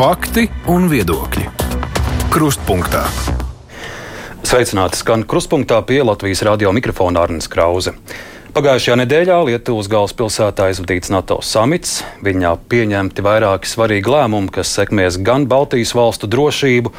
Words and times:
Fakti 0.00 0.46
un 0.72 0.86
viedokļi. 0.88 1.42
Krustpunktā. 2.32 3.02
Sveicināti 4.48 4.96
skan 4.96 5.26
krustpunktā 5.28 5.76
pie 5.84 5.98
Latvijas 6.00 6.40
radio 6.48 6.70
mikrofona 6.72 7.26
Arnijas 7.26 7.50
Krause. 7.52 7.92
Pagājušajā 8.56 8.96
nedēļā 9.02 9.36
Lietuvas 9.50 9.90
galvaspilsētā 9.92 10.70
izvadīts 10.72 11.12
NATO 11.12 11.42
samits. 11.44 11.98
Viņā 12.24 12.54
pieņemti 12.72 13.26
vairāki 13.28 13.68
svarīgi 13.68 14.08
lēmumi, 14.14 14.48
kas 14.56 14.72
sekmēs 14.78 15.20
gan 15.20 15.44
Baltijas 15.52 15.92
valstu 15.92 16.32
drošību, 16.32 16.96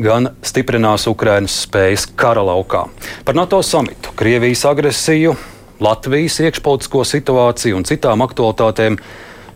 gan 0.00 0.32
stiprinās 0.40 1.04
Ukrainas 1.12 1.60
spējas 1.68 2.08
kara 2.16 2.48
laukā. 2.48 2.86
Par 3.28 3.36
NATO 3.36 3.60
samitu, 3.60 4.16
Krievijas 4.16 4.64
agresiju, 4.72 5.36
Latvijas 5.84 6.40
iekšpolitisko 6.48 7.04
situāciju 7.12 7.76
un 7.76 7.84
citām 7.92 8.24
aktualitātēm 8.24 8.96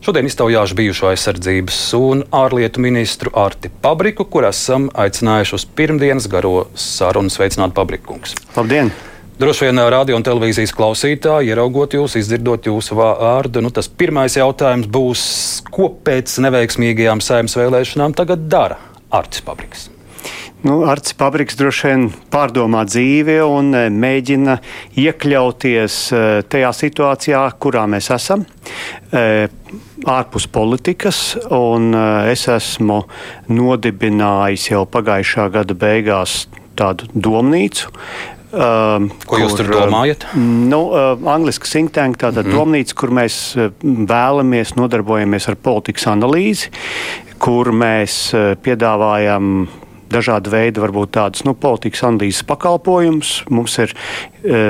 Šodien 0.02 0.26
iztaujāšu 0.26 0.74
bijušo 0.74 1.06
aizsardzības 1.12 1.76
un 1.94 2.24
ārlietu 2.34 2.82
ministru 2.82 3.30
Arti 3.38 3.68
Pabriku, 3.84 4.24
kur 4.26 4.42
esam 4.48 4.88
aicinājuši 4.98 5.54
uz 5.54 5.64
pirmdienas 5.78 6.26
garo 6.26 6.64
sarunu 6.74 7.30
sveicināt 7.30 7.70
Pabrikungs. 7.76 8.34
Labdien! 8.56 8.90
Droši 9.38 9.68
vien 9.68 9.78
radio 9.94 10.18
un 10.18 10.26
televīzijas 10.26 10.74
klausītāji, 10.74 11.52
ieraugot 11.54 11.94
jūs, 11.94 12.16
izdzirdot 12.18 12.66
jūsu 12.66 12.98
vārdu, 12.98 13.62
nu, 13.62 13.70
tas 13.70 13.86
pirmais 13.86 14.34
jautājums 14.34 14.90
būs, 14.90 15.22
ko 15.70 15.92
pēc 15.94 16.34
neveiksmīgajām 16.48 17.22
saimnes 17.22 17.54
vēlēšanām 17.62 18.18
tagad 18.18 18.50
dara 18.50 18.82
Artis 19.14 19.46
Pabriks? 19.46 19.86
Nu, 20.66 20.80
Arts 20.86 21.14
Pabriks 21.18 21.56
droši 21.58 21.88
vien 21.88 22.04
pārdomā 22.30 22.82
dzīvi 22.90 23.38
un 23.42 23.70
mēģina 24.02 24.58
iekļauties 24.98 26.02
tajā 26.50 26.74
situācijā, 26.78 27.46
kurā 27.62 27.86
mēs 27.90 28.10
esam 28.14 28.44
ārpus 30.08 30.46
politikas, 30.50 31.22
un 31.52 31.92
eh, 31.94 32.32
es 32.32 32.46
esmu 32.50 33.02
nodibinājis 33.52 34.70
jau 34.72 34.84
pagājušā 34.90 35.48
gada 35.54 35.76
beigās 35.78 36.46
tādu 36.78 37.08
domnīcu. 37.14 37.92
Uh, 38.52 39.06
Ko 39.24 39.38
jūs 39.40 39.54
kur, 39.54 39.62
tur 39.64 39.86
domājat? 39.86 40.26
Uh, 40.28 40.40
nu, 40.68 40.82
uh, 40.92 41.14
Angliski 41.32 41.70
think 41.70 41.94
tank, 41.96 42.18
tāda 42.20 42.42
mm. 42.44 42.52
domnīca, 42.52 42.96
kur 43.00 43.12
mēs 43.16 43.36
vēlamies 43.80 44.74
nodarbojamies 44.76 45.48
ar 45.48 45.56
politikas 45.56 46.04
analīzi, 46.12 46.68
kur 47.40 47.72
mēs 47.72 48.26
piedāvājam 48.62 49.64
dažādi 50.12 50.52
veidi, 50.52 50.82
varbūt 50.82 51.14
tādas 51.16 51.44
nu, 51.48 51.54
politikas 51.58 52.04
analīzes 52.08 52.44
pakalpojumus. 52.48 53.32
Mums 53.52 53.78
ir 53.82 53.94
e, 53.94 54.62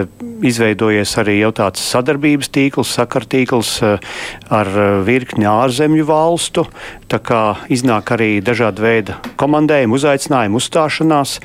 izveidojies 0.49 1.15
arī 1.23 1.39
jau 1.41 1.53
tāds 1.63 1.83
sadarbības 1.93 2.53
tīkls, 2.55 2.95
sakartīkls 2.99 3.75
e, 3.83 3.93
ar 4.55 4.73
virkni 5.07 5.49
ārzemju 5.51 6.07
valstu. 6.09 6.67
Tā 7.13 7.21
kā 7.23 7.43
iznāk 7.73 8.15
arī 8.15 8.37
dažādi 8.45 8.85
veidi 8.85 9.19
komandējumi, 9.41 9.99
uzaicinājumi, 9.99 10.59
uzstāšanās. 10.63 11.39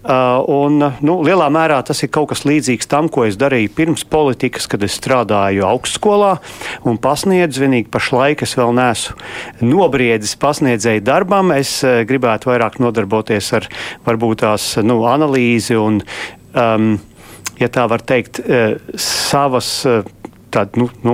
Uh, 0.00 0.38
un, 0.48 0.80
nu, 1.04 1.14
lielā 1.26 1.50
mērā 1.52 1.76
tas 1.84 1.98
ir 2.00 2.08
kaut 2.08 2.30
kas 2.30 2.46
līdzīgs 2.48 2.88
tam, 2.88 3.10
ko 3.12 3.26
es 3.28 3.36
darīju 3.36 3.72
pirms 3.76 4.06
politikas, 4.08 4.64
kad 4.70 4.80
es 4.86 4.96
strādāju 4.96 5.66
augstskolā 5.68 6.30
un 6.88 6.96
pasniedzu. 6.96 7.66
Vienīgi 7.66 7.90
pašlaik 7.92 8.46
es 8.46 8.56
vēl 8.56 8.72
neesmu 8.78 9.68
nobriedzis 9.68 10.38
pasniedzēju 10.40 11.04
darbam. 11.04 11.52
Es 11.52 11.74
uh, 11.84 12.00
gribētu 12.08 12.48
vairāk 12.48 12.80
nodarboties 12.80 13.52
ar 13.60 13.68
varbūt 14.08 14.40
tās 14.46 14.72
nu, 14.80 15.02
analīzi 15.10 15.76
un, 15.76 16.00
um, 16.56 16.94
ja 17.60 17.68
tā 17.68 17.84
var 17.92 18.00
teikt, 18.00 18.40
uh, 18.46 18.80
savas. 18.96 19.74
Uh, 19.84 20.16
Tād, 20.50 20.74
nu, 20.74 20.88
nu, 21.06 21.12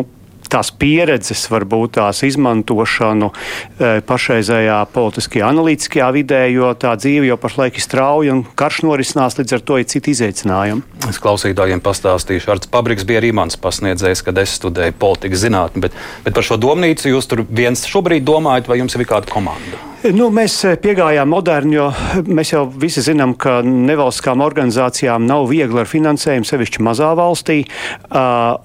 tās 0.52 0.70
pieredzes, 0.74 1.46
varbūt 1.52 1.96
tās 1.98 2.22
izmantošanu 2.26 3.30
e, 3.32 3.90
pašreizējā 4.06 4.78
politiskajā, 4.94 5.48
analītiskajā 5.50 6.10
vidē, 6.16 6.42
jo 6.52 6.72
tā 6.78 6.94
dzīve 6.98 7.30
jau 7.30 7.38
pašlaik 7.40 7.80
ir 7.80 7.84
strauja 7.84 8.36
un 8.36 8.44
karš 8.58 8.82
norisinās, 8.86 9.38
līdz 9.40 9.58
ar 9.58 9.66
to 9.66 9.80
ir 9.80 9.88
citi 9.90 10.14
izaicinājumi. 10.16 10.84
Es 11.10 11.20
klausītājiem 11.22 11.82
pastāstīšu, 11.84 12.52
Arts 12.54 12.70
Pabriks 12.72 13.06
bija 13.08 13.22
arī 13.22 13.32
mans 13.36 13.58
pasniedzējs, 13.60 14.24
kad 14.26 14.38
es 14.42 14.56
studēju 14.60 14.96
politikas 15.00 15.44
zinātni, 15.46 15.86
bet, 15.86 15.98
bet 16.26 16.36
par 16.36 16.46
šo 16.46 16.60
domnīcu 16.60 17.12
jūs 17.12 17.30
tur 17.30 17.44
viens 17.46 17.86
šobrīd 17.88 18.26
domājat, 18.26 18.70
vai 18.70 18.80
jums 18.82 18.96
ir 18.96 19.06
kāda 19.08 19.30
komanda? 19.30 19.84
Nu, 20.14 20.28
mēs 20.30 20.54
eh, 20.68 20.76
piegājām 20.78 21.32
moderni, 21.32 21.74
jo 21.78 21.86
mēs 22.30 22.52
jau 22.52 22.60
visi 22.70 23.02
zinām, 23.02 23.32
ka 23.34 23.58
nevalstiskām 23.66 24.42
organizācijām 24.44 25.24
nav 25.26 25.48
viegli 25.50 25.80
ar 25.82 25.90
finansējumu, 25.90 26.46
sevišķi 26.46 26.84
mazā 26.86 27.08
valstī. 27.18 27.56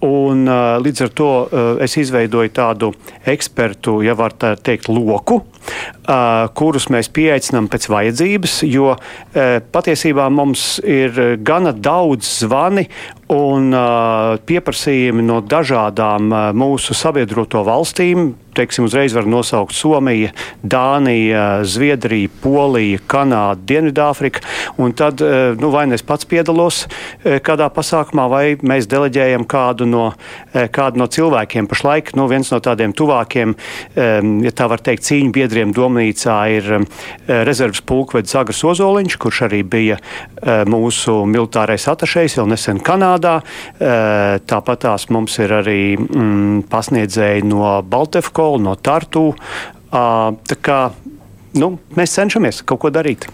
Un, 0.06 0.44
līdz 0.86 1.06
ar 1.08 1.14
to 1.18 1.32
es 1.82 1.98
izveidoju 1.98 2.54
tādu 2.54 2.92
ekspertu, 3.26 4.02
ja 4.06 4.14
var 4.18 4.38
tā 4.38 4.54
teikt, 4.60 4.92
loku, 4.92 5.40
kurus 6.58 6.90
mēs 6.94 7.12
pieaicinām 7.14 7.70
pēc 7.72 7.88
vajadzības, 7.92 8.60
jo 8.68 8.96
patiesībā 9.72 10.28
mums 10.34 10.80
ir 10.84 11.38
gana 11.46 11.74
daudz 11.74 12.30
zvani 12.42 12.88
un 13.32 13.72
pieprasījumi 14.48 15.26
no 15.26 15.42
dažādām 15.46 16.32
mūsu 16.58 16.98
sabiedroto 16.98 17.64
valstīm 17.68 18.32
teiksim, 18.54 18.86
uzreiz 18.86 19.14
var 19.16 19.28
nosaukt 19.30 19.76
Somija, 19.76 20.32
Dānija, 20.64 21.64
Zviedrija, 21.68 22.30
Polija, 22.44 23.00
Kanāda, 23.08 23.60
Dienvidāfrika. 23.68 24.44
Un 24.82 24.96
tad 24.98 25.22
nu, 25.60 25.72
vai 25.72 25.86
nu 25.88 25.96
es 25.96 26.04
pats 26.06 26.28
piedalos 26.28 26.84
kādā 27.24 27.70
pasākumā, 27.74 28.28
vai 28.32 28.44
mēs 28.60 28.90
deleģējam 28.92 29.48
kādu 29.50 29.88
no, 29.90 30.06
kādu 30.76 31.02
no 31.02 31.08
cilvēkiem. 31.12 31.70
Pašlaik 31.72 32.14
nu, 32.20 32.28
viens 32.32 32.52
no 32.52 32.60
tādiem 32.64 32.96
tuvākiem, 32.98 33.56
ja 33.96 34.56
tā 34.56 34.68
var 34.72 34.84
teikt, 34.84 35.08
cīņu 35.08 35.32
biedriem 35.36 35.51
domnīcā 35.76 36.38
ir 36.58 36.70
rezerves 37.48 37.84
pulkvedis 37.88 38.36
Agars 38.36 38.64
Ozoliņš, 38.68 39.18
kurš 39.22 39.42
arī 39.48 39.62
bija 39.64 40.00
mūsu 40.68 41.22
militārais 41.30 41.88
atašējs 41.92 42.38
vēl 42.42 42.52
nesen 42.52 42.84
Kanādā. 42.84 43.38
Tāpat 43.80 44.84
tās 44.88 45.08
mums 45.14 45.38
ir 45.40 45.56
arī 45.62 45.82
mm, 45.96 46.68
pasniedzēji 46.72 47.48
no 47.48 47.78
Baltefko 47.88 48.42
skolu, 48.42 48.64
no 48.64 48.76
Tartu. 48.76 49.36
Tā 49.92 50.58
kā 50.64 50.80
nu, 51.60 51.76
mēs 51.98 52.18
cenšamies 52.18 52.64
kaut 52.66 52.82
ko 52.82 52.92
darīt. 52.94 53.28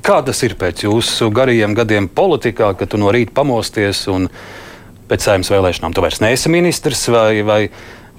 Kā 0.00 0.22
tas 0.24 0.40
ir 0.42 0.56
pēc 0.56 0.86
jūsu 0.86 1.30
garajiem 1.30 1.76
gadiem 1.76 2.08
politikā, 2.08 2.72
kad 2.74 2.90
tu 2.90 2.98
no 2.98 3.12
rīta 3.12 3.34
pamosties 3.36 4.06
un 4.08 4.30
pēc 5.10 5.26
saimnes 5.26 5.50
vēlēšanām 5.52 5.92
tu 5.92 6.02
vairs 6.02 6.22
neesi 6.22 6.48
ministrs 6.48 7.08
vai, 7.12 7.42
vai, 7.44 7.60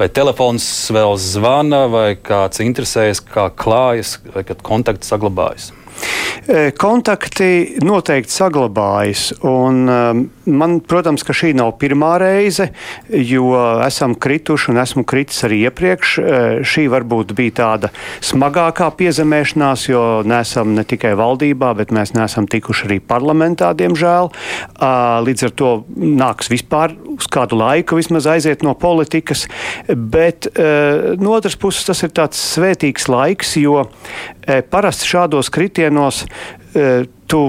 vai 0.02 0.10
telefons 0.10 0.66
vēl 0.94 1.14
zvana 1.22 1.84
vai 1.92 2.08
kāds 2.18 2.64
interesējas, 2.64 3.22
kā 3.22 3.50
klājas 3.54 4.18
vai 4.34 4.44
kad 4.48 4.64
kontakts 4.66 5.12
saglabājas? 5.12 5.70
E, 6.50 6.72
kontakti 6.74 7.78
noteikti 7.86 8.34
saglabājas. 8.34 9.28
Un, 9.46 9.84
um, 9.86 10.24
man, 10.52 10.80
protams, 10.84 11.24
ka 11.26 11.34
šī 11.36 11.54
nav 11.58 11.74
pirmā 11.82 12.14
reize, 12.22 12.70
jo 13.10 13.52
esam 13.86 14.16
krituši 14.20 14.72
un 14.74 14.82
esmu 14.82 15.04
kritis 15.08 15.42
arī 15.48 15.62
iepriekš. 15.68 16.14
E, 16.20 16.42
šī 16.68 16.86
varbūt 16.92 17.34
bija 17.38 17.56
tāda 17.62 17.92
smagākā 18.26 18.90
piezemēšanās, 19.00 19.88
jo 19.90 20.04
nesam 20.28 20.76
ne 20.78 20.86
tikai 20.88 21.14
valdībā, 21.20 21.74
bet 21.80 21.94
mēs 21.96 22.14
neesam 22.18 22.50
tikuši 22.52 22.88
arī 22.90 23.00
parlamentā, 23.14 23.72
diemžēl. 23.78 24.32
Līdz 25.28 25.48
ar 25.48 25.56
to 25.58 25.72
nāks 25.96 26.52
vispār 26.52 26.96
uz 27.16 27.30
kādu 27.32 27.60
laiku 27.62 28.00
vismaz 28.00 28.30
aiziet 28.32 28.66
no 28.68 28.76
politikas. 28.80 29.48
Bet 29.88 30.52
e, 30.52 31.18
no 31.22 31.36
otras 31.38 31.58
puses 31.60 31.88
tas 31.88 32.04
ir 32.06 32.14
tāds 32.16 32.40
svētīgs 32.56 33.10
laiks, 33.12 33.58
jo 33.62 33.86
parasti 34.72 35.10
šādos 35.12 35.52
kritienos 35.54 36.26
tu 37.32 37.42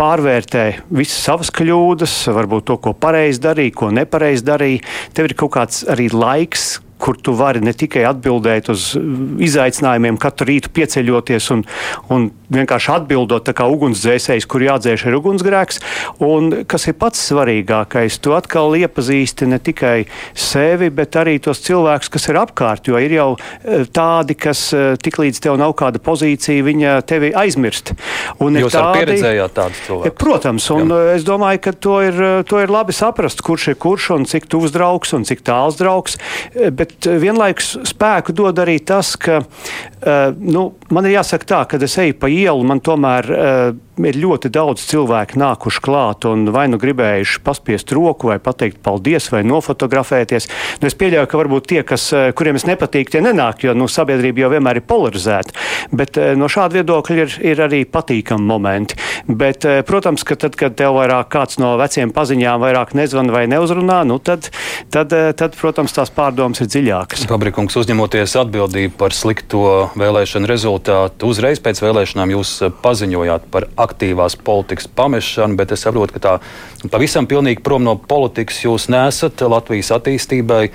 pārvērtē 0.00 0.64
visas 0.96 1.18
savas 1.26 1.50
kļūdas, 1.52 2.14
varbūt 2.32 2.70
to, 2.70 2.78
ko 2.80 2.94
pareizi 2.96 3.42
darīja, 3.44 3.76
ko 3.76 3.90
nepareizi 3.92 4.46
darīja. 4.48 4.84
Tev 5.16 5.28
ir 5.28 5.36
kaut 5.42 5.52
kāds 5.58 5.82
arī 5.92 6.08
laiks, 6.14 6.78
kur 7.00 7.16
tu 7.16 7.34
vari 7.38 7.62
ne 7.64 7.72
tikai 7.76 8.04
atbildēt 8.10 8.70
uz 8.72 8.92
izaicinājumiem, 9.40 10.18
katru 10.20 10.50
rītu 10.50 10.72
pieceļoties 10.76 11.50
un, 11.54 11.64
un 12.12 12.28
vienkārši 12.52 12.92
atbildot 12.98 13.50
kā 13.56 13.66
ugunsdzēsējs, 13.70 14.46
kur 14.50 14.64
jādzēš 14.64 15.06
ir 15.08 15.16
ugunsgrēks. 15.18 15.80
Un 16.24 16.50
kas 16.70 16.88
ir 16.90 16.96
pats 17.00 17.22
svarīgākais, 17.30 18.18
tu 18.22 18.34
atkal 18.36 18.76
iepazīsti 18.78 19.48
ne 19.50 19.60
tikai 19.62 20.04
sevi, 20.34 20.90
bet 20.94 21.18
arī 21.20 21.38
tos 21.42 21.62
cilvēkus, 21.64 22.10
kas 22.12 22.28
ir 22.30 22.40
apkārt. 22.40 22.90
Jo 22.90 23.00
ir 23.02 23.14
jau 23.14 23.28
e, 23.36 23.84
tādi, 23.90 24.36
kas 24.38 24.66
e, 24.74 24.82
tiklīdz 25.00 25.42
tev 25.46 25.58
nav 25.60 25.74
kāda 25.78 26.02
pozīcija, 26.02 26.66
viņa 26.66 26.96
tevi 27.08 27.32
aizmirst. 27.36 27.94
Un 28.42 28.58
Jūs 28.60 28.74
tādi, 28.76 29.04
pieredzējāt 29.04 29.56
tādus 29.56 29.82
cilvēkus? 29.86 30.18
Protams, 30.20 30.68
un 30.74 30.94
Jā. 30.94 31.00
es 31.16 31.26
domāju, 31.26 31.62
ka 31.66 31.74
to 31.88 31.98
ir, 32.06 32.20
to 32.50 32.62
ir 32.62 32.72
labi 32.72 32.94
saprast, 32.96 33.44
kurš 33.46 33.70
ir 33.72 33.80
kurš 33.80 34.10
un 34.16 34.26
cik 34.28 34.48
tuvs 34.50 34.74
draugs 34.74 35.14
un 35.16 35.26
cik 35.28 35.44
tāls 35.46 35.78
draugs. 35.80 36.18
Bet 36.54 36.89
bet 36.90 37.06
eh, 37.06 37.18
vienlaikus 37.22 37.76
spēku 37.88 38.34
dod 38.36 38.58
arī 38.62 38.78
tas, 38.84 39.14
ka 39.20 39.40
uh, 39.40 40.34
nu, 40.36 40.70
man 40.94 41.06
ir 41.06 41.16
jāsaka 41.18 41.48
tā, 41.48 41.60
ka 41.70 41.80
es 41.84 41.96
eju 42.00 42.16
pa 42.20 42.30
ielu, 42.30 42.66
man 42.66 42.82
tomēr 42.84 43.30
uh, 43.30 43.78
ir 44.06 44.18
ļoti 44.20 44.50
daudz 44.52 44.84
cilvēku 44.88 45.38
nākuši 45.40 45.82
klāt 45.84 46.26
un 46.28 46.48
vai 46.54 46.66
nu 46.70 46.78
gribējuši 46.80 47.42
paspiest 47.44 47.92
roku, 47.96 48.30
vai 48.30 48.38
pateikt 48.42 48.80
paldies, 48.84 49.28
vai 49.32 49.42
nofotografēties. 49.46 50.48
Nu, 50.80 50.88
es 50.90 50.96
pieļauju, 50.98 51.28
ka 51.30 51.40
varbūt 51.40 51.68
tie, 51.72 51.80
kas, 51.86 52.08
kuriem 52.36 52.58
es 52.60 52.66
nepatīk, 52.68 53.12
tie 53.12 53.22
nenāk, 53.24 53.64
jo 53.66 53.74
nu, 53.76 53.88
sabiedrība 53.90 54.44
jau 54.44 54.52
vienmēr 54.54 54.80
ir 54.80 54.86
polarizēta. 54.88 55.56
Bet 55.92 56.18
uh, 56.20 56.32
no 56.38 56.50
šāda 56.50 56.80
viedokļa 56.80 57.18
ir, 57.24 57.36
ir 57.52 57.64
arī 57.66 57.82
patīkami 57.88 58.46
momenti. 58.46 58.98
Bet, 59.28 59.66
uh, 59.68 59.82
protams, 59.86 60.24
ka 60.26 60.38
tad, 60.40 60.56
kad 60.60 60.76
tev 60.78 60.96
vairāk 60.98 61.30
kāds 61.32 61.60
no 61.62 61.74
veciem 61.80 62.14
paziņām 62.14 62.62
vairāk 62.64 62.94
nezvana 62.98 63.34
vai 63.34 63.44
neuzrunā, 63.50 64.02
nu, 64.08 64.20
tad, 64.22 64.50
tad, 64.92 65.14
uh, 65.16 65.30
tad, 65.36 65.56
protams, 65.60 65.94
tās 65.96 66.12
pārdomas 66.14 66.62
ir 66.64 66.70
dziļākas. 66.72 67.26
Fabrikungs 67.30 67.76
uzņemoties 67.80 68.36
atbildību 68.40 68.96
par 69.00 69.14
slikto 69.16 69.90
vēlēšanu 70.00 70.48
rezultātu, 70.50 70.79
uzreiz 71.26 71.60
pēc 71.60 71.82
vēlēšanām 71.82 72.32
jūs 72.36 72.54
paziņojāt 72.84 73.50
par 73.52 73.66
aktīvās 73.80 74.38
politikas 74.40 74.88
pamešanu, 74.88 75.58
bet 75.58 75.74
es 75.76 75.84
saprotu, 75.84 76.16
ka 76.16 76.22
tā 76.24 76.88
pavisam 76.92 77.28
pilnīgi 77.30 77.62
prom 77.66 77.84
no 77.84 77.96
politikas 77.96 78.62
jūs 78.64 78.88
nesat 78.92 79.42
Latvijas 79.42 79.92
attīstībai 79.98 80.70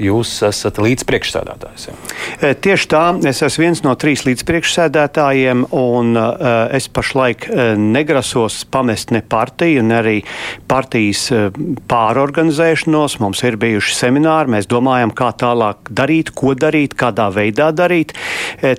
jūs 0.00 0.32
esat 0.46 0.80
līdzpriekšsēdētājs. 0.82 1.86
Ja? 1.88 1.96
E, 2.40 2.52
tieši 2.54 2.88
tā, 2.90 3.02
es 3.28 3.42
esmu 3.44 3.66
viens 3.66 3.82
no 3.84 3.94
trīs 4.00 4.24
līdzpriekšsēdētājiem, 4.28 5.66
un 5.76 6.16
uh, 6.18 6.30
es 6.76 6.88
pašlaik 6.92 7.46
uh, 7.50 7.60
negrasos 7.78 8.62
pamest 8.72 9.12
ne 9.14 9.22
partiju, 9.22 9.84
ne 9.86 9.98
arī 10.00 10.16
partijas 10.70 11.28
pārorganizēšanos. 11.90 13.18
Mums 13.22 13.42
ir 13.46 13.58
bijuši 13.60 13.96
semināri, 13.96 14.54
mēs 14.56 14.68
domājam, 14.70 15.12
kā 15.16 15.30
tālāk 15.36 15.90
darīt, 15.92 16.32
ko 16.36 16.54
darīt, 16.58 16.96
kādā 16.98 17.28
veidā 17.34 17.70
darīt. 17.76 18.14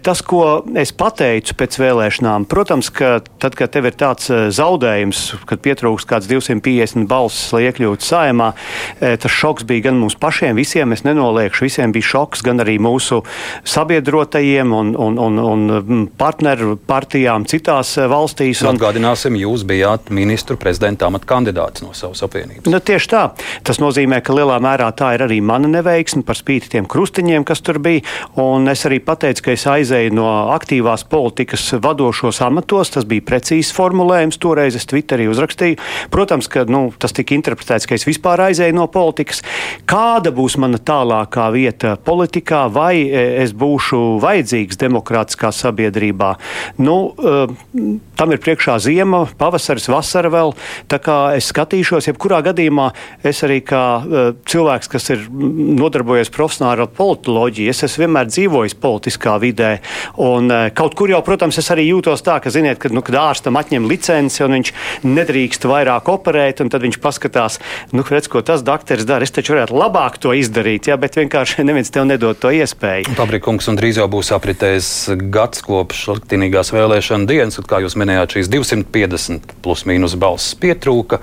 Tas, 0.04 0.22
ko 0.26 0.62
es 0.80 0.94
pateicu 0.96 1.56
pēc 1.60 1.78
vēlēšanām, 1.82 2.48
protams, 2.52 2.92
ka 2.94 3.20
tad, 3.42 3.56
kad 3.60 3.74
tev 3.74 3.90
ir 3.90 3.98
tāds 4.00 4.30
zaudējums, 4.56 5.24
kad 5.50 5.64
pietrūks 5.64 6.08
kāds 6.10 6.30
250 6.32 7.08
balsis, 7.10 7.52
lai 7.56 7.66
iekļūtu 7.70 8.08
saimā, 8.08 8.52
tas 9.00 9.36
šoks 9.36 9.68
bija 9.70 9.90
gan 9.90 10.00
mums 10.02 10.18
pašiem, 10.20 10.58
visiem. 10.60 10.92
Mēs 10.92 11.06
nenoliekšu, 11.12 11.68
visiem 11.68 11.94
bija 11.96 12.10
šoks, 12.14 12.44
gan 12.46 12.64
arī 12.64 12.78
mūsu 12.82 13.22
sabiedrotajiem 13.68 14.74
un, 14.74 14.94
un, 14.96 15.20
un, 15.20 15.40
un 15.40 15.68
mm, 15.78 16.06
partneru 16.20 16.78
partijām 16.88 17.46
citās 17.50 17.94
eh, 18.00 18.08
valstīs. 18.12 18.64
Un, 18.66 18.76
Atgādināsim, 18.76 19.38
jūs 19.40 19.66
bijāt 19.68 20.12
ministru 20.14 20.58
prezidenta 20.60 21.08
amata 21.10 21.28
kandidāts 21.30 21.84
no 21.86 21.94
savas 21.98 22.24
apvienības. 22.26 22.70
Nu, 22.72 22.80
tieši 22.80 23.12
tā. 23.12 23.24
Tas 23.68 23.82
nozīmē, 23.84 24.22
ka 24.26 24.36
lielā 24.36 24.58
mērā 24.64 24.90
tā 24.98 25.14
ir 25.18 25.26
arī 25.28 25.42
mana 25.46 25.70
neveiksme 25.72 26.24
par 26.28 26.40
spīti 26.40 26.72
tiem 26.76 26.88
krustiņiem, 26.90 27.46
kas 27.48 27.64
tur 27.66 27.82
bija. 27.84 28.04
Un 28.42 28.70
es 28.72 28.86
arī 28.88 29.02
pateicu, 29.04 29.48
ka 29.48 29.56
es 29.56 29.68
aizēju 29.70 30.16
no 30.18 30.30
aktīvās 30.56 31.06
politikas 31.12 31.68
vadošos 31.82 32.42
amatos. 32.46 32.94
Tas 32.96 33.08
bija 33.08 33.26
precīzs 33.28 33.74
formulējums. 33.76 34.40
Toreiz 34.42 34.78
es 34.80 34.88
Twitterī 34.90 35.28
uzrakstīju. 35.32 35.80
Protams, 36.14 36.50
ka 36.52 36.66
nu, 36.70 36.88
tas 37.02 37.16
tika 37.18 37.36
interpretēts, 37.38 37.88
ka 37.90 37.98
es 37.98 38.08
vispār 38.08 38.48
aizēju 38.50 38.78
no 38.78 38.88
politikas. 38.92 39.44
Kāda 39.90 40.34
būs 40.36 40.58
mana 40.62 40.80
tā 40.82 41.01
tālākā 41.02 41.50
vieta 41.54 41.96
politikā, 41.98 42.66
vai 42.72 43.08
e, 43.08 43.24
es 43.42 43.54
būšu 43.58 44.20
vajadzīgs 44.22 44.80
demokrātiskā 44.82 45.52
sabiedrībā. 45.56 46.36
Nu, 46.82 47.14
e, 47.18 47.98
tam 48.20 48.34
ir 48.34 48.42
priekšā 48.44 48.78
ziema, 48.84 49.24
pavasaris, 49.40 49.90
vasara 49.92 50.32
vēl. 50.32 50.54
Tā 50.92 51.02
kā 51.02 51.18
es 51.38 51.50
skatīšos, 51.52 52.10
jebkurā 52.12 52.42
gadījumā 52.46 52.92
es 53.28 53.42
arī 53.48 53.62
kā 53.66 53.84
e, 54.02 54.26
cilvēks, 54.52 54.92
kas 54.92 55.10
ir 55.16 55.26
nodarbojies 55.32 56.32
profesionāli 56.34 56.86
ar 56.86 56.92
politoloģiju, 56.98 57.72
es 57.72 57.86
esmu 57.88 58.06
vienmēr 58.06 58.30
dzīvojis 58.30 58.78
politiskā 58.82 59.38
vidē. 59.42 59.74
Un 60.22 60.52
kaut 60.78 60.96
kur 60.98 61.12
jau, 61.12 61.22
protams, 61.26 61.58
es 61.62 61.72
arī 61.74 61.88
jūtos 61.90 62.24
tā, 62.26 62.38
ka, 62.44 62.54
ziniet, 62.54 62.80
kad, 62.82 62.94
nu, 62.96 63.04
kad 63.06 63.18
ārstam 63.22 63.58
atņem 63.60 63.88
licenci 63.90 64.46
un 64.46 64.58
viņš 64.60 64.74
nedrīkst 65.08 65.68
vairāk 65.70 66.10
operēt, 66.12 66.62
un 66.64 66.72
tad 66.72 66.86
viņš 66.86 67.02
paskatās, 67.02 67.60
nu, 67.96 68.06
redz, 68.06 68.30
ko 68.32 68.44
tas 68.46 68.66
dakteris 68.66 69.08
dara. 69.08 69.26
Es 69.26 69.34
taču 69.34 69.56
varētu 69.56 69.78
labāk 69.78 70.20
to 70.22 70.36
izdarīt 70.38 70.91
jā, 70.92 70.98
bet 71.00 71.18
vienkārši 71.20 71.64
neviens 71.68 71.92
tev 71.94 72.08
nedod 72.10 72.40
to 72.42 72.52
iespēju. 72.56 73.16
Fabrikungs 73.18 73.70
un 73.72 73.80
drīz 73.80 74.02
jau 74.02 74.08
būs 74.12 74.32
apritējis 74.36 74.92
gads 75.34 75.64
kopš 75.66 76.06
liktenīgās 76.18 76.74
vēlēšana 76.76 77.30
dienas, 77.30 77.60
kad, 77.60 77.70
kā 77.72 77.84
jūs 77.86 77.98
minējāt, 78.00 78.38
šīs 78.38 78.52
250 78.52 79.56
plus 79.64 79.86
mīnus 79.90 80.18
balss 80.20 80.56
pietrūka. 80.60 81.22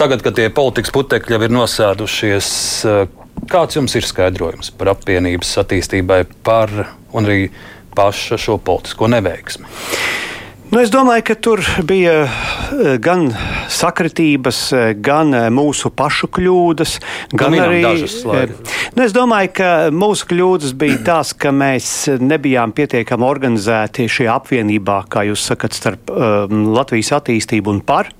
Tagad, 0.00 0.24
kad 0.24 0.38
tie 0.38 0.48
politikas 0.54 0.94
putekļi 0.96 1.36
jau 1.36 1.42
ir 1.44 1.52
nosēdušies, 1.52 2.46
kāds 3.52 3.76
jums 3.76 3.96
ir 3.98 4.06
skaidrojums 4.08 4.72
par 4.80 4.94
apvienības 4.94 5.58
attīstībai 5.60 6.22
par 6.46 6.72
un 7.12 7.28
arī 7.28 7.50
paša 7.96 8.38
šo 8.40 8.56
politisko 8.64 9.10
neveiksmi? 9.12 9.68
Nu, 10.70 10.78
es 10.78 10.92
domāju, 10.94 11.24
ka 11.26 11.34
tur 11.34 11.60
bija 11.82 12.12
eh, 12.22 12.94
gan 13.02 13.32
sakritības, 13.80 14.60
eh, 14.72 14.92
gan 14.94 15.34
eh, 15.34 15.48
mūsu 15.52 15.90
pašu 15.94 16.28
kļūdas, 16.34 16.96
gan 17.32 17.54
nu, 17.54 17.62
arī. 17.64 17.80
Nu, 18.96 19.04
es 19.04 19.14
domāju, 19.16 19.52
ka 19.56 19.70
mūsu 19.94 20.28
kļūdas 20.30 20.74
bija 20.78 21.00
tās, 21.10 21.32
ka 21.32 21.52
mēs 21.54 21.90
nebijām 22.20 22.74
pietiekami 22.76 23.26
organizēti 23.26 24.08
šajā 24.10 24.36
apvienībā, 24.40 25.00
kā 25.12 25.24
jūs 25.28 25.46
sakat, 25.52 25.76
starp 25.76 26.12
um, 26.12 26.70
Latvijas 26.74 27.14
attīstību 27.20 27.74
un 27.76 27.82
par. 27.86 28.10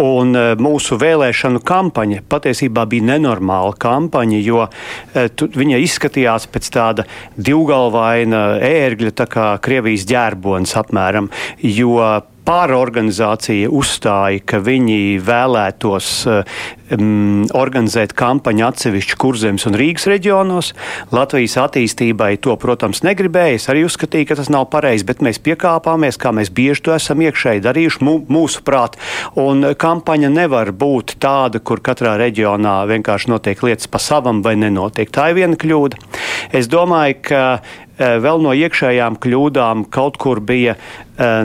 Un 0.00 0.36
uh, 0.38 0.52
mūsu 0.60 0.96
vēlēšanu 1.00 1.62
kampaņa 1.66 2.22
patiesībā 2.30 2.86
bija 2.88 3.10
nenormāla 3.12 3.74
kampaņa, 3.82 4.40
jo 4.44 4.64
uh, 4.66 5.28
tu, 5.36 5.48
viņa 5.52 5.80
izskatījās 5.82 6.48
pēc 6.52 6.70
tāda 6.72 7.06
divgalvaina 7.36 8.44
ērgļa, 8.62 9.14
tā 9.18 9.28
kā 9.30 9.48
Krievijas 9.62 10.06
ģērbonis 10.08 10.76
apmēram. 10.80 11.30
Jo 11.62 11.98
pārorganizācija 12.46 13.70
uzstāja, 13.72 14.40
ka 14.46 14.58
viņi 14.64 15.20
vēlētos 15.22 16.08
um, 16.26 17.44
organizēt 17.56 18.14
kampaņu 18.18 18.66
atsevišķu 18.66 19.18
kurzemes 19.22 19.66
un 19.68 19.78
Rīgas 19.78 20.08
reģionos. 20.10 20.72
Latvijas 21.14 21.58
attīstībai 21.62 22.34
to, 22.42 22.56
protams, 22.60 23.04
negribēja. 23.06 23.60
Es 23.60 23.68
arī 23.72 23.84
uzskatīju, 23.86 24.28
ka 24.30 24.38
tas 24.40 24.50
nav 24.52 24.68
pareizi, 24.72 25.06
bet 25.08 25.22
mēs 25.24 25.40
piekāpāmies, 25.44 26.18
kā 26.20 26.34
mēs 26.34 26.52
bieži 26.54 26.86
to 26.88 26.96
esam 26.96 27.22
iekšēji 27.22 27.64
darījuši 27.66 28.10
mūsu 28.32 28.64
prāt. 28.66 28.98
Un 29.38 29.72
kampaņa 29.78 30.32
nevar 30.32 30.74
būt 30.74 31.16
tāda, 31.22 31.62
kur 31.62 31.84
katrā 31.84 32.16
reģionā 32.20 32.80
vienkārši 32.90 33.32
notiek 33.32 33.62
lietas 33.66 33.90
pa 33.90 34.02
savam 34.02 34.42
vai 34.44 34.56
nenotiek. 34.58 35.10
Tā 35.14 35.30
ir 35.30 35.42
viena 35.42 35.58
kļūda. 35.58 36.02
Es 36.58 36.68
domāju, 36.70 37.20
ka 37.30 37.42
Eh, 38.02 38.16
vēl 38.24 38.40
no 38.40 38.54
iekšējām 38.56 39.18
kļūdām 39.20 39.84
kaut 39.92 40.16
kur 40.20 40.40
bija 40.40 40.78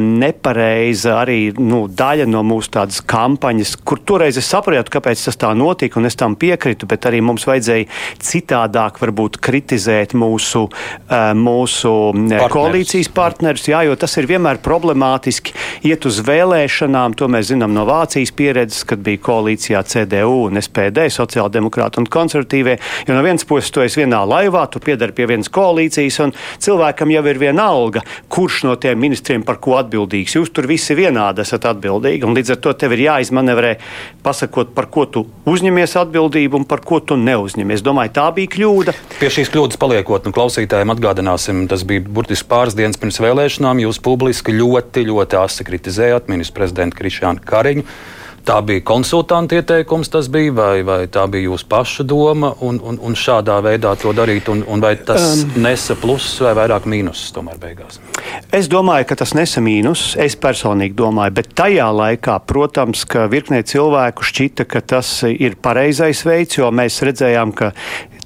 nepareiza 0.02 1.18
arī 1.22 1.52
nu, 1.60 1.86
daļa 1.88 2.28
no 2.30 2.42
mūsu 2.48 2.72
tādas 2.78 3.02
kampaņas, 3.06 3.76
kur 3.88 4.00
toreiz 4.00 4.38
es 4.40 4.50
sapratu, 4.50 4.92
kāpēc 4.94 5.24
tas 5.28 5.38
tā 5.40 5.52
notika, 5.58 6.00
un 6.00 6.10
es 6.10 6.18
tam 6.18 6.38
piekritu, 6.40 6.88
bet 6.90 7.08
arī 7.10 7.22
mums 7.26 7.46
vajadzēja 7.48 7.88
citādāk 8.24 9.00
varbūt 9.02 9.40
kritizēt 9.44 10.16
mūsu, 10.18 10.68
eh, 11.10 11.34
mūsu 11.38 11.94
partners. 12.14 12.54
koalīcijas 12.54 13.12
partnerus, 13.14 13.68
jā, 13.68 13.84
jo 13.86 13.96
tas 13.96 14.18
ir 14.18 14.28
vienmēr 14.28 14.62
problemātiski 14.64 15.54
iet 15.84 16.06
uz 16.06 16.22
vēlēšanām, 16.22 17.16
to 17.16 17.28
mēs 17.28 17.52
zinām 17.52 17.74
no 17.74 17.86
Vācijas 17.86 18.32
pieredzes, 18.32 18.86
kad 18.86 19.00
bija 19.00 19.18
koalīcijā 19.18 19.84
CDU 19.84 20.48
un 20.48 20.62
SPD, 20.62 21.08
sociāldemokrāti 21.14 21.98
un 22.02 22.06
konservatīvie, 22.06 22.78
jo 23.08 23.14
no 23.14 23.24
vienas 23.24 23.46
puses 23.46 23.72
tu 23.72 23.82
esi 23.82 24.04
vienā 24.04 24.24
laivā, 24.28 24.70
tu 24.72 24.80
piedari 24.80 25.14
pie 25.14 25.28
vienas 25.28 25.50
koalīcijas, 25.50 26.20
un 26.24 26.34
cilvēkam 26.60 27.12
jau 27.12 27.26
ir 27.28 27.40
viena 27.40 27.68
alga, 27.68 28.02
kurš 28.30 28.64
no 28.64 28.76
tiem 28.76 29.00
ministriem 29.00 29.44
par 29.44 29.58
ko 29.58 29.67
atbildīgs. 29.76 30.38
Jūs 30.38 30.52
tur 30.56 30.68
visi 30.70 30.96
vienādi 30.98 31.44
esat 31.44 31.68
atbildīgi, 31.72 32.26
un 32.28 32.38
līdz 32.38 32.56
ar 32.56 32.60
to 32.64 32.74
tev 32.80 32.96
ir 32.96 33.04
jāizmanevrē, 33.08 33.74
pasakot, 34.26 34.72
par 34.78 34.90
ko 34.94 35.06
tu 35.12 35.26
uzņemies 35.50 35.98
atbildību 36.04 36.62
un 36.62 36.68
par 36.70 36.84
ko 36.88 37.02
tu 37.04 37.18
neuzņemies. 37.20 37.84
Domāju, 37.86 38.14
tā 38.18 38.28
bija 38.36 38.54
kļūda. 38.56 38.96
Pie 39.18 39.32
šīs 39.40 39.52
kļūdas 39.54 39.82
paliekot, 39.82 40.28
nu, 40.28 40.36
klausītājiem 40.36 40.94
atgādināsim, 40.96 41.66
tas 41.72 41.84
bija 41.88 42.06
burtiski 42.06 42.50
pāris 42.52 42.78
dienas 42.78 43.00
pirms 43.02 43.20
vēlēšanām. 43.24 43.84
Jūs 43.88 44.00
publiski 44.04 44.56
ļoti, 44.56 45.08
ļoti 45.12 45.42
asi 45.42 45.68
kritizējāt 45.68 46.32
ministru 46.32 46.62
prezidentu 46.62 47.02
Krišānu 47.02 47.44
Kariņu 47.48 47.88
tā 48.48 48.58
bija 48.66 48.84
konsultanta 48.88 49.58
ieteikums, 49.60 50.10
tas 50.14 50.30
bija, 50.32 50.54
vai, 50.56 50.82
vai 50.88 51.00
tā 51.12 51.26
bija 51.32 51.50
jūsu 51.50 51.68
paša 51.70 52.06
doma, 52.08 52.54
un, 52.64 52.80
un, 52.80 53.00
un 53.04 53.18
šādā 53.18 53.58
veidā 53.66 53.94
to 54.00 54.14
darīt, 54.16 54.48
un, 54.54 54.64
un 54.68 54.84
vai 54.84 54.96
tas 55.08 55.44
um, 55.44 55.58
nesa 55.64 55.98
plusus 56.00 56.40
vai 56.46 56.54
vairāk 56.58 56.88
mīnusus 56.90 57.34
tomēr 57.36 57.60
beigās? 57.62 58.00
Es 58.56 58.70
domāju, 58.72 59.10
ka 59.10 59.18
tas 59.20 59.34
nesa 59.38 59.62
mīnusus. 59.64 60.16
Es 60.24 60.38
personīgi 60.40 60.96
domāju, 60.98 61.36
bet 61.40 61.52
tajā 61.58 61.88
laikā, 61.94 62.38
protams, 62.48 63.04
ka 63.10 63.28
virknē 63.32 63.64
cilvēku 63.68 64.26
šķita, 64.28 64.68
ka 64.70 64.84
tas 64.96 65.12
ir 65.28 65.58
pareizais 65.62 66.24
veids, 66.28 66.60
jo 66.60 66.72
mēs 66.72 67.02
redzējām, 67.08 67.54
ka 67.58 67.74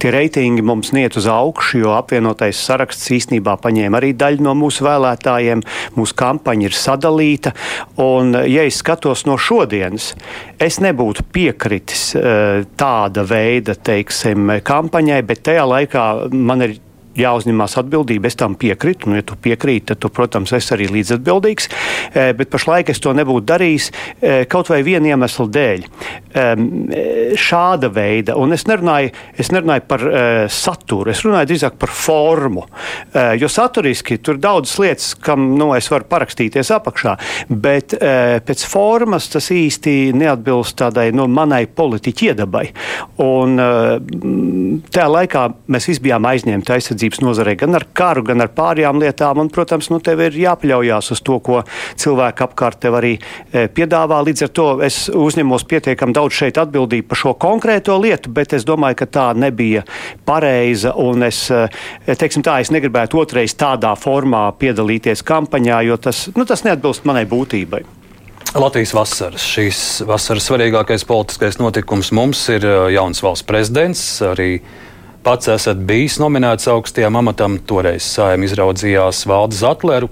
tie 0.02 0.12
reitingi 0.14 0.64
mums 0.66 0.92
niet 0.96 1.16
uz 1.18 1.28
augšu, 1.30 1.82
jo 1.84 1.94
apvienotais 1.94 2.58
saraksts 2.66 3.12
īstenībā 3.14 3.58
paņēma 3.62 4.02
arī 4.02 4.12
daļu 4.18 4.46
no 4.48 4.56
mūsu 4.58 4.86
vēlētājiem. 4.88 5.62
Mūsu 5.98 6.18
kampaņa 6.18 6.68
ir 6.68 6.78
sadalīta. 6.78 7.54
Un, 8.02 8.34
ja 8.50 8.66
es 8.66 8.82
skatos 8.82 9.28
no 9.30 9.38
šodienas, 9.38 10.12
es 10.62 10.80
nebūtu 10.82 11.26
piekritis 11.34 12.06
uh, 12.18 12.64
tāda 12.80 13.26
veida 13.28 13.78
teiksim, 13.78 14.58
kampaņai, 14.66 15.22
bet 15.28 15.46
tajā 15.46 15.68
laikā 15.70 16.08
man 16.34 16.66
ir 16.66 16.80
jāuzņemās 17.18 17.78
atbildība. 17.82 18.30
Es 18.30 18.38
tam 18.40 18.56
piekrītu, 18.60 19.10
un, 19.10 19.18
ja 19.20 19.26
tu 19.26 19.36
piekrīti, 19.36 19.92
tad, 19.92 20.02
tu, 20.04 20.12
protams, 20.14 20.54
es 20.56 20.72
arī 20.74 20.88
līdzatbildīgs. 20.92 21.70
Bet 22.38 22.52
pašlaik 22.54 22.92
es 22.94 23.02
to 23.04 23.14
nebūtu 23.18 23.46
darījis 23.52 23.90
kaut 24.52 24.72
vai 24.72 24.82
viena 24.86 25.14
iemesla 25.14 25.48
dēļ. 25.58 25.86
Šāda 27.42 27.92
veida, 27.92 28.36
un 28.40 28.56
es 28.56 28.66
nerunāju, 28.70 29.12
es 29.40 29.52
nerunāju 29.52 29.86
par 29.90 30.06
saturu, 30.52 31.12
es 31.12 31.24
runāju 31.26 31.52
drīzāk 31.52 31.78
par 31.82 31.92
formu. 31.92 32.66
Jo 33.40 33.50
saturiski 33.52 34.20
tur 34.24 34.38
ir 34.38 34.44
daudzas 34.44 34.78
lietas, 34.80 35.12
kam 35.20 35.52
nu, 35.60 35.72
es 35.76 35.90
varu 35.92 36.08
parakstīties 36.10 36.72
apakšā, 36.78 37.18
bet 37.50 37.96
pēc 37.98 38.66
formas 38.72 39.28
tas 39.34 39.52
īsti 39.52 40.14
neatbilst 40.16 40.78
tādai 40.80 41.10
nu, 41.16 41.28
manai 41.32 41.66
politiķi 41.68 42.32
iedabai. 42.32 42.66
Un 43.26 43.60
tajā 44.88 45.08
laikā 45.12 45.46
mēs 45.72 45.90
visi 45.92 46.06
bijām 46.08 46.26
aizņemti 46.32 46.76
aizsardzības 46.78 47.01
aizsardzības 47.02 47.22
nozarei, 47.22 47.56
gan 47.58 47.76
ar 47.76 47.86
karu, 47.94 48.24
gan 48.24 48.42
ar 48.42 48.52
pārējām 48.54 49.00
lietām. 49.02 49.40
Un, 49.42 49.50
protams, 49.50 49.90
nu, 49.90 50.00
tev 50.00 50.22
ir 50.22 50.38
jāpaļaujas 50.38 51.12
uz 51.12 51.22
to, 51.22 51.40
ko 51.40 51.64
cilvēki 51.98 52.44
apkārt 52.46 52.82
tev 52.82 52.98
arī 53.00 53.18
e, 53.18 53.68
piedāvā. 53.68 54.22
Līdz 54.26 54.46
ar 54.46 54.52
to 54.54 54.68
es 54.86 55.10
uzņemos 55.10 55.66
pietiekami 55.66 56.14
daudz 56.14 56.38
šeit 56.38 56.60
atbildību 56.62 57.08
par 57.10 57.18
šo 57.18 57.34
konkrēto 57.34 57.98
lietu, 58.02 58.30
bet 58.30 58.54
es 58.54 58.66
domāju, 58.66 59.02
ka 59.02 59.08
tā 59.08 59.28
nebija 59.34 59.84
pareiza. 60.26 60.94
Un 60.96 61.24
es, 61.24 61.48
e, 61.50 61.68
teiksim 62.14 62.44
tā, 62.46 62.60
es 62.62 62.72
negribētu 62.72 63.22
otrais 63.22 63.56
tādā 63.56 63.96
formā 63.98 64.50
piedalīties 64.60 65.26
kampaņā, 65.26 65.82
jo 65.88 65.98
tas, 65.98 66.28
nu, 66.36 66.46
tas 66.46 66.66
neatbilst 66.68 67.08
manai 67.10 67.26
būtībai. 67.30 67.84
Latvijas 68.52 68.92
vasaras. 68.92 69.44
Šīs 69.48 70.02
vasaras 70.04 70.50
svarīgākais 70.50 71.06
politiskais 71.08 71.56
notikums 71.62 72.12
mums 72.12 72.44
ir 72.52 72.66
e, 72.68 72.78
jauns 72.98 73.24
valsts 73.24 73.48
prezidents. 73.48 74.02
Arī 74.28 74.58
Pats 75.22 75.52
esat 75.54 75.78
bijis 75.86 76.16
nominēts 76.18 76.66
augstajam 76.72 77.20
amatam, 77.20 77.60
toreiz 77.70 78.08
saimē 78.10 78.48
izraudzījās 78.48 79.20
Valdes 79.30 79.60
Zatleru. 79.62 80.08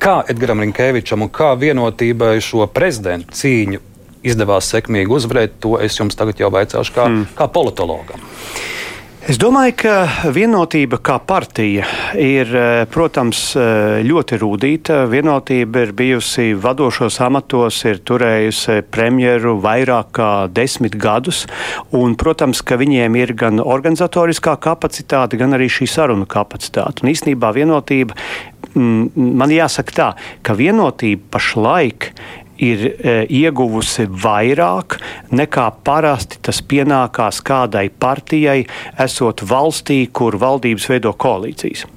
Kā 0.00 0.22
Edgars 0.32 0.56
Rinkevičam 0.56 1.26
un 1.26 1.28
kā 1.28 1.50
vienotībai 1.60 2.38
šo 2.40 2.64
prezidentu 2.72 3.36
cīņu 3.36 3.82
izdevās 4.24 4.70
sekmīgi 4.72 5.12
uzvarēt, 5.12 5.58
to 5.60 5.74
es 5.84 5.98
jums 6.00 6.16
tagad 6.16 6.40
jau 6.40 6.48
vaicāšu 6.54 6.94
kā, 6.96 7.06
mm. 7.10 7.26
kā 7.36 7.50
politologam. 7.52 8.24
Es 9.22 9.36
domāju, 9.38 9.76
ka 9.78 9.92
vienotība 10.34 10.98
kā 10.98 11.14
partija 11.22 11.84
ir, 12.18 12.48
eh, 12.56 12.86
protams, 12.90 13.54
eh, 13.54 14.02
ļoti 14.02 14.38
rūtīta. 14.40 15.06
Vienotība 15.06 15.82
ir 15.86 15.92
bijusi 15.92 16.56
vadošos 16.58 17.20
amatos, 17.20 17.84
ir 17.84 18.00
turējusi 18.02 18.82
premjeru 18.90 19.60
vairāk 19.62 20.10
kā 20.10 20.52
desmit 20.52 20.98
gadus. 20.98 21.46
Un, 21.92 22.16
protams, 22.16 22.64
ka 22.64 22.76
viņiem 22.76 23.16
ir 23.16 23.32
gan 23.34 23.60
organizatoriskā 23.60 24.58
kapacitāte, 24.58 25.38
gan 25.38 25.52
arī 25.52 25.70
šī 25.70 25.86
sarunu 25.86 26.26
kapacitāte. 26.26 27.04
Un 27.04 27.10
īstenībā 27.10 27.54
vienotība, 27.54 28.16
mm, 28.74 29.10
man 29.14 29.50
jāsaka 29.50 29.92
tā, 29.92 30.14
ka 30.42 30.52
vienotība 30.52 31.20
pašlaik 31.30 32.10
ir 32.62 32.84
e, 32.88 33.16
ieguvusi 33.42 34.06
vairāk 34.06 34.98
nekā 35.34 35.68
parasti 35.84 36.40
tas 36.42 36.62
pienākās 36.62 37.42
kādai 37.46 37.88
partijai, 37.90 38.62
esot 39.02 39.44
valstī, 39.48 40.04
kur 40.12 40.38
valdības 40.40 40.88
veido 40.92 41.14
koalīcijas. 41.18 41.88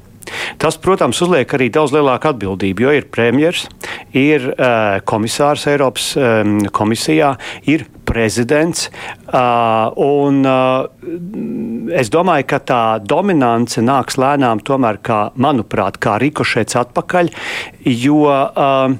Tas, 0.58 0.78
protams, 0.82 1.20
uzliek 1.22 1.52
arī 1.54 1.70
daudz 1.74 1.94
lielāku 1.96 2.32
atbildību, 2.32 2.86
jo 2.86 2.94
ir 2.98 3.10
premjerministrs, 3.14 3.70
ir 4.16 4.50
uh, 4.54 4.98
komisārs 5.08 5.68
Eiropas 5.70 6.14
um, 6.18 6.58
komisijā, 6.74 7.36
ir 7.70 7.86
prezidents. 8.06 8.90
Uh, 9.26 9.90
un, 10.02 10.42
uh, 10.46 11.94
es 11.98 12.12
domāju, 12.14 12.48
ka 12.50 12.62
tā 12.66 12.82
dominance 13.04 13.82
nāks 13.84 14.20
lēnām, 14.22 14.62
tomēr, 14.66 15.02
kā, 15.06 15.20
manuprāt, 15.42 16.00
kā 16.02 16.18
rikošēts 16.22 16.80
atpakaļ, 16.86 17.34
jo 17.86 18.22
uh, 18.30 18.96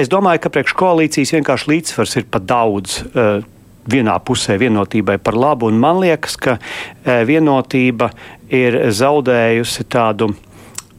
Es 0.00 0.10
domāju, 0.10 0.42
ka 0.42 0.50
priekš 0.50 0.72
koalīcijas 0.74 1.36
vienkārši 1.36 1.70
līdzsvars 1.70 2.16
ir 2.18 2.24
pa 2.30 2.40
daudz. 2.42 3.02
Uh, 3.14 3.44
vienā 3.84 4.14
pusē 4.24 4.56
vienotībai 4.56 5.18
par 5.20 5.36
labu, 5.36 5.68
un 5.68 5.76
man 5.76 5.98
liekas, 6.00 6.38
ka 6.40 6.56
uh, 6.56 7.20
vienotība 7.28 8.08
ir 8.48 8.78
zaudējusi 8.96 9.84
tādu 9.92 10.30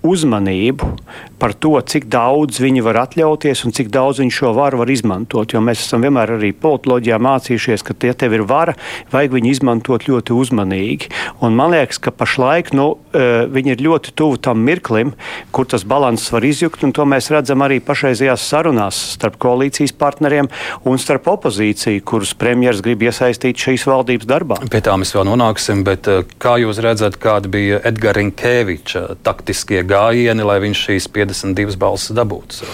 uzmanību 0.05 0.91
par 1.39 1.53
to, 1.53 1.75
cik 1.81 2.07
daudz 2.11 2.59
viņi 2.63 2.83
var 2.85 2.99
atļauties 3.05 3.65
un 3.67 3.75
cik 3.75 3.91
daudz 3.93 4.21
viņi 4.23 4.33
šo 4.33 4.53
varu 4.57 4.81
var 4.81 4.91
izmantot. 4.91 5.53
Jo 5.53 5.61
mēs 5.63 5.83
esam 5.85 6.05
vienmēr 6.05 6.35
arī 6.37 6.51
politoloģijā 6.55 7.19
mācījušies, 7.21 7.83
ka 7.85 7.93
tie 7.93 8.13
tev 8.17 8.37
ir 8.37 8.45
vara, 8.47 8.75
vajag 9.13 9.35
viņu 9.35 9.51
izmantot 9.51 10.07
ļoti 10.09 10.35
uzmanīgi. 10.35 11.11
Un 11.45 11.57
man 11.57 11.75
liekas, 11.75 11.99
ka 12.01 12.13
pašlaik 12.15 12.71
nu, 12.77 12.87
e, 13.11 13.45
viņi 13.51 13.75
ir 13.75 13.83
ļoti 13.85 14.15
tuvu 14.17 14.39
tam 14.47 14.63
mirklim, 14.65 15.13
kur 15.55 15.67
tas 15.69 15.85
balanss 15.87 16.31
var 16.33 16.45
izjukt, 16.47 16.83
un 16.87 16.95
to 16.95 17.05
mēs 17.07 17.29
redzam 17.33 17.63
arī 17.65 17.81
pašreizajās 17.83 18.47
sarunās 18.49 19.01
starp 19.15 19.37
koalīcijas 19.41 19.95
partneriem 19.99 20.49
un 20.87 21.01
starp 21.01 21.27
opozīciju, 21.35 22.03
kurus 22.07 22.33
premjeras 22.37 22.83
grib 22.85 23.03
iesaistīt 23.05 23.59
šīs 23.59 23.87
valdības 23.89 24.29
darbā. 24.29 24.59
Pie 24.71 24.81
tā 24.85 24.95
mēs 24.99 25.13
vēl 25.15 25.27
nonāksim, 25.29 25.83
bet 25.87 26.09
e, 26.09 26.21
kā 26.41 26.57
jūs 26.63 26.81
redzat, 26.83 27.19
kāda 27.21 27.51
bija 27.51 27.81
Edgars 27.85 28.15
Rinkeviča 28.15 29.17
taktiskie 29.25 29.81
gājieni, 29.83 30.45
lai 30.47 30.59
viņš 30.63 30.83
šīs 30.87 31.09
52 31.25 31.77
balsis 31.81 32.15
dabūtu? 32.15 32.65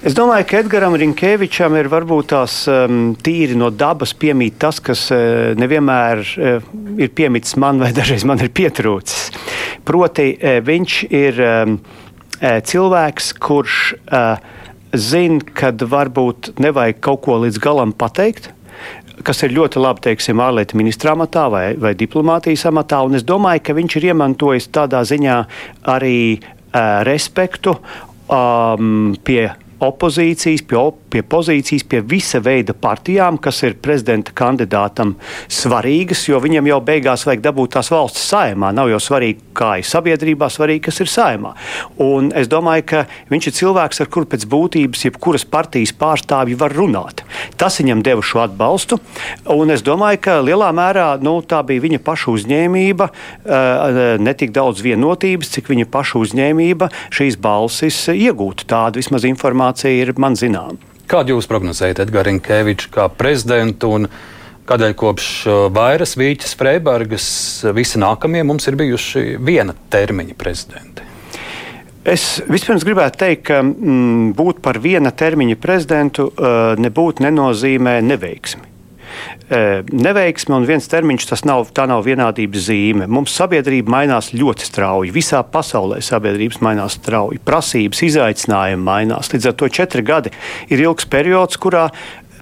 Es 0.00 0.14
domāju, 0.16 0.46
ka 0.48 0.60
Edgars 0.62 0.94
Rinkevičam 0.96 1.74
ir 1.76 1.90
varbūt 1.92 2.30
tās 2.32 2.54
um, 2.72 3.10
tīri 3.20 3.52
no 3.60 3.68
dabas 3.68 4.14
piemīt 4.16 4.54
tas, 4.62 4.78
kas 4.80 5.02
uh, 5.12 5.50
nevienmēr 5.60 6.22
uh, 6.24 6.70
ir 6.96 7.10
piemīts 7.12 7.58
man, 7.60 7.82
vai 7.82 7.90
dažreiz 7.92 8.24
man 8.24 8.40
ir 8.40 8.48
pietrūcis. 8.48 9.26
Proti, 9.84 10.30
uh, 10.38 10.62
viņš 10.64 10.94
ir 11.12 11.42
um, 11.44 11.74
uh, 11.76 12.54
cilvēks, 12.64 13.34
kurš 13.44 13.80
uh, 13.98 14.40
zina, 14.96 15.44
kad 15.52 15.84
varbūt 15.84 16.54
nevajag 16.64 17.02
kaut 17.04 17.20
ko 17.26 17.36
līdz 17.44 17.60
galam 17.60 17.92
pateikt 17.92 18.54
kas 19.20 19.42
ir 19.44 19.52
ļoti 19.52 19.82
labi, 19.82 20.00
teiksim, 20.06 20.40
ārlietu 20.40 20.78
ministra 20.80 21.12
amatā 21.12 21.42
vai, 21.52 21.64
vai 21.76 21.90
diplomātijas 21.92 22.62
amatā. 22.70 23.02
Es 23.18 23.26
domāju, 23.28 23.60
ka 23.66 23.76
viņš 23.76 23.98
ir 23.98 24.06
iemantojis 24.14 24.70
tādā 24.72 25.02
ziņā 25.04 25.36
arī 25.92 26.16
uh, 26.38 26.54
respektu 27.06 27.74
um, 28.30 29.14
pie 29.24 29.48
opozīcijas, 29.80 30.62
pie, 30.68 30.78
pie 31.10 31.22
pozīcijas, 31.26 31.84
pie 31.90 32.00
visa 32.06 32.40
veida 32.42 32.74
partijām, 32.76 33.38
kas 33.42 33.62
ir 33.66 33.76
prezidenta 33.82 34.32
kandidātam 34.36 35.16
svarīgas, 35.50 36.26
jo 36.28 36.40
viņam 36.42 36.68
jau 36.70 36.80
beigās 36.84 37.26
vajag 37.26 37.42
dabūt 37.44 37.74
tās 37.76 37.90
valsts 37.92 38.28
saimā. 38.30 38.70
Nav 38.76 38.90
jau 38.92 39.00
svarīgi, 39.02 39.40
kā 39.56 39.72
ir 39.80 39.88
sabiedrībā, 39.88 40.48
svarīgi, 40.52 40.84
kas 40.88 41.02
ir 41.02 41.10
saimā. 41.10 41.54
Un 42.00 42.30
es 42.36 42.50
domāju, 42.50 42.86
ka 42.92 43.04
viņš 43.32 43.50
ir 43.50 43.56
cilvēks, 43.60 44.02
ar 44.04 44.10
kuru 44.12 44.30
pēc 44.30 44.46
būtības 44.50 45.06
jebkuras 45.08 45.46
partijas 45.50 45.94
pārstāvji 45.98 46.58
var 46.60 46.74
runāt. 46.76 47.24
Tas 47.60 47.80
viņam 47.82 48.04
deva 48.06 48.24
šo 48.24 48.44
atbalstu, 48.44 49.00
un 49.50 49.74
es 49.74 49.84
domāju, 49.86 50.22
ka 50.26 50.38
lielā 50.44 50.70
mērā 50.76 51.08
nu, 51.24 51.38
tā 51.42 51.62
bija 51.66 51.84
viņa 51.86 52.02
paša 52.06 52.34
uzņēmība, 52.36 53.10
eh, 53.10 54.00
ne 54.20 54.34
tik 54.34 54.54
daudz 54.56 54.84
vienotības, 54.84 55.50
cik 55.56 55.72
viņa 55.72 55.88
paša 55.90 56.22
uzņēmība 56.24 56.90
šīs 57.10 57.40
balsis 57.40 58.06
iegūt. 58.14 58.66
Tāda 58.70 59.00
vismaz 59.00 59.26
informācija 59.28 60.06
ir 60.06 60.14
man 60.18 60.38
zināma. 60.38 60.78
Kādu 61.10 61.34
jūs 61.34 61.48
prognozējat 61.50 62.04
Edgars 62.04 62.28
Rinkevičs 62.28 62.90
kā 62.94 63.08
prezidentu? 63.10 63.96
Kādēļ 64.70 64.92
kopš 64.94 65.28
uh, 65.48 65.62
Vairas 65.74 66.14
Vīķas 66.14 66.52
Freibergas 66.54 67.26
uh, 67.64 67.72
visi 67.74 67.98
nākamie 67.98 68.44
mums 68.46 68.68
ir 68.70 68.76
bijuši 68.78 69.40
viena 69.42 69.74
termiņa 69.90 70.36
prezidenti? 70.38 71.08
Es 72.06 72.38
vispirms 72.46 72.86
gribētu 72.86 73.24
teikt, 73.24 73.42
ka 73.50 73.58
mm, 73.64 74.30
būt 74.38 74.62
par 74.62 74.78
viena 74.78 75.10
termiņa 75.10 75.58
prezidentu 75.58 76.28
uh, 76.30 76.78
nebūtu 76.78 77.26
nenozīmē 77.26 77.98
neveiksmi. 78.06 78.70
Neveiksme 79.50 80.54
un 80.54 80.66
viens 80.68 80.86
termiņš 80.86 81.26
tas 81.32 81.42
nav, 81.48 81.72
nav 81.90 82.04
vienādības 82.06 82.68
zīme. 82.68 83.08
Mums 83.10 83.34
sabiedrība 83.34 83.90
mainās 83.90 84.30
ļoti 84.36 84.68
strauji. 84.68 85.14
Visā 85.14 85.42
pasaulē 85.42 85.98
sabiedrības 86.04 86.60
mainās 86.62 86.98
strauji. 87.00 87.40
Prasības, 87.44 88.04
izaicinājumi 88.06 88.86
mainās. 88.86 89.32
Līdz 89.34 89.50
ar 89.50 89.56
to 89.58 89.70
četri 89.80 90.06
gadi 90.06 90.34
ir 90.70 90.84
ilgs 90.84 91.08
periods, 91.10 91.58
kurā 91.60 91.88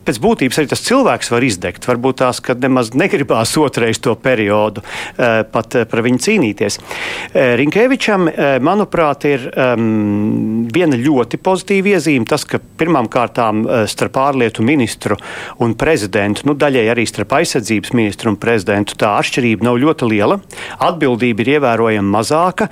pēc 0.09 0.21
būtības 0.25 0.61
arī 0.61 0.71
tas 0.71 0.85
cilvēks 0.87 1.33
var 1.33 1.45
izdegt. 1.45 1.87
Varbūt 1.89 2.23
tās, 2.23 2.41
ka 2.45 2.57
nemaz 2.57 2.95
negribās 2.97 3.53
otrais 3.65 4.01
to 4.01 4.15
periodu 4.17 4.83
uh, 4.83 5.43
pat 5.53 5.77
uh, 5.77 5.87
par 5.89 6.05
viņu 6.07 6.23
cīnīties. 6.25 6.79
Uh, 6.81 7.55
Rinkēvičam, 7.59 8.29
manuprāt, 8.65 9.25
ir 9.29 9.45
um, 9.51 10.67
viena 10.73 10.97
ļoti 10.99 11.41
pozitīva 11.43 11.97
iezīme. 11.97 12.27
Tas, 12.29 12.45
ka 12.49 12.61
pirmām 12.81 13.09
kārtām 13.11 13.65
starp 13.91 14.19
ārlietu 14.21 14.65
ministru 14.67 15.17
un 15.65 15.75
prezidentu, 15.79 16.47
nu 16.49 16.55
daļai 16.59 16.85
arī 16.93 17.05
starp 17.09 17.35
aizsardzības 17.39 17.93
ministru 17.97 18.33
un 18.33 18.39
prezidentu, 18.41 18.97
tā 18.99 19.15
atšķirība 19.19 19.67
nav 19.67 19.79
ļoti 19.83 20.09
liela. 20.11 20.39
Atbildība 20.85 21.45
ir 21.45 21.53
ievērojami 21.57 22.13
mazāka. 22.13 22.69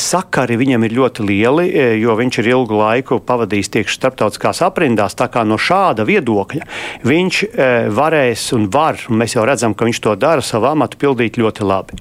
Sakari 0.00 0.58
viņam 0.60 0.86
ir 0.86 0.96
ļoti 0.98 1.26
lieli, 1.28 1.66
jo 2.02 2.16
viņš 2.18 2.40
ir 2.42 2.50
ilgu 2.54 2.80
laiku 2.80 3.20
pavadījis 3.26 3.72
tieši 3.76 3.98
starptautiskās 4.00 4.62
aprindās. 4.66 5.16
Tā 5.18 5.30
kā 5.32 5.44
no 5.46 5.60
šāda 5.60 6.06
viedokļa. 6.08 6.65
Viņš 7.06 7.42
e, 7.46 7.68
varēs 7.96 8.48
un 8.56 8.68
var, 8.72 8.98
un 9.10 9.20
mēs 9.22 9.36
jau 9.36 9.44
redzam, 9.46 9.74
ka 9.76 9.88
viņš 9.88 10.02
to 10.04 10.16
dara, 10.20 10.44
savu 10.44 10.70
amatu 10.70 10.98
pildīt 11.00 11.38
ļoti 11.40 11.66
labi. 11.66 12.00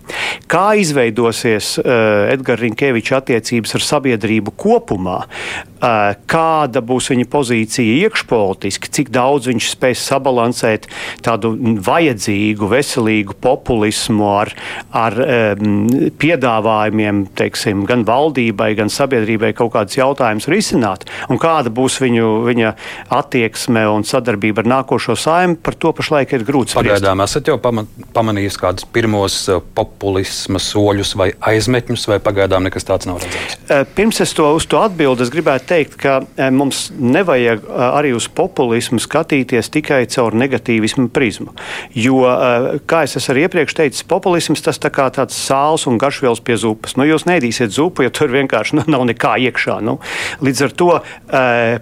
Kā 0.51 0.67
izveidosies 0.79 1.75
e, 1.79 1.86
Edgars 2.34 2.63
Rinkeviča 2.63 3.19
attiecības 3.22 3.77
ar 3.77 3.86
sabiedrību 3.86 4.55
kopumā, 4.60 5.22
e, 5.25 5.93
kāda 6.31 6.84
būs 6.86 7.12
viņa 7.13 7.27
pozīcija 7.31 8.05
iekšpolitiski, 8.05 8.91
cik 9.00 9.12
daudz 9.15 9.50
viņš 9.51 9.72
spēs 9.75 10.05
sabalansēt 10.10 10.89
tādu 11.25 11.55
vajadzīgu, 11.86 12.69
veselīgu 12.69 13.36
populismu 13.41 14.27
ar, 14.29 14.51
ar 14.95 15.17
um, 15.25 15.88
piedāvājumiem, 16.19 17.25
teiksim, 17.38 17.86
gan 17.89 18.05
valdībai, 18.07 18.72
gan 18.77 18.91
sabiedrībai 18.91 19.53
kaut 19.57 19.74
kādus 19.75 19.98
jautājumus 20.00 20.50
risināt, 20.51 21.07
un 21.29 21.41
kāda 21.41 21.74
būs 21.74 22.00
viņu, 22.03 22.29
viņa 22.48 22.74
attieksme 23.15 23.86
un 23.91 24.05
sadarbība 24.07 24.44
ar 24.53 24.69
nākošo 24.69 25.15
saimnu, 25.19 25.57
par 25.65 25.77
to 25.79 25.93
pašlaik 25.95 26.35
ir 26.37 26.45
grūti 26.47 26.75
spriest. 26.75 26.91
Pagaidām 26.91 27.23
esat 27.25 27.49
jau 27.49 27.57
pamanījis 27.59 28.59
kādus 28.61 28.87
pirmos 28.95 29.37
uh, 29.49 29.61
populisma 29.77 30.61
soļus 30.61 31.15
vai 31.19 31.31
aizmetņus, 31.53 32.07
vai 32.11 32.19
pagaidām 32.23 32.67
nekas 32.67 32.87
tāds 32.87 33.09
nav 33.09 33.21
redzams? 33.23 33.57
Uh, 33.65 33.83
pirms 33.97 34.21
es 34.21 34.35
to 34.37 34.47
uz 34.57 34.67
to 34.69 34.81
atbildu, 34.83 35.25
es 35.25 35.33
gribētu 35.33 35.69
teikt, 35.71 35.97
ka 36.01 36.19
uh, 36.21 36.47
mums 36.53 36.87
nevajag 36.95 37.65
arī 37.75 38.13
uz 38.15 38.27
populismu 38.29 38.99
skatīties 39.01 39.71
tikai 39.73 40.03
caur 40.11 40.35
negatīvismu 40.37 41.07
prizmu. 41.15 41.53
Jo, 41.95 42.21
kā 42.89 43.03
es 43.07 43.29
arī 43.31 43.45
iepriekš 43.45 43.75
teicu, 43.77 44.03
populisms 44.09 44.63
tas 44.65 44.79
tā 44.81 44.91
kā 44.93 45.07
tāds 45.13 45.37
sāls 45.37 45.85
un 45.89 45.99
garšvielas 46.01 46.41
pie 46.45 46.57
zupas. 46.59 46.95
Nu, 46.99 47.05
jūs 47.07 47.27
nedīsiet 47.29 47.73
zupu, 47.75 48.05
ja 48.05 48.13
tur 48.13 48.33
vienkārši 48.33 48.79
nu, 48.79 48.85
nav 48.91 49.05
nekā 49.09 49.35
iekšā. 49.47 49.77
Nu. 49.85 49.97
Līdz 50.45 50.63
ar 50.67 50.75
to 50.81 50.89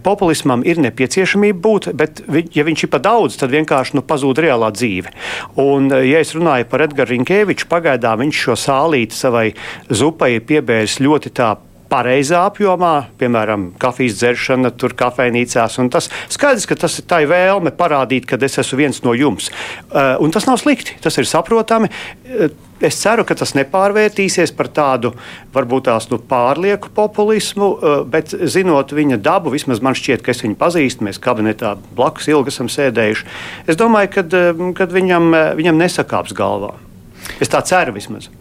populismam 0.05 0.65
ir 0.67 0.81
nepieciešamība 0.83 1.59
būt, 1.63 1.89
bet, 1.97 2.23
ja 2.55 2.65
viņš 2.67 2.85
ir 2.85 2.91
pa 2.93 3.01
daudz, 3.03 3.37
tad 3.39 3.53
vienkārši 3.53 3.97
nu, 3.97 4.05
pazūd 4.05 4.43
reālā 4.45 4.71
dzīve. 4.75 5.13
Un, 5.61 5.91
ja 6.05 6.21
es 6.23 6.33
runāju 6.37 6.69
par 6.71 6.85
Edgars 6.87 7.13
Rinkēviču, 7.13 7.69
pagaidām 7.71 8.23
viņš 8.23 8.41
šo 8.47 8.57
sālīti 8.59 9.17
savai 9.17 9.47
zupai 9.89 10.35
ir 10.37 10.47
piebēris 10.49 11.01
ļoti 11.03 11.33
tā 11.37 11.55
pareizā 11.93 12.41
apjomā, 12.47 12.93
piemēram, 13.21 13.69
kafijas 13.81 14.17
dzeršana, 14.17 14.73
tur 14.79 14.95
kafejnīcās. 14.97 15.77
Tas 15.93 16.09
skaidrs, 16.33 16.65
ka 16.69 16.77
tas 16.85 16.97
ir 16.99 17.07
tā 17.09 17.21
vēlme 17.29 17.73
parādīt, 17.77 18.25
ka 18.29 18.39
es 18.41 18.57
esmu 18.63 18.81
viens 18.81 19.01
no 19.05 19.13
jums. 19.17 19.51
Uh, 19.91 20.15
un 20.23 20.33
tas 20.33 20.47
nav 20.49 20.57
slikti, 20.61 20.97
tas 21.03 21.17
ir 21.21 21.29
saprotami. 21.29 21.91
Uh, 22.25 22.49
es 22.83 22.97
ceru, 22.99 23.25
ka 23.27 23.37
tas 23.37 23.53
nepārvērtīsies 23.55 24.55
par 24.57 24.71
tādu 24.73 25.13
varbūt 25.53 25.87
tās 25.91 26.09
nu, 26.11 26.17
pārlieku 26.17 26.89
populismu, 26.97 27.69
uh, 27.77 27.97
bet 28.09 28.33
zinot 28.33 28.95
viņa 28.95 29.21
dabu, 29.23 29.53
vismaz 29.53 29.83
man 29.85 29.97
šķiet, 29.97 30.25
ka 30.25 30.33
es 30.33 30.41
viņu 30.45 30.57
pazīstu. 30.59 31.05
Mēs 31.05 31.21
kabinetā 31.21 31.75
blakus 31.93 32.31
ilgi 32.33 32.55
esam 32.55 32.71
sēdējuši. 32.73 33.29
Es 33.69 33.79
domāju, 33.79 34.25
ka 34.77 34.89
viņam, 34.89 35.29
viņam 35.59 35.83
nesakāps 35.85 36.33
galvā. 36.37 36.73
Es 37.39 37.51
tā 37.51 37.61
ceru 37.63 37.93
vismaz 37.95 38.31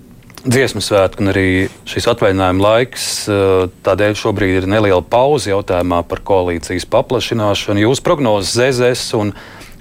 dziesmu 0.43 0.83
svētku 0.83 1.23
un 1.23 1.31
arī 1.33 1.47
šis 1.89 2.09
atvaļinājuma 2.13 2.65
laiks. 2.65 3.09
Eh, 3.31 3.67
tādēļ 3.87 4.17
šobrīd 4.19 4.63
ir 4.63 4.69
neliela 4.71 5.03
pauze 5.03 5.53
jautājumā 5.53 6.03
par 6.09 6.23
koalīcijas 6.27 6.87
paplašināšanu. 6.91 7.85
Jūsu 7.87 8.05
prognozes 8.07 8.55
ZZS 8.57 9.15
un 9.19 9.35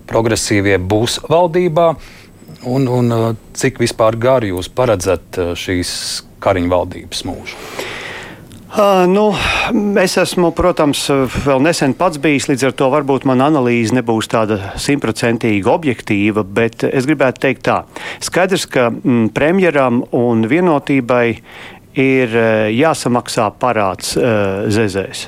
progresīvie 0.10 0.78
būs 0.78 1.22
valdībā, 1.32 1.88
un, 2.70 2.88
un 2.88 3.18
eh, 3.18 3.26
cik 3.58 3.82
vispār 3.82 4.20
gari 4.22 4.54
jūs 4.54 4.70
paredzat 4.70 5.42
eh, 5.42 5.56
šīs 5.58 5.96
Kariņu 6.42 6.72
valdības 6.72 7.26
mūžu? 7.30 7.58
Uh, 8.72 9.04
nu, 9.08 9.26
es 10.00 10.14
esmu, 10.16 10.54
protams, 10.56 11.02
vēl 11.44 11.60
nesen 11.66 11.92
pats 12.00 12.22
bijis, 12.24 12.48
līdz 12.48 12.70
ar 12.70 12.76
to 12.80 12.88
varbūt 12.94 13.26
mana 13.28 13.50
analīze 13.52 13.92
nebūs 13.98 14.32
tāda 14.32 14.72
simtprocentīgi 14.80 15.68
objektīva, 15.68 16.46
bet 16.48 16.86
es 16.88 17.10
gribētu 17.10 17.44
teikt 17.44 17.66
tā. 17.68 17.82
Skaidrs, 18.24 18.70
ka 18.72 18.88
mm, 18.94 19.34
premjeram 19.36 20.06
un 20.16 20.48
vienotībai 20.48 21.26
ir 22.00 22.40
jāsamaksā 22.72 23.52
parāds 23.60 24.16
uh, 24.16 24.72
zezēs 24.72 25.28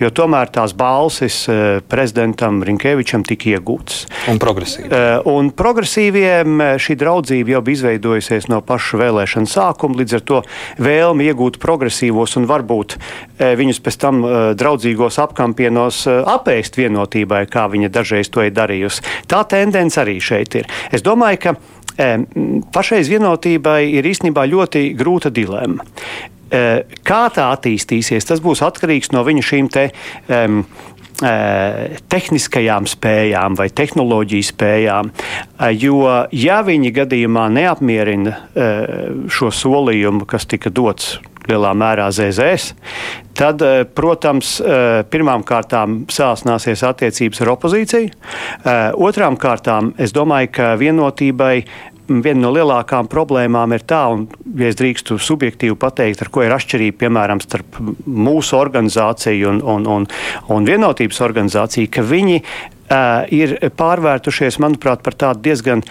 jo 0.00 0.10
tomēr 0.14 0.50
tās 0.54 0.74
balsis 0.76 1.44
eh, 1.48 1.80
prezidentam 1.88 2.62
Rinkevičam 2.64 3.24
tika 3.26 3.54
iegūtas. 3.54 4.04
Un 4.30 4.40
progresīvi. 4.42 4.88
Eh, 4.88 5.28
un 5.30 5.50
progresīviem 5.56 6.64
eh, 6.64 6.72
šī 6.80 6.96
draudzība 7.00 7.56
jau 7.56 7.62
bija 7.66 7.80
izveidojusies 7.80 8.48
no 8.52 8.60
paša 8.64 9.00
vēlēšana 9.04 9.50
sākuma, 9.50 10.00
līdz 10.00 10.18
ar 10.18 10.24
to 10.30 10.42
vēlmi 10.82 11.28
iegūt 11.30 11.60
progresīvos 11.62 12.36
un 12.40 12.48
varbūt 12.50 12.96
viņus 13.38 13.80
pēc 13.82 13.96
tam 14.00 14.20
draudzīgos 14.58 15.18
apkampienos 15.22 16.04
apēst 16.08 16.78
vienotībai, 16.78 17.44
kā 17.50 17.66
viņa 17.72 17.90
dažreiz 17.94 18.30
to 18.32 18.44
ir 18.46 18.54
darījusi. 18.54 19.02
Tā 19.30 19.42
tendence 19.50 19.98
arī 20.00 20.20
šeit 20.22 20.54
ir. 20.60 20.68
Es 20.94 21.02
domāju, 21.04 21.40
ka 21.42 21.54
pašreiz 22.74 23.10
vienotībai 23.10 23.80
ir 23.98 24.06
īstenībā 24.10 24.46
ļoti 24.50 24.86
grūta 24.98 25.30
dilemma. 25.34 25.86
Eh, 26.54 26.96
kā 27.06 27.22
tā 27.34 27.48
attīstīsies, 27.56 28.26
tas 28.28 28.42
būs 28.44 28.62
atkarīgs 28.64 29.14
no 29.14 29.24
viņa 29.26 29.46
šīm 29.52 29.70
te. 29.74 29.88
Um, 30.28 30.64
tehniskajām 32.10 32.88
spējām 32.90 33.54
vai 33.54 33.68
tehnoloģiju 33.70 34.46
spējām. 34.48 35.12
Jo, 35.78 36.00
ja 36.34 36.56
viņi 36.66 36.90
gadījumā 36.96 37.44
neapmierina 37.54 38.32
šo 39.30 39.52
solījumu, 39.54 40.26
kas 40.26 40.48
tika 40.50 40.74
dots 40.74 41.12
lielā 41.46 41.70
mērā 41.78 42.08
ZZS, 42.10 42.74
tad, 43.38 43.62
protams, 43.94 44.56
pirmām 45.14 45.46
kārtām 45.46 46.02
sāsnāsies 46.10 46.82
attiecības 46.88 47.44
ar 47.44 47.54
opozīciju. 47.54 48.12
Otrām 49.06 49.38
kārtām, 49.40 49.94
es 50.02 50.14
domāju, 50.16 50.50
ka 50.58 50.74
vienotībai 50.80 51.56
viena 52.08 52.40
no 52.42 52.52
lielākām 52.54 53.08
problēmām 53.10 53.74
ir 53.76 53.84
tā, 53.88 54.02
un, 54.12 54.26
ja 54.58 54.70
es 54.70 54.78
drīkstu 54.80 55.18
subjektīvi 55.22 55.76
pateikt, 55.80 56.24
ar 56.24 56.30
ko 56.32 56.44
ir 56.44 56.54
atšķirība 56.56 57.04
piemēram 57.04 57.42
starp 57.44 57.78
mūsu 58.04 58.58
organizāciju 58.58 59.52
un, 59.54 59.62
un, 59.76 59.86
un, 59.98 60.08
un 60.54 60.68
vienotības 60.68 61.22
organizāciju, 61.24 61.92
ka 61.94 62.04
viņi 62.04 62.40
uh, 62.42 63.24
ir 63.32 63.56
pārvērtušies, 63.78 64.60
manuprāt, 64.62 65.04
par 65.06 65.16
tādu 65.24 65.48
diezgan 65.48 65.84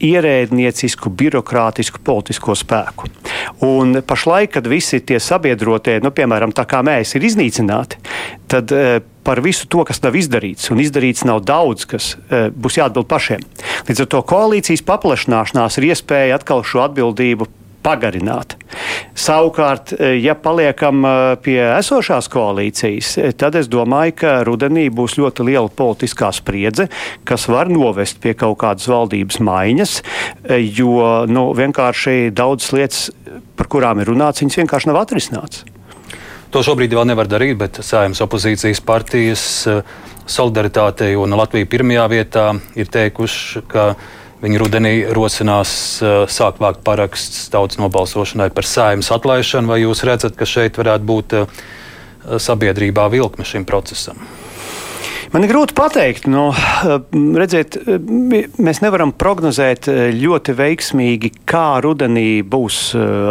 ierēdniecisku, 0.00 1.12
birokrātisku 1.12 2.00
politisko 2.04 2.56
spēku. 2.56 3.10
Un 3.66 4.00
pašlaik, 4.06 4.54
kad 4.56 4.68
visi 4.70 5.02
tie 5.04 5.20
sabiedrotie, 5.20 5.98
nu, 6.04 6.12
piemēram, 6.14 6.54
tā 6.56 6.64
kā 6.68 6.80
mēs, 6.86 7.14
ir 7.16 7.26
iznīcināti, 7.28 8.00
tad 8.50 8.72
e, 8.72 9.00
par 9.30 9.38
visu 9.44 9.68
to, 9.70 9.84
kas 9.86 10.00
nav 10.02 10.16
izdarīts, 10.18 10.72
un 10.74 10.80
izdarīts 10.82 11.22
nav 11.28 11.44
daudz, 11.46 11.84
kas 11.86 12.16
e, 12.18 12.48
būs 12.50 12.80
jāatbild 12.80 13.06
pašiem. 13.06 13.44
Līdz 13.86 14.02
ar 14.02 14.10
to 14.10 14.24
koalīcijas 14.26 14.82
paplašināšanās 14.88 15.78
ir 15.78 15.86
iespēja 15.92 16.40
atkal 16.40 16.64
šo 16.66 16.82
atbildību 16.88 17.46
pagarināt. 17.86 18.56
Savukārt, 19.14 19.94
e, 19.94 20.16
ja 20.18 20.34
paliekam 20.34 21.06
e, 21.06 21.14
pie 21.46 21.60
esošās 21.76 22.26
koalīcijas, 22.34 23.14
tad 23.38 23.60
es 23.62 23.70
domāju, 23.70 24.18
ka 24.18 24.36
rudenī 24.50 24.88
būs 24.90 25.14
ļoti 25.22 25.46
liela 25.46 25.70
politiskā 25.70 26.34
spriedze, 26.34 26.90
kas 27.22 27.46
var 27.46 27.70
novest 27.70 28.18
pie 28.18 28.34
kaut 28.34 28.58
kādas 28.64 28.90
valdības 28.90 29.38
maiņas, 29.46 29.98
jo 30.74 30.96
nu, 31.30 31.52
vienkārši 31.54 32.32
daudzas 32.34 32.74
lietas, 32.74 33.10
par 33.54 33.70
kurām 33.70 34.02
ir 34.02 34.10
runāts, 34.10 34.42
viņas 34.42 34.64
vienkārši 34.64 34.90
nav 34.90 35.04
atrisināts. 35.06 35.68
To 36.50 36.64
šobrīd 36.66 36.94
vēl 36.96 37.06
nevar 37.12 37.28
darīt, 37.30 37.58
bet 37.60 37.78
Sējums 37.84 38.22
opozīcijas 38.24 38.80
partijas 38.82 39.42
solidaritātei 40.30 41.12
un 41.18 41.36
Latvija 41.38 41.68
pirmajā 41.70 42.06
vietā 42.10 42.46
ir 42.78 42.90
teikuši, 42.90 43.62
ka 43.70 43.92
Viņi 44.40 44.56
rudenī 44.56 44.92
rosinās 45.12 45.72
uh, 46.00 46.22
sākt 46.24 46.62
vākt 46.64 46.80
parakstus 46.84 47.50
tautas 47.52 47.76
nobalsošanai 47.80 48.48
par 48.56 48.64
saimas 48.64 49.12
atlaišanu, 49.12 49.68
vai 49.68 49.82
jūs 49.82 50.00
redzat, 50.08 50.32
ka 50.38 50.48
šeit 50.48 50.80
varētu 50.80 51.08
būt 51.10 51.34
uh, 51.36 51.58
sabiedrībā 52.40 53.04
vilkme 53.12 53.44
šim 53.44 53.68
procesam? 53.68 54.16
Man 55.30 55.44
ir 55.46 55.52
grūti 55.52 55.76
pateikt, 55.78 56.24
nu, 56.26 56.48
redziet, 57.38 57.76
mēs 58.58 58.80
nevaram 58.82 59.12
prognozēt 59.14 59.86
ļoti 60.18 60.54
veiksmīgi, 60.58 61.28
kā 61.46 61.78
rudenī 61.84 62.40
būs 62.42 62.78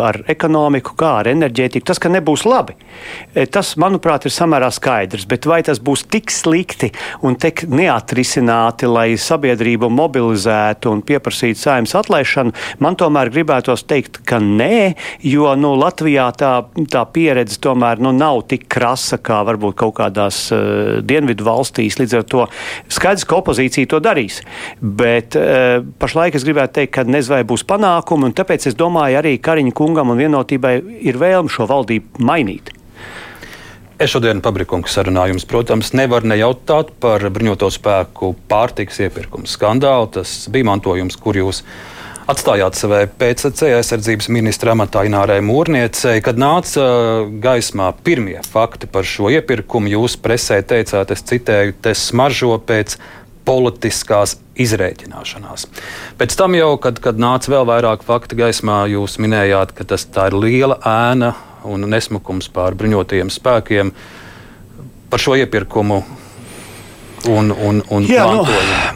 ar 0.07 0.21
ekonomiku, 0.31 0.93
kā 0.95 1.09
ar 1.19 1.29
enerģētiku. 1.33 1.83
Tas, 1.89 1.99
ka 1.99 2.07
nebūs 2.13 2.45
labi, 2.47 2.77
tas, 3.51 3.73
manuprāt, 3.83 4.29
ir 4.29 4.31
samērā 4.31 4.69
skaidrs. 4.71 5.25
Bet 5.27 5.43
vai 5.49 5.57
tas 5.67 5.81
būs 5.83 6.05
tik 6.07 6.31
slikti 6.31 6.87
un 7.27 7.35
tik 7.35 7.65
neatrisināti, 7.67 8.87
lai 8.87 9.17
sabiedrību 9.19 9.91
mobilizētu 9.91 10.95
un 10.95 11.03
pieprasītu 11.03 11.59
saimnes 11.59 11.97
atlaišanu, 11.99 12.55
man 12.79 12.95
tomēr 12.95 13.33
gribētos 13.35 13.83
teikt, 13.91 14.21
ka 14.23 14.39
nē, 14.39 14.93
jo 15.27 15.51
nu, 15.59 15.73
Latvijā 15.83 16.29
tā, 16.39 16.53
tā 16.95 17.03
pieredze 17.11 17.59
tomēr 17.59 17.99
nu, 17.99 18.15
nav 18.15 18.45
tik 18.55 18.69
krasa 18.71 19.19
kā 19.19 19.43
varbūt 19.51 19.81
kaut 19.83 19.97
kādās 19.99 20.45
uh, 20.55 21.03
dienvidu 21.03 21.43
valstīs 21.43 21.88
darīs. 21.89 21.99
Līdz 21.99 22.17
ar 22.17 22.25
to 22.29 22.47
skaidrs, 22.89 23.25
ka 23.25 23.39
opozīcija 23.39 23.89
to 23.89 23.99
darīs. 23.99 24.41
Bet 24.81 25.35
uh, 25.35 25.83
pašlaik 25.99 26.35
es 26.35 26.45
gribētu 26.45 26.79
teikt, 26.79 26.93
ka 26.93 27.03
nezinu, 27.03 27.37
vai 27.37 27.43
būs 27.43 27.65
panākumi, 27.65 28.29
un 28.29 28.33
tāpēc 28.33 28.67
es 28.67 28.75
domāju, 28.75 29.19
arī 29.19 29.39
Kariņa 29.39 29.73
kungam 29.73 30.09
un 30.09 30.19
vienotībai 30.19 30.79
ir 31.01 31.17
vēlme 31.17 31.49
šo 31.49 31.67
valdību 31.69 32.23
mainīt. 32.23 32.73
Es 33.99 34.13
šodien 34.13 34.39
pabrikunku 34.39 34.87
sarunājums, 34.87 35.43
protams, 35.43 35.91
nevar 35.91 36.23
nejautāt 36.23 36.93
par 37.03 37.19
bruņoto 37.19 37.67
spēku 37.67 38.31
pārtiks 38.47 39.01
iepirkumu 39.03 39.49
skandālu. 39.49 40.07
Tas 40.15 40.47
bija 40.47 40.69
mantojums, 40.69 41.17
kur 41.19 41.35
jūs 41.35 41.65
atstājāt 42.29 42.77
savai 42.77 43.03
PCC 43.19 43.71
aizsardzības 43.79 44.29
ministra 44.33 44.75
amatā 44.75 45.03
Inārai 45.07 45.39
Mūrniecei. 45.45 46.21
Kad 46.25 46.37
nāca 46.41 46.83
gaismā 47.41 47.89
pirmie 48.05 48.37
fakti 48.45 48.89
par 48.91 49.07
šo 49.07 49.31
iepirkumu, 49.33 49.89
jūs 49.95 50.17
presē 50.21 50.59
teicāt, 50.65 51.13
es 51.15 51.25
citēju, 51.25 51.77
te 51.81 51.95
smaržo 51.97 52.53
pēc 52.61 52.99
politiskās 53.49 54.37
izrēķināšanās. 54.61 55.65
Pēc 56.19 56.37
tam, 56.37 56.57
jau, 56.59 56.73
kad, 56.81 57.01
kad 57.01 57.17
nāca 57.21 57.55
vēl 57.55 57.65
vairāk 57.71 58.05
faktu 58.05 58.37
gaismā, 58.37 58.83
jūs 58.91 59.17
minējāt, 59.21 59.73
ka 59.73 59.87
tas 59.95 60.05
ir 60.05 60.37
liela 60.37 60.77
ēna 60.85 61.33
un 61.65 61.89
nesmukums 61.89 62.51
pār 62.53 62.77
bruņotajiem 62.77 63.31
spēkiem 63.33 63.93
par 65.09 65.23
šo 65.23 65.39
iepirkumu. 65.39 66.03
Un, 67.27 67.51
un, 67.51 67.81
un 67.91 68.05
Jā, 68.07 68.23
nu, 68.31 68.45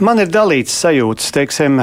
man 0.04 0.22
ir 0.22 0.30
dalīts 0.32 0.72
sajūtas. 0.84 1.32
Teiksim, 1.34 1.82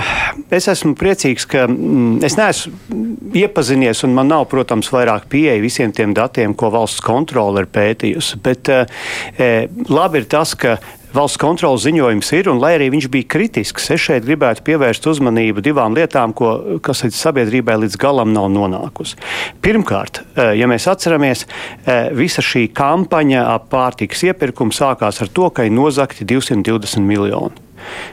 es 0.49 0.67
esmu 0.71 0.95
priecīgs, 0.97 1.45
ka 1.49 1.67
mm, 1.69 2.21
es 2.25 2.37
neesmu 2.39 3.35
iepazinies, 3.37 4.01
un 4.07 4.15
man 4.17 4.31
nav, 4.31 4.47
protams, 4.51 4.89
vairāk 4.93 5.27
pieeja 5.31 5.61
visiem 5.61 5.93
tiem 5.95 6.15
datiem, 6.17 6.55
ko 6.57 6.71
valsts 6.73 7.03
kontrole 7.05 7.63
ir 7.63 7.69
pētījusi. 7.71 8.41
Bet 8.43 8.71
eh, 8.73 9.67
labi 9.91 10.23
ir 10.23 10.27
tas, 10.31 10.55
ka 10.57 10.79
valsts 11.15 11.39
kontrolas 11.41 11.83
ziņojums 11.85 12.31
ir, 12.37 12.49
un 12.51 12.61
lai 12.61 12.75
arī 12.77 12.89
viņš 12.93 13.07
bija 13.11 13.29
kritisks, 13.33 13.89
es 13.93 14.03
šeit 14.03 14.25
gribētu 14.27 14.63
pievērst 14.67 15.07
uzmanību 15.11 15.63
divām 15.65 15.95
lietām, 15.97 16.35
ko, 16.37 16.79
kas 16.83 17.03
līdz 17.05 17.17
sabiedrībai 17.17 17.77
līdz 17.83 17.97
galam 18.01 18.31
nav 18.35 18.49
nonākusi. 18.53 19.19
Pirmkārt, 19.63 20.21
eh, 20.35 20.53
ja 20.59 20.69
mēs 20.71 20.87
atceramies, 20.91 21.45
eh, 21.85 22.09
visa 22.13 22.41
šī 22.41 22.69
kampaņa 22.71 23.43
ap 23.55 23.69
pārtikas 23.69 24.23
iepirkumu 24.29 24.71
sākās 24.71 25.21
ar 25.21 25.27
to, 25.27 25.49
ka 25.49 25.63
ir 25.63 25.71
nozagti 25.71 26.25
220 26.25 27.05
miljoni. 27.05 27.51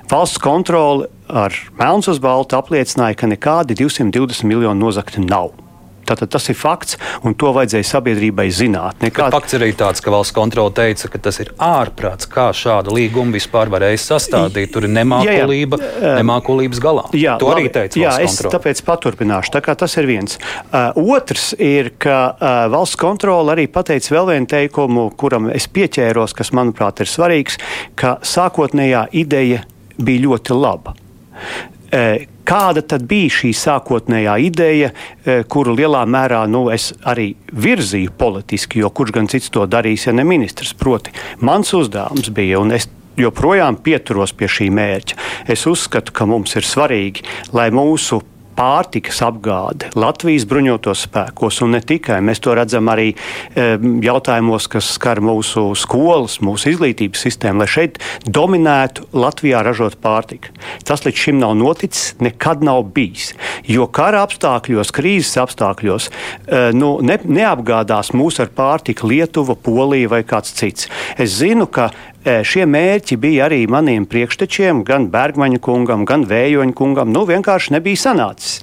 Valsts 0.08 0.38
kontrole 0.38 1.08
ar 1.28 1.52
melns 1.78 2.08
uz 2.08 2.18
baltu 2.18 2.56
apliecināja, 2.56 3.16
ka 3.16 3.26
nekādi 3.26 3.76
220 3.76 4.44
miljoni 4.44 4.80
nozagti 4.80 5.20
nav. 5.20 5.67
Tātad 6.08 6.30
tas 6.32 6.48
ir 6.48 6.56
fakts, 6.58 6.96
un 7.26 7.36
to 7.38 7.52
vajadzēja 7.56 7.88
sabiedrībai 7.90 8.48
zināt. 8.54 8.98
Nekād... 9.04 9.34
Fakts 9.34 9.56
ir 9.56 9.66
arī 9.66 9.74
tāds, 9.78 10.02
ka 10.04 10.12
valsts 10.14 10.34
kontrole 10.36 10.72
teica, 10.76 11.10
ka 11.12 11.20
tas 11.28 11.40
ir 11.44 11.52
ārprāts, 11.62 12.28
kā 12.30 12.48
šāda 12.56 12.94
līguma 12.94 13.36
vispār 13.36 13.70
varēja 13.72 14.00
sastādīt. 14.06 14.72
Tur 14.72 14.88
ir 14.88 14.92
nemākulība, 14.94 15.80
jā, 15.80 15.92
jā. 16.02 16.14
nemākulības 16.20 16.82
galā. 16.82 17.06
Jā, 17.16 17.36
to 17.40 17.50
labi, 17.50 17.66
arī 17.66 17.74
teica 17.74 18.00
jā, 18.00 18.14
valsts 18.14 18.42
kontrole. 18.42 18.54
Tāpēc 18.56 18.84
paturpināšu. 18.88 19.54
Tā 19.56 19.76
tas 19.84 19.96
ir 20.00 20.08
viens. 20.08 20.38
Uh, 20.68 21.14
otrs 21.16 21.50
ir, 21.60 21.92
ka 22.00 22.18
uh, 22.32 22.60
valsts 22.72 22.98
kontrole 23.00 23.54
arī 23.54 23.68
pateica 23.72 24.16
vēl 24.16 24.30
vienu 24.32 24.50
teikumu, 24.50 25.08
kuram 25.20 25.50
es 25.54 25.68
pieķēros, 25.72 26.36
kas 26.36 26.54
manuprāt 26.56 27.04
ir 27.04 27.10
svarīgs, 27.10 27.58
ka 27.98 28.18
sākotnējā 28.24 29.08
ideja 29.20 29.64
bija 29.98 30.24
ļoti 30.28 30.56
laba. 30.56 30.94
Uh, 31.88 32.26
Kāda 32.48 32.80
tad 32.80 33.02
bija 33.04 33.28
šī 33.28 33.50
sākotnējā 33.52 34.34
ideja, 34.40 34.88
e, 34.88 35.42
kuru 35.52 35.74
lielā 35.76 36.06
mērā 36.08 36.46
nu, 36.48 36.62
es 36.72 36.94
arī 37.04 37.34
virzīju 37.52 38.14
politiski, 38.16 38.80
jo 38.80 38.88
kurš 38.88 39.12
gan 39.18 39.28
cits 39.28 39.52
to 39.52 39.66
darīs, 39.68 40.06
ja 40.06 40.14
ne 40.16 40.24
ministrs? 40.24 40.72
Proti, 40.72 41.12
mans 41.44 41.74
uzdevums 41.76 42.30
bija, 42.32 42.62
un 42.62 42.72
es 42.72 42.88
joprojām 43.20 43.76
pieturos 43.84 44.32
pie 44.32 44.48
šī 44.48 44.70
mērķa. 44.72 45.18
Es 45.52 45.66
uzskatu, 45.68 46.14
ka 46.16 46.24
mums 46.30 46.56
ir 46.56 46.64
svarīgi, 46.64 47.26
lai 47.52 47.68
mūsu 47.74 48.22
pārtikas 48.58 49.20
apgāde 49.22 49.92
Latvijas 49.98 50.46
bruņotos 50.48 51.04
spēkos, 51.06 51.60
un 51.64 51.76
ne 51.76 51.80
tikai. 51.84 52.18
Mēs 52.24 52.42
to 52.42 52.54
redzam 52.58 52.90
arī 52.90 53.12
jautājumos, 53.54 54.66
kas 54.70 54.90
skar 54.96 55.22
mūsu 55.24 55.68
skolas, 55.78 56.38
mūsu 56.44 56.72
izglītības 56.72 57.22
sistēmu, 57.28 57.62
lai 57.62 57.68
šeit 57.70 58.00
dominētu 58.26 59.08
Latvijā 59.16 59.62
ražot 59.66 59.98
pārtiku. 60.02 60.52
Tas 60.88 61.04
līdz 61.06 61.24
šim 61.24 61.40
nav 61.42 61.54
noticis, 61.58 62.16
nekad 62.24 62.64
nav 62.66 62.84
bijis. 62.94 63.32
Jo 63.68 63.86
kara 63.94 64.24
apstākļos, 64.26 64.92
krīzes 64.94 65.38
apstākļos 65.44 66.10
e, 66.10 66.62
nu, 66.76 66.96
ne, 67.04 67.20
neapgādās 67.24 68.12
mūs 68.16 68.42
ar 68.42 68.52
pārtiku 68.54 69.10
Lietuva, 69.12 69.54
Polija 69.54 70.10
vai 70.10 70.24
kāds 70.26 70.54
cits. 70.58 70.90
Es 71.18 71.38
zinu, 71.38 71.68
ka 71.70 71.90
Šie 72.26 72.64
mērķi 72.66 73.16
bija 73.20 73.46
arī 73.46 73.60
maniem 73.70 74.02
priekštečiem, 74.10 74.82
gan 74.86 75.06
Bergmaņa 75.12 75.60
kungam, 75.62 76.02
gan 76.08 76.24
Vējoņa 76.28 76.74
kungam. 76.76 77.12
Nu, 77.14 77.22
vienkārši 77.28 77.76
nebija 77.76 78.00
sanācis. 78.02 78.58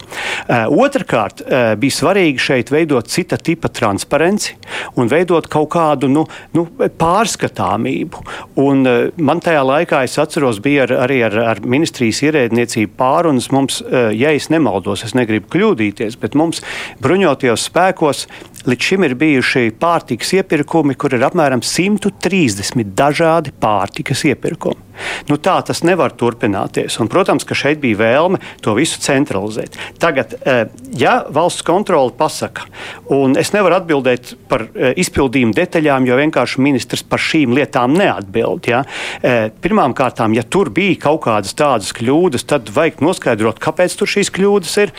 Otrakārt, 0.52 1.42
bija 1.80 1.96
svarīgi 1.96 2.44
šeit 2.44 2.70
veidot 2.74 3.08
cita 3.10 3.40
tipa 3.40 3.72
transparenci 3.72 4.58
un 5.00 5.10
veidot 5.10 5.48
kaut 5.52 5.70
kādu 5.74 6.10
nu, 6.12 6.26
nu, 6.54 6.66
pārskatāmību. 7.00 8.26
Un 8.62 8.84
man 9.16 9.42
tajā 9.44 9.64
laikā, 9.66 10.04
es 10.06 10.20
atceros, 10.22 10.60
bija 10.64 10.84
ar, 10.86 10.96
arī 11.08 11.22
ar, 11.30 11.40
ar 11.56 11.64
ministrijas 11.64 12.22
ierēdniecību 12.28 12.94
pārunas. 13.00 13.50
Mums, 13.56 13.80
ja 14.14 14.36
es 14.36 14.52
nemaldos, 14.54 15.06
es 15.08 15.16
negribu 15.18 15.50
kļūdīties, 15.56 16.20
bet 16.22 16.36
mums 16.38 16.62
bruņotajos 17.02 17.70
spēkos 17.72 18.28
Līdz 18.66 18.82
šim 18.82 19.04
ir 19.06 19.14
bijuši 19.14 19.68
pārtikas 19.78 20.32
iepirkumi, 20.40 20.96
kur 20.98 21.14
ir 21.14 21.22
apmēram 21.28 21.62
130 21.62 22.96
dažādi 22.98 23.54
pārtikas 23.62 24.26
iepirkumi. 24.26 24.85
Nu, 25.30 25.38
tā 25.42 25.58
tas 25.66 25.84
nevar 25.86 26.14
turpināties. 26.18 27.00
Un, 27.02 27.10
protams, 27.12 27.46
ka 27.48 27.58
šeit 27.58 27.82
bija 27.84 28.00
vēlme 28.02 28.40
to 28.66 28.76
visu 28.78 29.00
centralizēt. 29.04 29.78
Tagad, 30.02 30.36
eh, 30.46 30.66
ja 30.98 31.18
valsts 31.30 31.66
kontrole 31.66 32.14
pasaka, 32.18 32.68
un 33.14 33.38
es 33.40 33.52
nevaru 33.56 33.80
atbildēt 33.80 34.36
par 34.50 34.68
eh, 34.68 34.94
izpildījumu 35.02 35.56
detaļām, 35.56 36.08
jo 36.08 36.20
vienkārši 36.20 36.64
ministrs 36.64 37.04
par 37.04 37.22
šīm 37.22 37.56
lietām 37.58 37.96
neatbild. 37.98 38.70
Ja? 38.72 38.84
Eh, 39.22 39.50
Pirmkārt, 39.66 40.22
ja 40.36 40.44
tur 40.44 40.70
bija 40.70 40.96
kaut 41.08 41.24
kādas 41.26 41.56
tādas 41.58 41.92
kļūdas, 41.96 42.46
tad 42.48 42.70
vajag 42.74 43.02
noskaidrot, 43.04 43.60
kāpēc 43.64 43.96
tur 43.98 44.10
šīs 44.10 44.32
kļūdas 44.36 44.74
ir, 44.84 44.94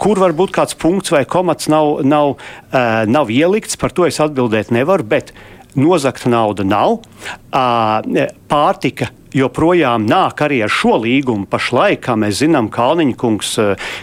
kur 0.00 0.18
varbūt 0.20 0.52
kāds 0.54 0.76
punkts 0.78 1.12
vai 1.12 1.24
komats 1.28 1.68
nav. 1.70 2.00
nav 2.06 2.36
nav 3.06 3.30
ielikts, 3.30 3.76
par 3.76 3.92
to 3.94 4.06
es 4.06 4.20
atbildēt 4.22 4.70
nevaru, 4.74 5.04
bet 5.06 5.32
nozagta 5.78 6.30
nauda 6.30 6.66
nav. 6.66 7.00
Pārtika 8.50 9.10
joprojām 9.36 10.06
nāk 10.08 10.42
arī 10.46 10.60
ar 10.64 10.72
šo 10.72 10.98
līgumu. 11.04 11.48
Pašlaik, 11.50 12.02
kā 12.06 12.16
mēs 12.18 12.40
zinām, 12.42 12.70
Kalniņa 12.72 13.16
kungs, 13.20 13.54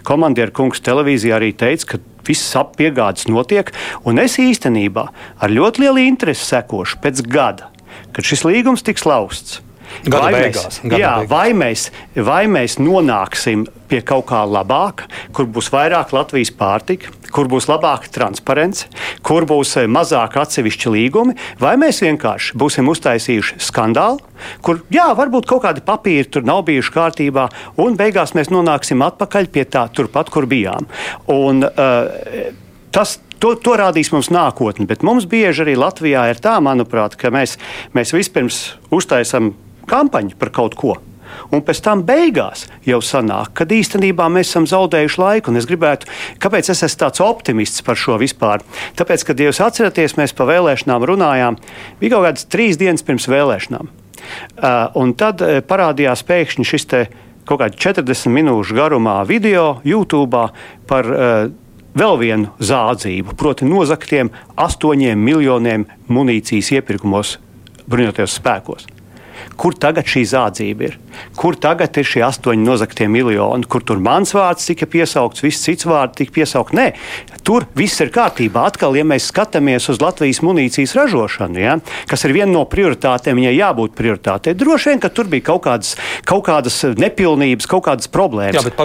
komandieru 0.08 0.56
kungs 0.56 0.84
televīzijā 0.86 1.38
arī 1.40 1.54
teica, 1.58 1.94
ka 1.94 2.02
viss 2.28 2.56
apgādes 2.60 3.30
notiek. 3.32 3.72
Un 4.08 4.20
es 4.24 4.40
īstenībā 4.42 5.08
ar 5.40 5.54
ļoti 5.54 5.86
lielu 5.86 6.08
interesi 6.08 6.48
sekošu 6.48 7.02
pēc 7.04 7.24
gada, 7.28 7.72
kad 8.16 8.28
šis 8.28 8.46
līgums 8.48 8.86
tiks 8.86 9.08
lausts. 9.08 9.62
Gada 10.08 10.24
vai 10.24 10.32
beigās. 10.36 10.82
Mēs, 10.84 11.00
jā, 11.00 11.14
beigās. 11.22 11.30
Vai, 11.32 11.48
mēs, 11.58 11.88
vai 12.28 12.44
mēs 12.52 12.78
nonāksim 12.82 13.66
pie 13.88 14.02
kaut 14.06 14.28
kā 14.32 14.42
labāka, 14.48 15.08
kur 15.36 15.48
būs 15.52 15.70
vairāk 15.74 16.14
Latvijas 16.16 16.52
pārtika, 16.56 17.12
kur 17.34 17.50
būs 17.52 17.68
labāka 17.70 18.12
transparence, 18.14 18.88
kur 19.26 19.48
būs 19.48 19.76
eh, 19.82 19.88
mazāk 19.92 20.38
atsevišķi 20.42 20.94
līgumi, 20.94 21.38
vai 21.62 21.76
mēs 21.80 22.02
vienkārši 22.04 22.58
būsim 22.60 22.90
uztaisījuši 22.92 23.60
skandālu, 23.68 24.22
kur, 24.66 24.82
jā, 24.94 25.08
varbūt 25.18 25.50
kaut 25.50 25.66
kādi 25.68 25.84
papīri 25.86 26.28
tur 26.32 26.48
nav 26.48 26.66
bijuši 26.68 26.96
kārtībā, 26.96 27.48
un 27.84 28.00
beigās 28.00 28.36
mēs 28.38 28.52
nonāksim 28.54 29.04
atpakaļ 29.08 29.52
pie 29.54 29.68
tā, 29.72 29.88
turpat, 29.94 30.32
kur 30.34 30.50
bijām. 30.50 30.90
Un, 31.32 31.64
uh, 31.68 32.52
tas, 32.96 33.20
To, 33.38 33.52
to 33.62 33.76
rādīs 33.78 34.10
mums 34.10 34.32
nākotne, 34.34 34.88
bet 34.90 35.04
mums 35.06 35.28
bieži 35.30 35.62
arī 35.62 35.76
Latvijā 35.78 36.24
ir 36.32 36.40
tā, 36.42 36.56
manuprāt, 36.64 37.14
ka 37.22 37.30
mēs, 37.30 37.54
mēs 37.94 38.10
vispirms 38.16 38.62
uztaisām 38.90 39.52
kampaņu 39.90 40.38
par 40.40 40.54
kaut 40.56 40.78
ko. 40.80 40.98
Un 41.52 41.62
pēc 41.66 41.82
tam 41.84 42.04
beigās 42.08 42.66
jau 42.88 43.00
sanāk, 43.04 43.54
ka 43.58 43.68
īstenībā 43.68 44.28
mēs 44.32 44.52
esam 44.52 44.68
zaudējuši 44.70 45.22
laiku. 45.22 45.54
Es 45.60 45.68
gribētu, 45.70 46.10
kāpēc 46.44 46.72
es 46.74 46.84
esmu 46.88 47.02
tāds 47.04 47.24
optimists 47.24 47.84
par 47.86 48.00
šo 48.00 48.18
vispār? 48.22 48.64
Tāpēc, 49.00 49.28
kad 49.28 49.44
jūs 49.44 49.62
atceraties, 49.64 50.18
mēs 50.20 50.36
par 50.38 50.50
vēlēšanām 50.52 51.06
runājām, 51.08 51.60
bija 52.02 52.16
kaut 52.16 52.28
kādas 52.30 52.50
trīs 52.52 52.80
dienas 52.80 53.06
pirms 53.08 53.30
vēlēšanām. 53.32 53.92
Uh, 54.58 55.14
tad 55.20 55.44
uh, 55.46 55.60
parādījās 55.68 56.26
pēkšņi 56.28 56.68
šis 56.68 56.90
kaut 57.48 57.62
kāds 57.62 57.80
40 57.80 58.34
minūšu 58.34 58.76
garumā 58.76 59.22
video 59.28 59.78
YouTube 59.88 60.42
par 60.90 61.08
uh, 61.14 61.48
vēl 61.98 62.20
vienu 62.20 62.52
zādzību, 62.60 63.38
proti, 63.40 63.70
nozaktiem 63.70 64.34
8 64.60 65.16
miljoniem 65.16 65.88
munīcijas 66.12 66.74
iepirkumos 66.76 67.38
bruņotajos 67.88 68.40
spēkos. 68.42 68.97
Kur 69.58 69.76
tagad 69.78 70.08
šī 70.10 70.24
zādzība 70.30 70.90
ir? 70.90 70.98
Kur 71.38 71.58
tagad 71.60 71.98
ir 71.98 72.06
šie 72.06 72.24
astoņi 72.28 72.66
nozagtie 72.66 73.08
miljoni, 73.12 73.66
kur 73.70 73.86
tur 73.86 74.02
mans 74.04 74.34
vārds 74.38 74.68
tika 74.70 74.88
piesaukts, 74.90 75.44
viss 75.46 75.64
cits 75.66 75.88
vārds 75.90 76.18
tika 76.20 76.36
piesaukts? 76.36 76.76
Nē, 76.78 76.88
tur 77.48 77.66
viss 77.78 78.02
ir 78.04 78.12
kārtībā. 78.14 78.68
Atkal, 78.70 78.98
ja 78.98 79.06
mēs 79.08 79.30
skatāmies 79.32 79.90
uz 79.92 80.02
Latvijas 80.04 80.44
munīcijas 80.46 80.94
ražošanu, 80.98 81.62
ja, 81.62 81.78
kas 82.10 82.26
ir 82.28 82.36
viena 82.38 82.52
no 82.54 82.66
prioritātēm, 82.70 83.40
viņai 83.40 83.56
jābūt 83.56 83.96
prioritātei, 83.98 84.56
droši 84.58 84.94
vien, 84.94 85.02
ka 85.04 85.12
tur 85.14 85.30
bija 85.32 85.48
kaut 85.52 85.64
kādas, 85.66 85.96
kaut 86.28 86.46
kādas 86.48 86.82
nepilnības, 86.98 87.70
kaut 87.70 87.86
kādas 87.88 88.12
problēmas. 88.12 88.58
Jā, 88.60 88.66
bet 88.68 88.78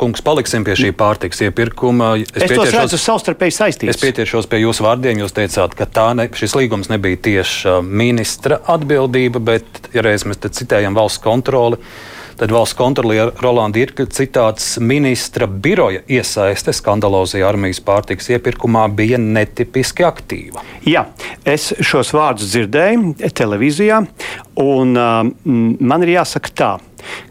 kungs, 0.00 0.24
paliksim 0.24 0.64
pie 0.66 0.76
šī 0.78 0.92
pārtiks 0.96 1.42
iepirkuma. 1.48 2.14
Es, 2.22 2.32
es 2.46 2.54
to 2.54 2.66
redzu 2.68 3.00
savstarpēji 3.00 3.56
saistīts. 3.58 3.94
Es 3.94 4.02
pieķeršos 4.02 4.48
pie 4.50 4.62
jūsu 4.64 4.86
vārdiem. 4.86 5.20
Jūs 5.24 5.34
teicāt, 5.36 5.76
ka 5.78 6.08
ne, 6.16 6.28
šis 6.34 6.56
līgums 6.58 6.90
nebija 6.92 7.20
tieši 7.28 7.78
ministra 7.84 8.60
atbildība, 8.74 9.42
bet, 9.52 9.90
ja 9.94 10.04
reiz 10.04 10.26
mēs 10.28 10.42
citējam 10.44 10.96
valsts 10.96 11.22
kontroli, 11.22 11.78
tad 12.38 12.50
valsts 12.50 12.76
kontroliera 12.78 13.32
Rolanda 13.42 13.78
Irka 13.78 14.06
citāts 14.10 14.74
ministra 14.82 15.46
biroja 15.46 16.02
iesaiste 16.10 16.74
skandalozajā 16.74 17.46
armijas 17.46 17.80
pārtiks 17.84 18.32
iepirkumā 18.34 18.88
bija 18.94 19.20
netipiski 19.22 20.06
aktīva. 20.06 20.64
Jā, 20.88 21.06
es 21.46 21.70
šos 21.80 22.10
vārdus 22.16 22.50
dzirdēju 22.54 23.30
televīzijā, 23.34 24.02
un 24.64 24.98
uh, 24.98 25.22
man 25.44 26.06
ir 26.06 26.16
jāsaka 26.18 26.58
tā 26.58 26.72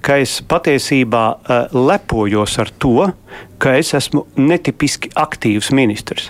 ka 0.06 0.20
es 0.22 0.38
patiesībā 0.46 1.24
uh, 1.34 1.64
lepojos 1.74 2.60
ar 2.62 2.70
to, 2.78 3.10
ka 3.58 3.76
es 3.80 3.94
esmu 3.98 4.28
netipiski 4.38 5.10
aktīvs 5.18 5.72
ministrs. 5.74 6.30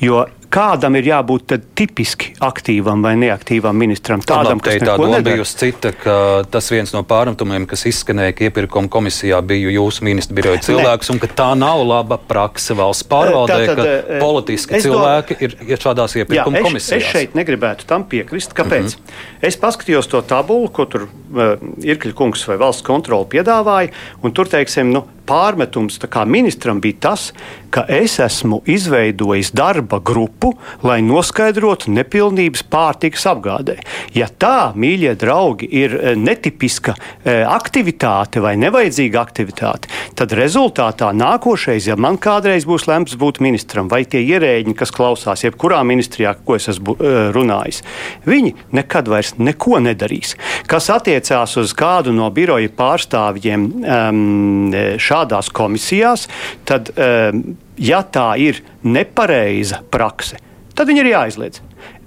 Jo 0.00 0.24
kādam 0.52 0.96
ir 0.98 1.08
jābūt 1.10 1.54
tipiski 1.78 2.32
aktīvam 2.44 3.02
vai 3.04 3.14
neaktīvam 3.20 3.76
ministram. 3.76 4.22
Tādam, 4.26 4.60
kas 4.62 4.78
tā 4.82 4.96
doma 4.98 5.20
bija 5.24 5.42
uz 5.44 5.52
cita, 5.58 5.92
ka 5.96 6.16
tas 6.50 6.70
viens 6.72 6.92
no 6.94 7.02
pārmetumiem, 7.06 7.66
kas 7.70 7.86
izskanēja, 7.90 8.34
ka 8.36 8.46
iepirkuma 8.48 8.90
komisijā 8.92 9.40
bija 9.46 9.72
jūsu 9.74 10.06
ministra 10.06 10.36
biroja 10.38 10.62
cilvēks, 10.66 11.10
ne. 11.10 11.16
un 11.16 11.22
ka 11.22 11.30
tā 11.42 11.48
nav 11.58 11.82
laba 11.86 12.18
prakse 12.18 12.76
valsts 12.78 13.08
pārvaldē, 13.10 13.58
Tātad, 13.62 13.80
ka 13.80 13.96
uh, 14.16 14.20
politiski 14.22 14.82
cilvēki 14.86 15.38
do... 15.40 15.50
ir 15.66 15.82
šādās 15.82 16.16
iepirkuma 16.20 16.62
jā, 16.62 16.66
komisijās. 16.68 17.02
Es 17.02 17.12
šeit 17.16 17.36
negribētu 17.38 17.88
tam 17.88 18.06
piekrist. 18.10 18.54
Kāpēc? 18.56 18.96
Mm 18.96 19.02
-hmm. 19.02 19.26
Es 19.50 19.58
paskatījos 19.60 20.08
to 20.10 20.22
tabulu, 20.22 20.68
ko 20.68 20.86
tur 20.86 21.08
uh, 21.08 21.56
Irkļa 21.82 22.14
kungs 22.14 22.46
vai 22.48 22.56
valsts 22.60 22.86
kontrole 22.86 23.26
piedāvāja, 23.30 23.92
un 24.22 24.32
tur, 24.32 24.48
teiksim, 24.48 24.92
nu, 24.92 25.04
pārmetums 25.26 26.00
ministram 26.26 26.80
bija 26.80 26.96
tas, 27.00 27.32
ka 27.70 27.84
es 27.92 28.16
esmu 28.22 28.62
izveidojis 28.66 29.50
darba 29.52 29.98
grupu, 30.00 30.54
lai 30.86 31.02
noskaidrotu 31.04 31.90
nepilnības 31.92 32.62
pārtikas 32.72 33.26
apgādē. 33.28 33.76
Ja 34.16 34.28
tā, 34.28 34.72
mīļie 34.72 35.12
draugi, 35.20 35.68
ir 35.68 35.96
e, 35.96 36.14
netipiska 36.16 36.94
e, 36.96 37.42
aktivitāte 37.44 38.40
vai 38.40 38.54
nevajadzīga 38.60 39.20
aktivitāte, 39.20 39.90
tad 40.16 40.32
rezultātā 40.38 41.10
nākošais, 41.12 41.90
ja 41.90 41.98
man 42.00 42.16
kādreiz 42.16 42.64
būs 42.68 42.86
lemts 42.88 43.18
būt 43.20 43.42
ministram, 43.44 43.90
vai 43.92 44.04
tie 44.08 44.22
ierēģi, 44.24 44.76
kas 44.78 44.94
klausās 44.94 45.44
jebkurā 45.44 45.82
ministrijā, 45.84 46.32
ko 46.46 46.56
es 46.56 46.70
esmu 46.72 46.96
e, 46.96 47.14
runājis, 47.36 47.82
viņi 48.24 48.54
nekad 48.78 49.12
vairs 49.12 49.34
neko 49.36 49.82
nedarīs. 49.84 50.32
Kas 50.70 50.88
attiecās 50.94 51.58
uz 51.60 51.76
kādu 51.76 52.14
no 52.16 52.30
biroja 52.32 52.72
pārstāvjiem 52.76 53.68
um, 53.84 54.72
šādās 55.16 55.50
komisijās, 55.54 56.26
tad, 56.68 56.92
um, 56.96 57.56
ja 57.78 58.02
tā 58.02 58.34
ir 58.40 58.62
nepareiza 58.84 59.82
prakse, 59.90 60.40
tad 60.76 60.90
viņi 60.90 61.04
ir 61.04 61.12
jāizliedz. 61.14 61.62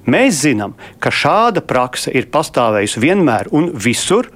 Mēs 0.10 0.44
zinām, 0.46 0.76
ka 1.04 1.12
šāda 1.12 1.62
prakse 1.66 2.12
ir 2.16 2.30
pastāvējusi 2.32 3.02
vienmēr 3.04 3.50
un 3.56 3.70
visur, 3.76 4.30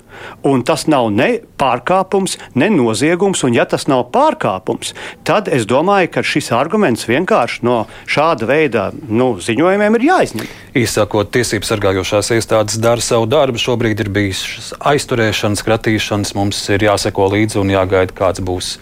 un 0.45 0.61
tas 0.67 0.85
nav 0.91 1.07
ne 1.13 1.29
pārkāpums, 1.59 2.35
ne 2.59 2.67
noziegums. 2.73 3.43
Un, 3.47 3.55
ja 3.57 3.65
tas 3.69 3.87
nav 3.89 4.05
pārkāpums, 4.13 4.93
tad 5.27 5.47
es 5.47 5.65
domāju, 5.69 6.11
ka 6.13 6.25
šis 6.25 6.51
arguments 6.55 7.07
vienkārši 7.09 7.63
no 7.65 7.83
šāda 8.05 8.49
veida 8.49 8.89
nu, 9.07 9.33
ziņojumiem 9.41 9.97
ir 9.99 10.05
jāizņem. 10.09 10.51
Īsākot, 10.83 11.31
tiesību 11.33 11.69
sargājošās 11.69 12.33
iestādes 12.37 12.77
dara 12.83 13.03
savu 13.03 13.29
darbu. 13.31 13.61
Šobrīd 13.61 14.03
ir 14.03 14.11
bijis 14.13 14.73
aizturēšanas, 14.83 15.63
kratīšanas, 15.65 16.35
mums 16.37 16.61
ir 16.75 16.89
jāseko 16.89 17.31
līdzi 17.33 17.61
un 17.63 17.73
jāgaida, 17.73 18.15
kāds 18.17 18.43
būs 18.43 18.75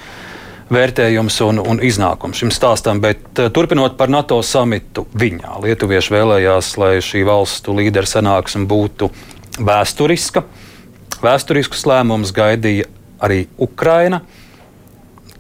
vērtējums 0.72 1.40
un, 1.46 1.62
un 1.74 1.82
iznākums 1.84 2.42
šim 2.42 2.52
stāstam. 2.54 3.02
Bet 3.04 3.40
uh, 3.40 3.52
turpinot 3.54 3.98
par 4.00 4.12
NATO 4.12 4.40
samitu 4.46 5.06
viņā, 5.14 5.58
Lietuvieši 5.66 6.16
vēlējās, 6.16 6.74
lai 6.82 6.94
šī 7.04 7.24
valstu 7.28 7.76
līderu 7.78 8.10
sanāksme 8.10 8.66
būtu 8.70 9.12
vēsturiska. 9.62 10.46
Vēsturiskus 11.22 11.86
lēmumus 11.90 12.34
gaidīja 12.36 12.88
arī 13.22 13.46
Ukraina. 13.62 14.24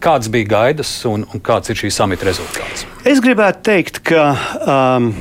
Kāds 0.01 0.31
bija 0.33 0.49
gaidas 0.49 0.91
un, 1.09 1.27
un 1.29 1.43
kāds 1.45 1.69
ir 1.69 1.77
šī 1.77 1.91
samita 1.93 2.25
rezultāts? 2.29 2.87
Es 3.05 3.21
gribētu 3.21 3.63
teikt, 3.69 4.01
ka 4.05 4.31
um, 4.65 5.11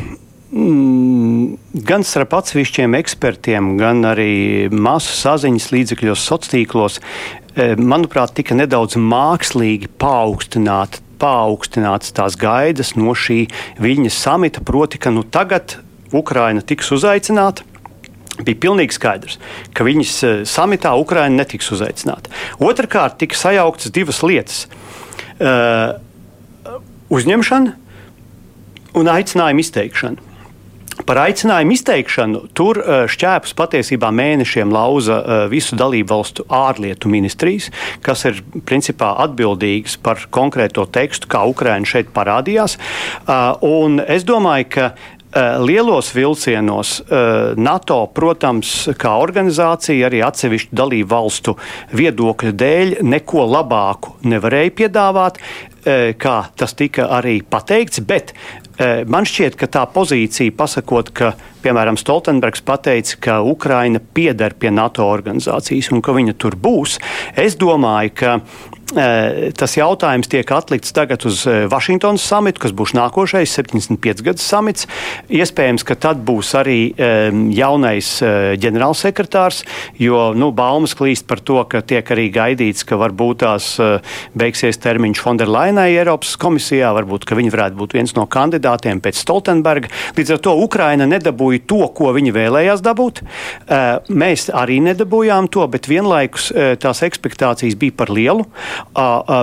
Mm, 0.51 1.61
gan 1.87 2.03
starp 2.03 2.33
atsevišķiem 2.35 2.97
ekspertiem, 2.99 3.77
gan 3.79 4.03
arī 4.03 4.67
masu 4.75 5.13
saziņas 5.15 5.69
līdzekļos, 5.71 6.25
sociālos 6.27 6.51
tīklos, 6.51 6.97
eh, 6.99 7.40
manuprāt, 7.57 8.35
tika 8.39 8.55
nedaudz 8.55 8.97
mākslīgi 9.01 9.91
paaugstināta 10.01 11.03
paaugstināts 11.21 12.15
tās 12.17 12.37
gaidas 12.41 12.95
no 12.97 13.15
šī 13.17 13.45
Viļņas 13.81 14.21
samita, 14.25 14.63
proti, 14.67 15.01
ka 15.01 15.13
nu 15.15 15.25
tagad 15.25 15.79
Ukraina 16.17 16.65
tiks 16.65 16.91
uzaicināta. 16.97 17.67
Bija 18.41 18.57
pilnīgi 18.63 18.97
skaidrs, 18.97 19.37
ka 19.77 19.85
viņas 19.85 20.15
eh, 20.25 20.39
samitā 20.49 20.95
Ukraina 20.97 21.43
netiks 21.43 21.69
uzaicināta. 21.75 22.33
Otrakārt, 22.65 23.19
tika 23.21 23.37
sajauktas 23.37 23.93
divas 23.93 24.23
lietas 24.25 24.63
uh,- 24.65 25.99
uzņemšana 27.17 27.75
un 28.97 29.13
aicinājuma 29.13 29.61
izteikšana. 29.61 30.30
Par 31.11 31.19
aicinājumu 31.25 31.75
izteikšanu 31.75 32.41
tur 32.55 32.79
eh, 32.79 33.01
šķēpus 33.11 33.57
patiesībā 33.59 34.13
mēnešiem 34.15 34.71
lauza 34.71 35.17
eh, 35.19 35.41
visu 35.51 35.75
dalību 35.75 36.07
valstu 36.07 36.45
ārlietu 36.55 37.11
ministrijas, 37.11 37.67
kas 38.07 38.23
ir 38.31 38.39
principā 38.63 39.17
atbildīgas 39.25 39.97
par 40.05 40.23
konkrēto 40.31 40.85
tekstu, 40.87 41.27
kā 41.33 41.43
Ukraina 41.51 41.83
šeit 41.83 42.13
parādījās. 42.15 42.79
Eh, 42.79 43.65
un 43.67 43.99
es 44.07 44.29
domāju, 44.29 44.71
ka 44.77 44.93
Lielos 45.63 46.09
vilcienos 46.11 47.05
NATO, 47.55 47.99
protams, 48.11 48.89
kā 48.99 49.13
organizācija, 49.23 50.09
arī 50.09 50.25
atsevišķu 50.27 50.75
dalību 50.75 51.07
valstu 51.07 51.55
viedokļu 51.95 52.51
dēļ 52.59 52.97
neko 53.07 53.45
labāku 53.47 54.17
nevarēja 54.27 54.73
piedāvāt, 54.81 55.39
kā 56.19 56.35
tas 56.59 56.75
tika 56.75 57.07
arī 57.15 57.37
pateikts, 57.47 58.03
bet 58.03 58.35
Man 58.81 59.27
šķiet, 59.29 59.59
ka 59.61 59.67
tā 59.69 59.83
pozīcija, 59.93 60.55
pasakot, 60.57 61.11
ka, 61.13 61.35
piemēram, 61.61 61.99
Stoltenbergs 62.01 62.63
pateica, 62.65 63.19
ka 63.21 63.35
Ukraina 63.45 64.01
pieder 64.01 64.55
pie 64.57 64.71
NATO 64.73 65.05
organizācijas 65.05 65.91
un 65.93 66.01
ka 66.01 66.15
viņa 66.17 66.37
tur 66.41 66.57
būs, 66.57 66.97
es 67.37 67.59
domāju, 67.61 68.15
ka 68.23 68.39
tas 68.91 69.77
jautājums 69.77 70.29
tiek 70.31 70.49
atlikts 70.55 70.95
tagad 70.95 71.23
uz 71.29 71.45
eh, 71.49 71.67
Vašingtonas 71.71 72.25
samitu, 72.27 72.61
kas 72.65 72.75
būs 72.77 72.95
nākošais 72.99 73.53
75 73.61 74.25
gadus 74.27 74.47
samits. 74.47 74.89
Iespējams, 75.31 75.85
ka 75.87 75.95
tad 75.95 76.23
būs 76.27 76.53
arī 76.59 76.79
eh, 76.91 77.31
jaunais 77.55 78.11
ģenerālsekretārs, 78.61 79.63
jo 80.01 80.31
nu, 80.35 80.51
baumas 80.57 80.97
klīst 80.99 81.27
par 81.31 81.43
to, 81.47 81.61
ka 81.71 81.83
tiek 81.87 82.07
arī 82.11 82.29
gaidīts, 82.35 82.85
ka 82.87 82.99
varbūt 83.01 83.41
tās 83.41 83.67
beigsies 84.37 84.77
termiņš 84.83 85.23
Fonderlainai 85.23 85.87
Eiropas 85.95 86.35
komisijā, 86.41 86.91
varbūt, 86.97 87.25
ka 87.29 87.39
viņi 87.39 87.53
varētu 87.55 87.79
būt 87.79 87.95
viens 87.97 88.15
no 88.17 88.27
kandidātiem 88.31 89.01
pēc 89.05 89.21
Stoltenberga. 89.23 89.91
Līdz 90.19 90.35
ar 90.35 90.43
to 90.45 90.57
Ukraina 90.61 91.07
nedabūja 91.09 91.63
to, 91.71 91.81
ko 91.97 92.11
viņi 92.17 92.35
vēlējās 92.37 92.83
dabūt. 92.85 93.23
Mēs 94.11 94.49
arī 94.57 94.81
nedabūjām 94.91 95.49
to, 95.55 95.65
bet 95.73 95.89
vienlaikus 95.91 96.51
tās 96.83 97.05
ekspektācijas 97.07 97.79
bija 97.81 97.97
par 98.03 98.13
lielu. 98.13 98.45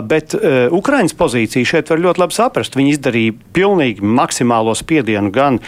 Bet 0.08 0.36
Ukraiņas 0.71 1.15
pozīciju 1.17 1.67
šeit 1.67 1.91
var 1.91 2.02
ļoti 2.04 2.23
labi 2.23 2.38
saprast. 2.38 2.78
Viņi 2.78 2.95
izdarīja 2.95 3.36
pilnīgi 3.56 4.06
maksimālo 4.06 4.73
spiedienu 4.78 5.32
gan, 5.34 5.60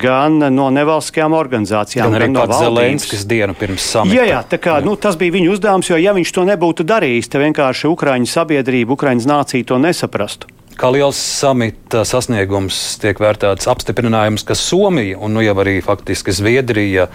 gan 0.00 0.38
no 0.54 0.68
nevalstiskajām 0.74 1.36
organizācijām, 1.38 2.12
gan 2.14 2.26
gan 2.28 2.36
no 2.36 2.60
Zelenskis 2.60 3.26
dienu 3.28 3.56
pirms 3.58 3.86
samita. 3.94 4.18
Jā, 4.18 4.28
jā, 4.32 4.44
tā 4.50 4.60
kā, 4.62 4.78
jā. 4.78 4.86
Nu, 4.88 4.96
tas 5.00 5.18
bija 5.20 5.36
viņa 5.38 5.54
uzdevums, 5.54 5.90
jo 5.90 5.98
ja 6.00 6.14
viņš 6.16 6.34
to 6.34 6.46
nebūtu 6.48 6.86
darījis, 6.88 7.32
tad 7.32 7.46
vienkārši 7.46 7.90
Ukraiņu 7.92 8.30
sabiedrība, 8.30 8.96
Ukraiņas 8.98 9.28
nācija 9.28 9.68
to 9.72 9.80
nesaprastu. 9.82 10.57
Kā 10.78 10.92
liels 10.94 11.18
samita 11.18 12.04
sasniegums 12.06 12.76
tiek 13.02 13.18
vērtēts 13.18 13.66
apstiprinājums, 13.66 14.44
ka 14.46 14.54
Somija 14.54 15.16
un 15.18 15.32
nu 15.34 15.42
jau 15.42 15.56
arī 15.58 15.80
faktiski 15.82 16.30
Zviedrija 16.30 17.08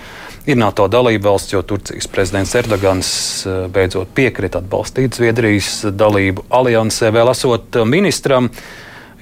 ir 0.43 0.59
NATO 0.59 0.89
dalība 0.91 1.29
valsts, 1.29 1.53
jo 1.53 1.61
Turcijas 1.63 2.09
prezidents 2.11 2.51
Erdogans 2.59 3.13
eh, 3.47 3.61
beidzot 3.71 4.11
piekrita 4.17 4.59
atbalstīt 4.59 5.15
Zviedrijas 5.15 5.85
dalību 5.95 6.43
aliansē. 6.51 7.13
Vēl 7.15 7.31
esot 7.31 7.79
ministram, 7.87 8.51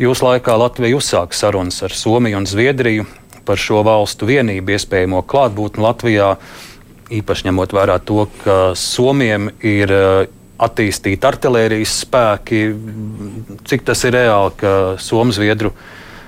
jūs 0.01 0.25
laikā 0.25 0.57
Latvija 0.57 0.97
uzsāka 0.97 1.37
sarunas 1.37 1.77
ar 1.85 1.93
Somiju 1.93 2.41
un 2.41 2.49
Zviedriju 2.49 3.05
par 3.45 3.61
šo 3.61 3.85
valstu 3.85 4.25
vienību 4.25 4.73
iespējamo 4.73 5.21
klātbūtni 5.21 5.85
Latvijā. 5.85 6.35
īpaši 7.13 7.51
ņemot 7.51 7.77
vērā 7.77 8.01
to, 8.01 8.25
ka 8.41 8.73
Somijam 8.73 9.51
ir 9.61 9.91
attīstīti 10.61 11.27
artērijas 11.27 12.01
spēki, 12.05 12.61
cik 13.67 13.87
tas 13.87 14.05
ir 14.07 14.15
reāli, 14.17 14.55
ka 14.61 14.75
Somijas 15.01 15.39
Zviedru 15.39 15.73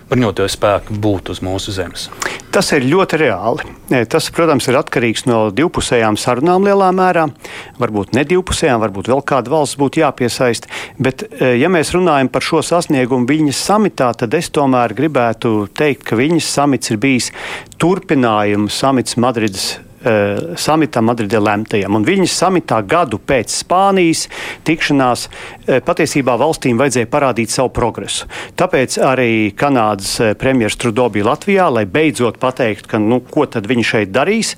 bruņoto 0.09 0.45
spēku 0.51 0.95
būtu 1.01 1.33
uz 1.33 1.41
mūsu 1.45 1.73
zemes. 1.73 2.07
Tas 2.53 2.69
ir 2.75 2.85
ļoti 2.85 3.17
reāli. 3.17 3.65
Tas, 4.11 4.27
protams, 4.35 4.67
ir 4.69 4.77
atkarīgs 4.77 5.25
no 5.25 5.47
divpusējām 5.55 6.19
sarunām 6.21 6.67
lielā 6.67 6.91
mērā. 6.93 7.25
Varbūt 7.81 8.13
ne 8.17 8.25
divpusējām, 8.29 8.81
varbūt 8.83 9.09
vēl 9.09 9.23
kāda 9.25 9.53
valsts 9.53 9.79
būtu 9.81 10.03
jāpiesaista. 10.03 10.69
Bet, 11.01 11.25
e, 11.33 11.55
ja 11.57 11.71
mēs 11.73 11.95
runājam 11.95 12.29
par 12.33 12.45
šo 12.45 12.61
sasniegumu 12.65 13.25
Viņas 13.33 13.63
samitā, 13.71 14.11
tad 14.17 14.35
es 14.37 14.51
tomēr 14.53 14.93
gribētu 14.93 15.69
teikt, 15.73 16.05
ka 16.09 16.19
Viņas 16.19 16.51
samits 16.59 16.93
ir 16.93 17.01
bijis 17.01 17.31
turpinājums 17.81 18.77
samits 18.83 19.17
Madrides 19.17 19.71
uh, 20.03 20.55
samitam 20.59 21.07
Madridē 21.09 21.39
lemtajam. 21.41 21.97
Un 21.97 22.05
viņas 22.07 22.35
samitā 22.43 22.81
gadu 22.87 23.19
pēc 23.19 23.53
Spānijas 23.63 24.27
tikšanās 24.67 25.25
uh, 25.27 25.79
patiesībā 25.85 26.35
valstīm 26.39 26.79
vajadzēja 26.81 27.09
parādīt 27.11 27.53
savu 27.53 27.73
progresu. 27.75 28.29
Tāpēc 28.59 28.99
arī 29.03 29.31
Kanādas 29.57 30.15
uh, 30.21 30.33
premjerministrs 30.39 30.83
Trudeau 30.83 31.09
bija 31.13 31.31
Latvijā, 31.31 31.69
lai 31.73 31.85
beidzot 31.89 32.39
pateikt, 32.41 32.87
ka, 32.91 33.01
nu, 33.01 33.21
ko 33.23 33.47
tad 33.47 33.67
viņi 33.71 33.89
šeit 33.93 34.13
darīs. 34.13 34.55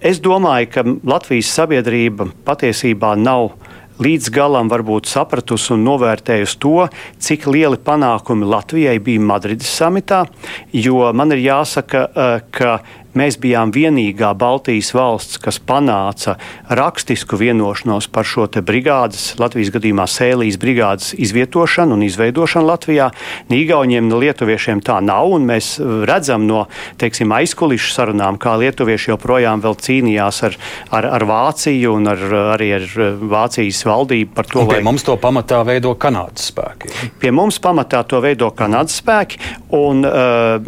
Es 0.00 0.20
domāju, 0.22 0.72
ka 0.72 0.86
Latvijas 1.06 1.54
sabiedrība 1.56 2.30
patiesībā 2.46 3.14
nav 3.20 3.54
līdz 4.02 4.30
galam 4.32 4.70
varbūt 4.70 5.08
sapratusi 5.08 5.72
un 5.76 5.84
novērtējusi 5.86 6.58
to, 6.62 6.86
cik 7.22 7.48
lieli 7.50 7.78
panākumi 7.82 8.48
Latvijai 8.48 8.98
bija 9.02 9.24
Madrides 9.24 9.70
samitā. 9.72 10.24
Jo 10.72 11.12
man 11.16 11.32
ir 11.36 11.44
jāsaka, 11.46 12.06
ka 12.52 12.78
Mēs 13.16 13.38
bijām 13.40 13.72
vienīgā 13.72 14.34
Baltijas 14.36 14.90
valsts, 14.92 15.38
kas 15.40 15.56
panāca 15.56 16.36
rakstisku 16.68 17.38
vienošanos 17.40 18.10
par 18.12 18.28
šo 18.28 18.44
brigādes, 18.60 19.30
Latvijas 19.40 19.72
gadījumā 19.74 20.04
Sēlijas 20.10 20.58
brigādes 20.60 21.14
izvietošanu 21.16 21.96
un 21.96 22.04
izveidošanu 22.04 22.68
Latvijā. 22.68 23.08
Ni 23.48 23.62
Igauniem, 23.64 24.08
ni 24.08 24.20
Lietuviešiem 24.26 24.82
tā 24.84 24.98
nav, 25.00 25.30
un 25.32 25.46
mēs 25.48 25.76
redzam 26.08 26.44
no 26.46 26.66
teiksim, 27.00 27.32
aizkulisku 27.32 27.94
sarunām, 27.94 28.36
kā 28.40 28.56
Lietuvieši 28.60 29.14
joprojām 29.14 29.64
cīnījās 29.64 30.42
ar, 30.46 30.58
ar, 30.94 31.08
ar 31.16 31.26
Vāciju 31.26 31.96
un 31.96 32.12
ar, 32.12 32.22
arī 32.56 32.70
ar 32.76 32.86
Vācijas 33.32 33.80
valdību 33.88 34.36
par 34.36 34.50
to. 34.50 34.60
Un 34.62 34.70
pie 34.70 34.80
vai... 34.80 34.86
mums 34.90 35.06
to 35.06 35.16
pamatā 35.20 35.62
veido 35.66 35.94
Kanādas 36.00 36.50
spēki. 36.52 36.92
Pie 37.22 37.32
mums 37.34 37.58
pamatā 37.62 38.02
to 38.08 38.20
veido 38.24 38.52
Kanādas 38.56 39.00
spēki, 39.00 39.40
un, 39.76 40.04
uh, 40.06 40.60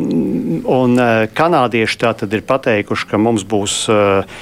un 0.79 0.97
uh, 0.97 1.29
kanādieši 1.37 2.01
tātad 2.03 2.35
ir 2.35 2.38
pateikuši, 2.47 3.09
ka 3.11 3.21
mums 3.23 3.47
būs 3.49 3.81
uh, 3.93 4.39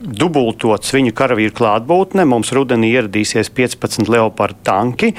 dubultots 0.00 0.94
viņu 0.94 1.12
karavīru 1.16 1.54
klātbūtne. 1.54 2.24
Mums 2.28 2.52
rudenī 2.56 2.94
ieradīsies 2.96 3.52
15 3.54 4.08
leopardu 4.10 4.64
tanki, 4.66 5.12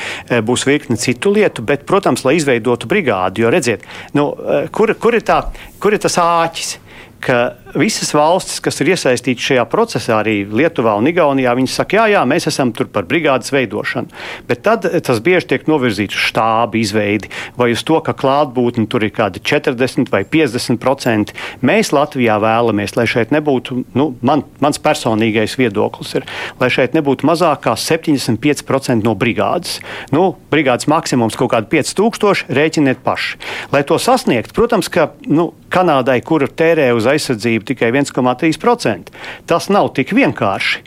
būs 0.43 0.65
virkne 0.67 0.97
citu 1.00 1.32
lietu, 1.36 1.63
bet, 1.63 1.86
protams, 1.88 2.26
lai 2.26 2.39
izveidotu 2.39 2.89
brigādi, 2.89 3.45
jo 3.45 3.52
redziet, 3.54 3.86
nu, 4.17 4.32
kur, 4.74 4.95
kur, 5.00 5.15
ir 5.15 5.28
tā, 5.28 5.43
kur 5.80 5.93
ir 5.93 6.02
tas 6.02 6.17
āķis? 6.21 6.80
ka 7.21 7.38
visas 7.76 8.12
valstis, 8.16 8.60
kas 8.64 8.82
ir 8.82 8.92
iesaistītas 8.94 9.46
šajā 9.52 9.66
procesā, 9.72 10.20
arī 10.22 10.42
Lietuvā 10.46 10.94
un 11.00 11.10
Igaunijā, 11.10 11.54
viņi 11.58 11.72
saka, 11.72 12.00
jā, 12.00 12.06
jā, 12.16 12.24
mēs 12.28 12.48
esam 12.52 12.74
tur 12.76 12.90
par 12.92 13.08
brigādes 13.10 13.54
veidošanu. 13.54 14.12
Bet 14.50 14.64
tad 14.66 14.88
tas 15.06 15.22
bieži 15.24 15.54
tiek 15.54 15.68
novirzīts 15.70 16.18
uz 16.18 16.28
štābu 16.32 16.80
izveidi 16.82 17.32
vai 17.60 17.72
uz 17.76 17.84
to, 17.88 18.00
ka 18.04 18.16
klātbūtne 18.18 18.88
tur 18.92 19.06
ir 19.06 19.14
kādi 19.16 19.42
40 19.44 20.12
vai 20.14 20.24
50 20.28 20.82
procenti. 20.82 21.38
Mēs 21.66 21.94
Latvijā 21.96 22.38
vēlamies, 22.42 22.96
lai 22.98 23.08
šeit 23.10 23.34
nebūtu, 23.36 23.82
nu, 23.98 24.10
man, 24.26 24.46
mans 24.64 24.82
personīgais 24.82 25.58
viedoklis 25.60 26.16
ir, 26.20 26.28
lai 26.62 26.72
šeit 26.74 26.98
nebūtu 26.98 27.28
mazāk 27.30 27.66
kā 27.68 27.76
75% 27.80 29.06
no 29.06 29.16
brigādes. 29.18 29.80
Nu, 30.14 30.32
brigādes 30.52 30.90
maksimums 30.92 31.38
kaut 31.40 31.54
kādi 31.56 31.72
5000, 31.78 32.52
rēķiniet 32.52 33.04
paši. 33.06 33.40
Lai 33.74 33.84
to 33.88 34.00
sasniegt, 34.02 34.56
protams, 34.58 34.92
ka 34.92 35.12
nu, 35.30 35.52
Kanādai, 35.72 36.18
kura 36.20 36.50
tērē 36.52 36.90
uz 36.92 37.06
aizsardzību 37.08 37.61
tikai 37.67 37.91
1,3%. 37.93 39.15
Tas 39.50 39.69
nav 39.74 39.93
tik 39.97 40.13
vienkārši. 40.17 40.84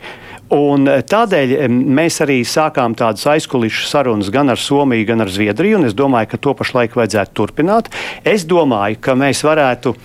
Un 0.53 0.85
eh, 0.85 1.01
tādēļ 1.01 1.55
eh, 1.55 1.65
mēs 1.71 2.19
arī 2.21 2.37
sākām 2.45 2.93
tādas 2.97 3.25
aizkulisku 3.33 3.87
sarunas 3.89 4.29
gan 4.33 4.53
ar 4.53 4.61
Somiju, 4.61 5.07
gan 5.09 5.25
ar 5.25 5.31
Zviedriju. 5.33 5.81
Es 5.87 5.97
domāju, 5.97 6.29
ka 6.33 6.41
to 6.41 6.53
pašlaik 6.57 6.97
vajadzētu 6.97 7.33
turpināt. 7.33 7.89
Es 8.23 8.45
domāju, 8.45 9.01
ka 9.01 9.17
mēs 9.17 9.45
varētu 9.45 9.95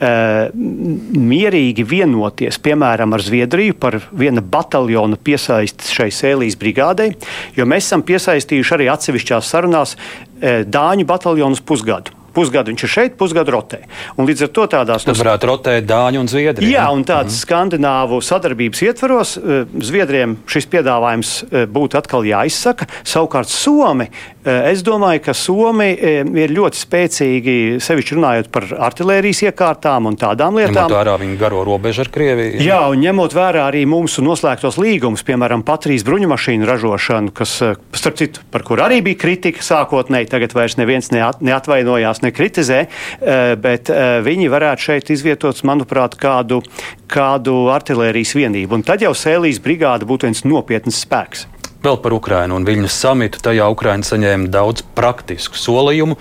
Uh, 0.00 0.46
mierīgi 0.56 1.84
vienoties, 1.84 2.56
piemēram, 2.64 3.12
ar 3.12 3.20
Zviedriju 3.20 3.74
par 3.76 3.98
viena 4.16 4.40
bataljona 4.40 5.18
piesaisti 5.20 5.92
šai 5.92 6.06
sēlijas 6.08 6.56
brigādei, 6.56 7.10
jo 7.52 7.66
mēs 7.68 7.90
esam 7.90 8.00
piesaistījuši 8.08 8.74
arī 8.78 8.86
atsevišķās 8.94 9.50
sarunās 9.52 9.92
uh, 9.98 10.64
Dāņu 10.64 11.04
bataljonus 11.04 11.60
pusgadu. 11.60 12.16
Pusgadu 12.34 12.72
viņš 12.72 12.84
ir 12.86 12.92
šeit, 12.92 13.16
pusgadu 13.18 13.54
rotē. 13.54 13.82
Un 14.16 14.28
līdz 14.28 14.46
ar 14.46 14.52
to 14.54 14.66
tādās 14.76 15.06
tas 15.06 15.18
varētu 15.20 15.50
rotēt 15.50 15.88
Dāņu 15.88 16.22
un 16.22 16.30
Zviedriju. 16.30 16.70
Jā, 16.70 16.86
un 16.94 17.02
tādas 17.08 17.34
mm. 17.34 17.42
skandināvu 17.44 18.20
sadarbības 18.24 18.84
ietvaros 18.86 19.36
eh, 19.40 19.64
Zviedriem 19.90 20.36
šis 20.50 20.68
piedāvājums 20.70 21.32
eh, 21.48 21.66
būtu 21.70 21.98
atkal 22.00 22.26
jāizsaka. 22.28 22.88
Savukārt 23.02 23.50
Somi, 23.50 24.10
es 24.44 24.82
domāju, 24.86 25.20
ka 25.26 25.34
Somi 25.36 25.90
ir 25.92 26.54
ļoti 26.54 26.80
spēcīgi, 26.80 27.56
sevišķi 27.82 28.16
runājot 28.16 28.50
par 28.54 28.66
artilērijas 28.88 29.42
iekārtām 29.50 30.08
un 30.08 30.16
tādām 30.20 30.56
lietām. 30.56 30.86
Ņemot 30.86 30.96
vērā 30.96 31.16
viņu 31.20 31.36
garo 31.40 31.64
robežu 31.68 32.04
ar 32.04 32.12
Krieviju. 32.14 32.62
Jā, 32.64 32.80
un 32.92 33.02
ņemot 33.04 33.36
vērā 33.36 33.66
arī 33.68 33.84
mūsu 33.90 34.24
noslēgtos 34.24 34.80
līgumus, 34.80 35.24
piemēram, 35.28 35.64
Patrijas 35.66 36.06
bruņumašīnu 36.08 36.68
ražošanu, 36.68 37.34
kas, 37.36 37.56
starp 38.00 38.20
citu, 38.20 38.44
par 38.52 38.64
kur 38.66 38.80
arī 38.84 39.02
bija 39.04 39.20
kritika 39.20 39.64
sākotnēji, 39.64 40.30
tagad 40.32 40.56
vairs 40.56 40.78
neviens 40.80 41.12
neat, 41.14 41.44
neatvainojās 41.44 42.24
nekritizē, 42.24 42.80
eh, 42.86 43.54
bet 43.60 43.92
eh, 43.92 44.18
viņi 44.24 44.50
varētu 44.52 44.88
šeit 44.90 45.12
izvietot, 45.12 45.60
manuprāt, 45.68 46.16
kādu, 46.20 46.62
kādu 47.10 47.62
artilērijas 47.74 48.36
vienību. 48.38 48.80
Un 48.80 48.86
tad 48.86 49.04
jau 49.04 49.12
Sēlijas 49.16 49.60
brigāde 49.62 50.08
būtu 50.08 50.30
viens 50.30 50.46
nopietns 50.48 51.04
spēks. 51.04 51.48
Vēl 51.80 51.96
par 52.02 52.12
Ukrajinu 52.12 52.58
un 52.58 52.66
Viņas 52.68 52.96
samitu. 53.02 53.40
Tajā 53.40 53.70
Ukraina 53.72 54.04
saņēma 54.04 54.50
daudz 54.52 54.84
praktisku 54.96 55.56
solījumu 55.56 56.18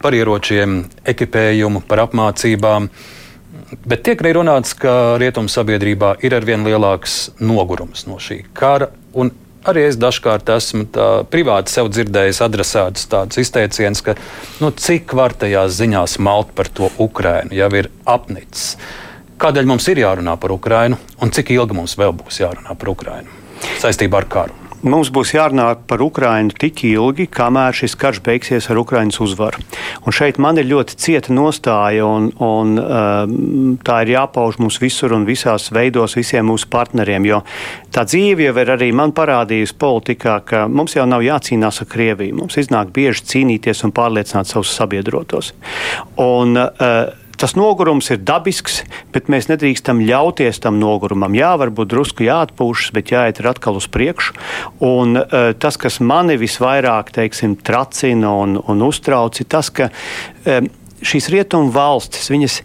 par 0.00 0.14
ieročiem, 0.16 0.84
ekipējumu, 1.10 1.82
par 1.88 2.04
apmācībām. 2.06 2.86
Bet 3.90 4.04
tiek 4.06 4.22
arī 4.22 4.36
runāts, 4.38 4.72
ka 4.78 5.18
rietumu 5.20 5.50
sabiedrībā 5.50 6.14
ir 6.26 6.34
arvien 6.38 6.62
lielāks 6.66 7.32
nogurums 7.42 8.06
no 8.06 8.20
šī 8.22 8.44
kara. 8.54 8.90
Arī 9.68 9.82
es 9.90 9.98
dažkārt 10.00 10.48
esmu 10.54 10.86
privāti 11.28 11.74
sev 11.74 11.90
dzirdējis 11.92 12.40
adresētus 12.46 13.10
tādus 13.12 13.42
izteicienus, 13.42 14.00
ka 14.06 14.14
nu, 14.62 14.70
cik 14.72 15.12
var 15.18 15.34
tajās 15.36 15.74
ziņās 15.76 16.16
malt 16.24 16.54
par 16.56 16.70
to 16.72 16.88
Ukrainu, 17.02 17.52
jau 17.58 17.68
ir 17.76 17.90
apnicis. 18.08 18.78
Kādēļ 19.40 19.68
mums 19.68 19.90
ir 19.92 20.00
jārunā 20.00 20.38
par 20.40 20.56
Ukrainu 20.56 20.96
un 21.20 21.34
cik 21.34 21.52
ilgi 21.58 21.76
mums 21.76 21.98
vēl 22.00 22.16
būs 22.16 22.40
jārunā 22.40 22.72
par 22.72 22.94
Ukrainu 22.94 23.38
saistībā 23.82 24.22
ar 24.22 24.30
karu? 24.32 24.59
Mums 24.82 25.10
būs 25.12 25.34
jārunā 25.34 25.66
par 25.88 26.02
Ukrajinu 26.04 26.54
tik 26.56 26.82
ilgi, 26.88 27.26
kamēr 27.30 27.76
šis 27.76 27.96
karš 28.00 28.20
beigsies 28.24 28.68
ar 28.72 28.80
Ukraiņas 28.80 29.20
uzvaru. 29.24 29.62
Un 30.06 30.16
šeit 30.16 30.40
man 30.42 30.60
ir 30.60 30.68
ļoti 30.70 30.96
cieta 31.00 31.34
nostāja, 31.36 32.06
un, 32.06 32.30
un 32.44 32.80
um, 32.80 33.76
tā 33.84 34.00
ir 34.04 34.14
jāpauž 34.16 34.60
mums 34.62 34.80
visur 34.82 35.14
un 35.16 35.26
visās 35.28 35.70
veidos 35.74 36.16
visiem 36.18 36.48
mūsu 36.50 36.70
partneriem. 36.72 37.28
Jo 37.28 37.42
tā 37.92 38.06
dzīve 38.08 38.48
jau 38.48 38.56
ir 38.62 38.74
arī 38.76 38.90
man 38.96 39.14
parādījusi 39.16 39.78
politikā, 39.80 40.40
ka 40.46 40.66
mums 40.68 40.96
jau 40.96 41.06
nav 41.08 41.24
jācīnās 41.26 41.82
ar 41.84 41.90
Krieviju. 41.90 42.40
Mums 42.42 42.60
iznāk 42.60 42.92
bieži 42.96 43.26
cīnīties 43.34 43.84
un 43.86 43.94
pārliecināt 43.96 44.50
savus 44.50 44.72
sabiedrotos. 44.76 45.52
Un, 46.20 46.56
uh, 46.56 47.28
Tas 47.40 47.54
nogurums 47.56 48.10
ir 48.12 48.20
dabisks, 48.20 48.82
bet 49.14 49.30
mēs 49.32 49.48
nedrīkstam 49.48 50.02
ļauties 50.04 50.60
tam 50.60 50.76
nogurumam. 50.82 51.32
Jā, 51.38 51.54
varbūt 51.60 51.88
drusku 51.88 52.26
jāatpūšas, 52.26 52.92
bet 52.96 53.12
jāiet 53.14 53.40
atkal 53.48 53.78
uz 53.80 53.88
priekšu. 53.88 54.36
Un, 54.84 55.16
uh, 55.16 55.52
tas, 55.56 55.80
kas 55.80 56.02
mani 56.04 56.36
visvairāk 56.40 57.14
teiksim, 57.16 57.56
tracina 57.56 58.34
un, 58.42 58.58
un 58.60 58.84
uztrauc, 58.84 59.40
ir 59.40 59.48
tas, 59.48 59.72
ka 59.72 59.88
um, 60.44 60.68
šīs 61.00 61.30
rietumu 61.32 61.72
valstis, 61.72 62.28
viņas 62.28 62.60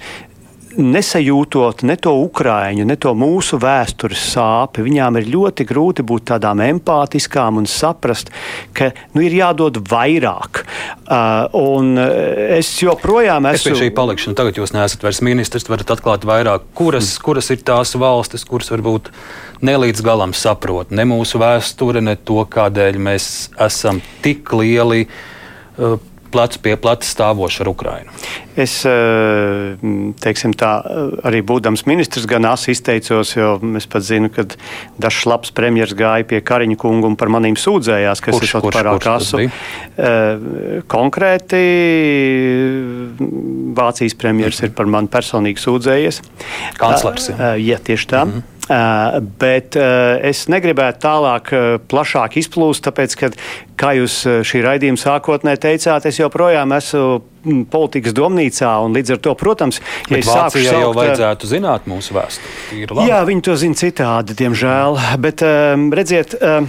nesajūtot 0.77 1.83
ne 1.87 1.95
to 2.01 2.13
ukrāņu, 2.25 2.85
ne 2.87 2.95
to 2.99 3.13
mūsu 3.17 3.59
vēstures 3.61 4.21
sāpi, 4.33 4.83
viņām 4.85 5.19
ir 5.19 5.29
ļoti 5.33 5.65
grūti 5.67 6.05
būt 6.07 6.27
tādām 6.33 6.61
empātiskām 6.65 7.59
un 7.61 7.69
saprast, 7.69 8.31
ka 8.75 8.91
nu, 9.15 9.23
ir 9.25 9.35
jādod 9.39 9.79
vairāk. 9.89 10.63
Uh, 11.05 11.99
es 12.57 12.71
joprojām 12.81 13.49
esmu. 13.51 13.59
Es 13.59 13.67
pie 13.67 13.85
šī 13.85 13.91
palikšana, 13.95 14.37
tagad 14.37 14.59
jūs 14.59 14.75
neesat 14.75 15.05
vairs 15.05 15.21
ministrs, 15.25 15.69
varat 15.71 15.95
atklāt 15.95 16.27
vairāk, 16.27 16.67
kuras, 16.77 17.13
mm. 17.13 17.25
kuras 17.25 17.51
ir 17.53 17.61
tās 17.65 17.95
valstis, 17.99 18.47
kuras 18.47 18.71
varbūt 18.73 19.11
nelīdz 19.65 20.03
galam 20.05 20.35
saprot 20.35 20.91
ne 20.95 21.07
mūsu 21.07 21.39
vēsture, 21.41 22.03
ne 22.03 22.17
to, 22.17 22.41
kādēļ 22.49 22.99
mēs 23.09 23.29
esam 23.67 24.03
tik 24.25 24.51
lieli. 24.57 25.07
Uh, 25.75 25.97
plecu 26.35 26.61
pie 26.65 26.75
pleca 26.81 27.07
stāvoši 27.07 27.63
ar 27.63 27.71
Ukrajinu? 27.71 28.19
Es, 28.55 28.77
teiksim, 30.23 30.53
tā, 30.55 30.71
arī 31.27 31.41
būdams 31.43 31.83
ministrs, 31.89 32.27
gan 32.29 32.47
asi 32.47 32.71
izteicos, 32.71 33.33
jo 33.35 33.57
es 33.75 33.87
pat 33.91 34.05
zinu, 34.07 34.29
ka 34.31 34.45
dažs 35.01 35.25
labs 35.27 35.51
premjeras 35.55 35.95
gāja 35.97 36.27
pie 36.29 36.39
Kariņa 36.45 36.77
kungu 36.79 37.09
un 37.11 37.17
par 37.19 37.31
manīm 37.35 37.57
sūdzējās, 37.59 38.23
ka 38.23 38.31
kurš, 38.31 38.47
es 38.47 38.55
esmu 38.55 38.71
pārāk 38.75 39.09
asu. 39.11 39.43
Konkrēti 40.91 41.63
Vācijas 43.75 44.15
premjeras 44.19 44.63
ir 44.63 44.71
par 44.75 44.87
mani 44.87 45.11
personīgi 45.11 45.59
sūdzējies. 45.59 46.21
Kanclers. 46.79 47.31
Jā, 47.33 47.55
ja, 47.59 47.79
tieši 47.83 48.11
tā. 48.11 48.23
Mm 48.23 48.37
-hmm. 48.37 48.54
Uh, 48.65 49.19
bet 49.37 49.75
uh, 49.77 50.17
es 50.25 50.47
negribētu 50.49 51.03
tālāk, 51.03 51.51
uh, 51.53 51.75
plašāk 51.85 52.39
izplūst, 52.41 52.81
tāpēc, 52.87 53.13
ka, 53.19 53.29
kā 53.77 53.91
jūs 53.99 54.15
šī 54.41 54.63
raidījuma 54.65 54.97
sākotnē 54.97 55.53
teicāt, 55.61 56.07
es 56.09 56.17
joprojām 56.17 56.73
esmu 56.73 57.19
politikas 57.71 58.15
domnīcā. 58.15 58.71
Līdz 58.95 59.15
ar 59.15 59.21
to, 59.23 59.33
protams, 59.39 59.79
ja 60.09 60.19
es 60.19 60.27
sāku 60.27 60.61
saukt, 60.63 60.81
jau 60.81 60.91
vajadzētu 60.95 61.49
zināt 61.49 61.87
mūsu 61.89 62.15
vēsturi. 62.15 62.85
Jā, 63.07 63.21
viņi 63.27 63.45
to 63.45 63.55
zina 63.59 63.77
citādi, 63.79 64.35
diemžēl. 64.39 64.99
Bet, 65.21 65.43
um, 65.45 65.87
redziet, 65.95 66.35
um, 66.39 66.67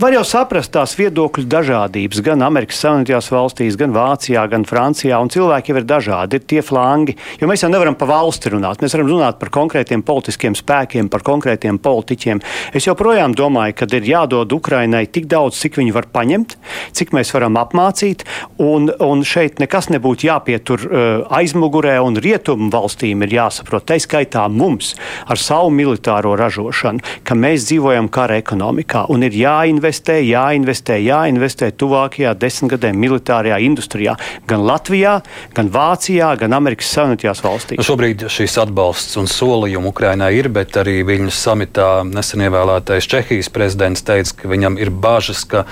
var 0.00 0.16
jau 0.16 0.24
saprast 0.26 0.72
tās 0.74 0.94
viedokļu 0.98 1.46
dažādības 1.50 2.22
gan 2.26 2.44
Amerikas 2.46 2.82
Savienotajās 2.84 3.30
valstīs, 3.32 3.78
gan 3.80 3.94
Vācijā, 3.96 4.44
gan 4.50 4.66
Francijā. 4.68 5.18
Un 5.22 5.32
cilvēki 5.32 5.72
jau 5.72 5.80
ir 5.80 5.88
dažādi, 5.88 6.38
ir 6.38 6.46
tie 6.50 6.62
flangi. 6.64 7.16
Jo 7.40 7.48
mēs 7.50 7.64
jau 7.64 7.72
nevaram 7.72 7.96
pa 7.98 8.08
valsti 8.08 8.52
runāt. 8.54 8.82
Mēs 8.84 8.96
varam 8.96 9.10
runāt 9.12 9.40
par 9.40 9.52
konkrētiem 9.54 10.04
politiskiem 10.06 10.56
spēkiem, 10.58 11.10
par 11.12 11.24
konkrētiem 11.26 11.80
politiķiem. 11.82 12.42
Es 12.76 12.88
joprojām 12.88 13.34
domāju, 13.38 13.78
ka 13.80 13.90
ir 13.96 14.08
jādod 14.08 14.52
Ukrainai 14.54 15.06
tik 15.10 15.28
daudz, 15.30 15.58
cik 15.62 15.80
viņi 15.80 15.94
var 15.96 16.08
paņemt, 16.12 16.56
cik 16.96 17.14
mēs 17.16 17.32
varam 17.34 17.58
apmācīt. 17.60 18.24
Un, 18.62 18.90
un 19.04 19.24
šeit 19.26 19.37
nekas 19.58 19.90
nebūtu 19.92 20.28
jāpietur 20.28 20.84
uh, 20.86 21.06
aizmugurē, 21.38 21.98
un 22.04 22.18
rietumu 22.22 22.70
valstīm 22.72 23.24
ir 23.26 23.34
jāsaprot, 23.38 23.86
tā 23.88 23.98
skaitā 24.02 24.44
mums 24.52 24.94
ar 25.26 25.40
savu 25.40 25.72
militāro 25.74 26.34
ražošanu, 26.38 27.02
ka 27.26 27.36
mēs 27.38 27.68
dzīvojam 27.68 28.10
kara 28.12 28.38
ekonomikā 28.42 29.06
un 29.12 29.26
ir 29.26 29.36
jāinvestē, 29.36 30.20
jāinvestē, 30.22 31.00
jāinvestē 31.02 31.72
tuvākajā 31.78 32.34
desmitgadē 32.38 32.92
militārajā 32.94 33.58
industrijā 33.66 34.14
gan 34.48 34.64
Latvijā, 34.68 35.18
gan 35.56 35.72
Vācijā, 35.74 36.32
gan 36.40 36.56
Amerikas 36.56 36.92
Savienotajās 36.94 37.42
valstīs. 37.44 37.80
Nu 37.80 37.86
šobrīd 37.86 38.28
šīs 38.32 38.58
atbalsts 38.62 39.18
un 39.20 39.28
solījumi 39.30 39.92
Ukrainai 39.92 40.32
ir, 40.38 40.50
bet 40.52 40.78
arī 40.78 40.98
Viņas 41.08 41.38
samitā 41.40 41.88
nesen 42.04 42.42
ievēlētais 42.44 43.06
Čehijas 43.08 43.48
prezidents 43.52 44.04
teica, 44.04 44.34
ka 44.42 44.50
viņam 44.50 44.76
ir 44.80 44.90
bažas, 44.92 45.44
ka 45.48 45.64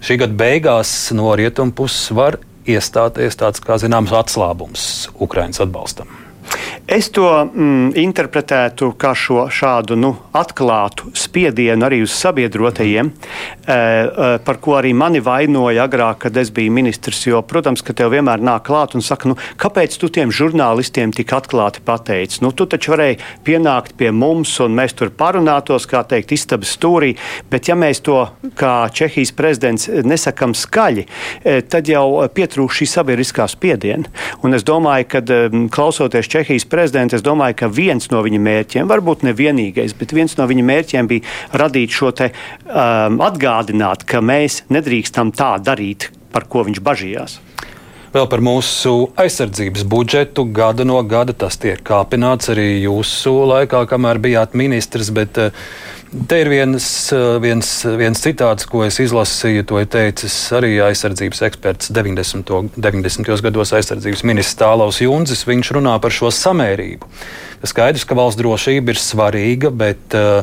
šī 0.00 0.22
gada 0.22 0.36
beigās 0.36 0.92
no 1.16 1.34
rietumu 1.36 1.74
puses 1.76 2.08
var 2.16 2.38
iestāties 2.68 3.38
tāds, 3.40 3.62
kā 3.64 3.78
zināms, 3.80 4.12
atslābums 4.16 4.82
Ukraiņas 5.20 5.64
atbalstam. 5.66 6.10
Es 6.90 7.10
to 7.14 7.26
mm, 7.44 7.92
interpretētu 8.00 8.92
kā 8.98 9.12
šo 9.14 9.46
šādu 9.52 9.96
nu, 9.98 10.12
atklātu 10.36 11.10
spiedienu 11.16 11.86
arī 11.86 12.00
uz 12.04 12.14
sabiedrotajiem, 12.18 13.10
e, 13.10 13.78
par 14.44 14.58
ko 14.62 14.76
arī 14.78 14.92
mani 14.96 15.22
vainoja 15.22 15.86
agrāk, 15.86 16.24
kad 16.26 16.36
es 16.40 16.50
biju 16.54 16.72
ministrs. 16.74 17.22
Jo, 17.28 17.42
protams, 17.46 17.84
ka 17.86 17.94
tev 17.96 18.12
vienmēr 18.14 18.42
nāk 18.42 18.64
klāt 18.66 18.96
un 18.98 19.04
saka, 19.04 19.30
nu, 19.30 19.36
kāpēc 19.60 19.96
tu 20.00 20.10
tiem 20.12 20.32
žurnālistiem 20.34 21.14
tik 21.14 21.34
atklāti 21.36 21.82
pateici? 21.84 22.40
Nu, 22.44 22.52
tu 22.56 22.66
taču 22.70 22.94
varēji 22.94 23.20
pienākt 23.46 23.94
pie 24.00 24.10
mums 24.14 24.56
un 24.64 24.74
mēs 24.78 24.96
tur 24.98 25.12
parunātos, 25.14 25.86
kā 25.90 26.02
teikt, 26.08 26.34
istabas 26.34 26.74
stūrī, 26.76 27.12
bet 27.50 27.70
ja 27.70 27.78
mēs 27.78 28.02
to, 28.06 28.22
kā 28.58 28.74
Čehijas 28.94 29.34
prezidents, 29.36 29.88
nesakam 30.04 30.54
skaļi, 30.56 31.06
tad 31.70 31.88
jau 31.90 32.26
pietrūkst 32.34 32.80
šī 32.80 32.88
sabiedriskā 32.94 33.46
spiediena. 33.50 34.10
Un 34.44 34.56
es 34.56 34.64
domāju, 34.66 35.08
ka 35.10 35.22
klausoties 35.74 36.28
Čehijas 36.30 36.59
prezidents, 36.64 36.90
prezidenta, 36.90 37.16
es 37.16 37.22
domāju, 37.22 37.56
ka 37.56 37.68
viens 37.70 38.10
no 38.10 38.22
viņa 38.24 38.40
mērķiem, 38.42 38.88
varbūt 38.90 39.22
ne 39.26 39.34
vienīgais, 39.36 39.94
bet 39.98 40.12
viens 40.12 40.36
no 40.38 40.46
viņa 40.50 40.64
mērķiem 40.66 41.10
bija 41.10 41.22
radīt 41.52 41.94
šo 41.94 42.10
te, 42.16 42.32
um, 42.66 43.20
atgādināt, 43.22 44.04
ka 44.04 44.20
mēs 44.20 44.64
nedrīkstam 44.70 45.32
tā 45.32 45.56
darīt, 45.62 46.10
par 46.32 46.48
ko 46.50 46.64
viņš 46.66 46.82
bažījās. 46.82 47.38
Vēl 48.10 48.26
par 48.26 48.40
mūsu 48.42 49.12
aizsardzības 49.22 49.84
budžetu. 49.86 50.42
Gada 50.50 50.82
no 50.82 50.98
gada 51.06 51.30
tas 51.30 51.54
tiek 51.62 51.78
kāpināts 51.86 52.50
arī 52.50 52.80
jūsu 52.82 53.36
laikā, 53.46 53.84
kamēr 53.86 54.18
bijāt 54.18 54.56
ministrs. 54.58 55.12
Bet, 55.14 55.38
uh, 55.38 55.54
Te 56.10 56.40
ir 56.42 56.48
viens, 56.50 56.84
viens, 57.38 57.68
viens 57.94 58.18
citāts, 58.18 58.66
ko 58.66 58.82
es 58.82 58.96
izlasīju. 58.98 59.62
To 59.70 59.78
ir 59.78 59.86
teicis 59.86 60.34
arī 60.58 60.72
aizsardzības 60.82 61.44
eksperts 61.46 61.92
90. 61.94 62.74
90. 62.74 63.30
gados 63.46 63.70
aizsardzības 63.78 64.24
ministrs 64.26 64.58
Tālaus 64.58 64.98
Junzis. 65.04 65.44
Viņš 65.46 65.70
runā 65.78 65.94
par 66.02 66.10
šo 66.14 66.32
samērību. 66.34 67.06
Skaidrs, 67.62 68.08
ka 68.08 68.18
valsts 68.18 68.42
drošība 68.42 68.90
ir 68.90 68.98
svarīga, 68.98 69.70
bet 69.70 70.18
uh, 70.18 70.42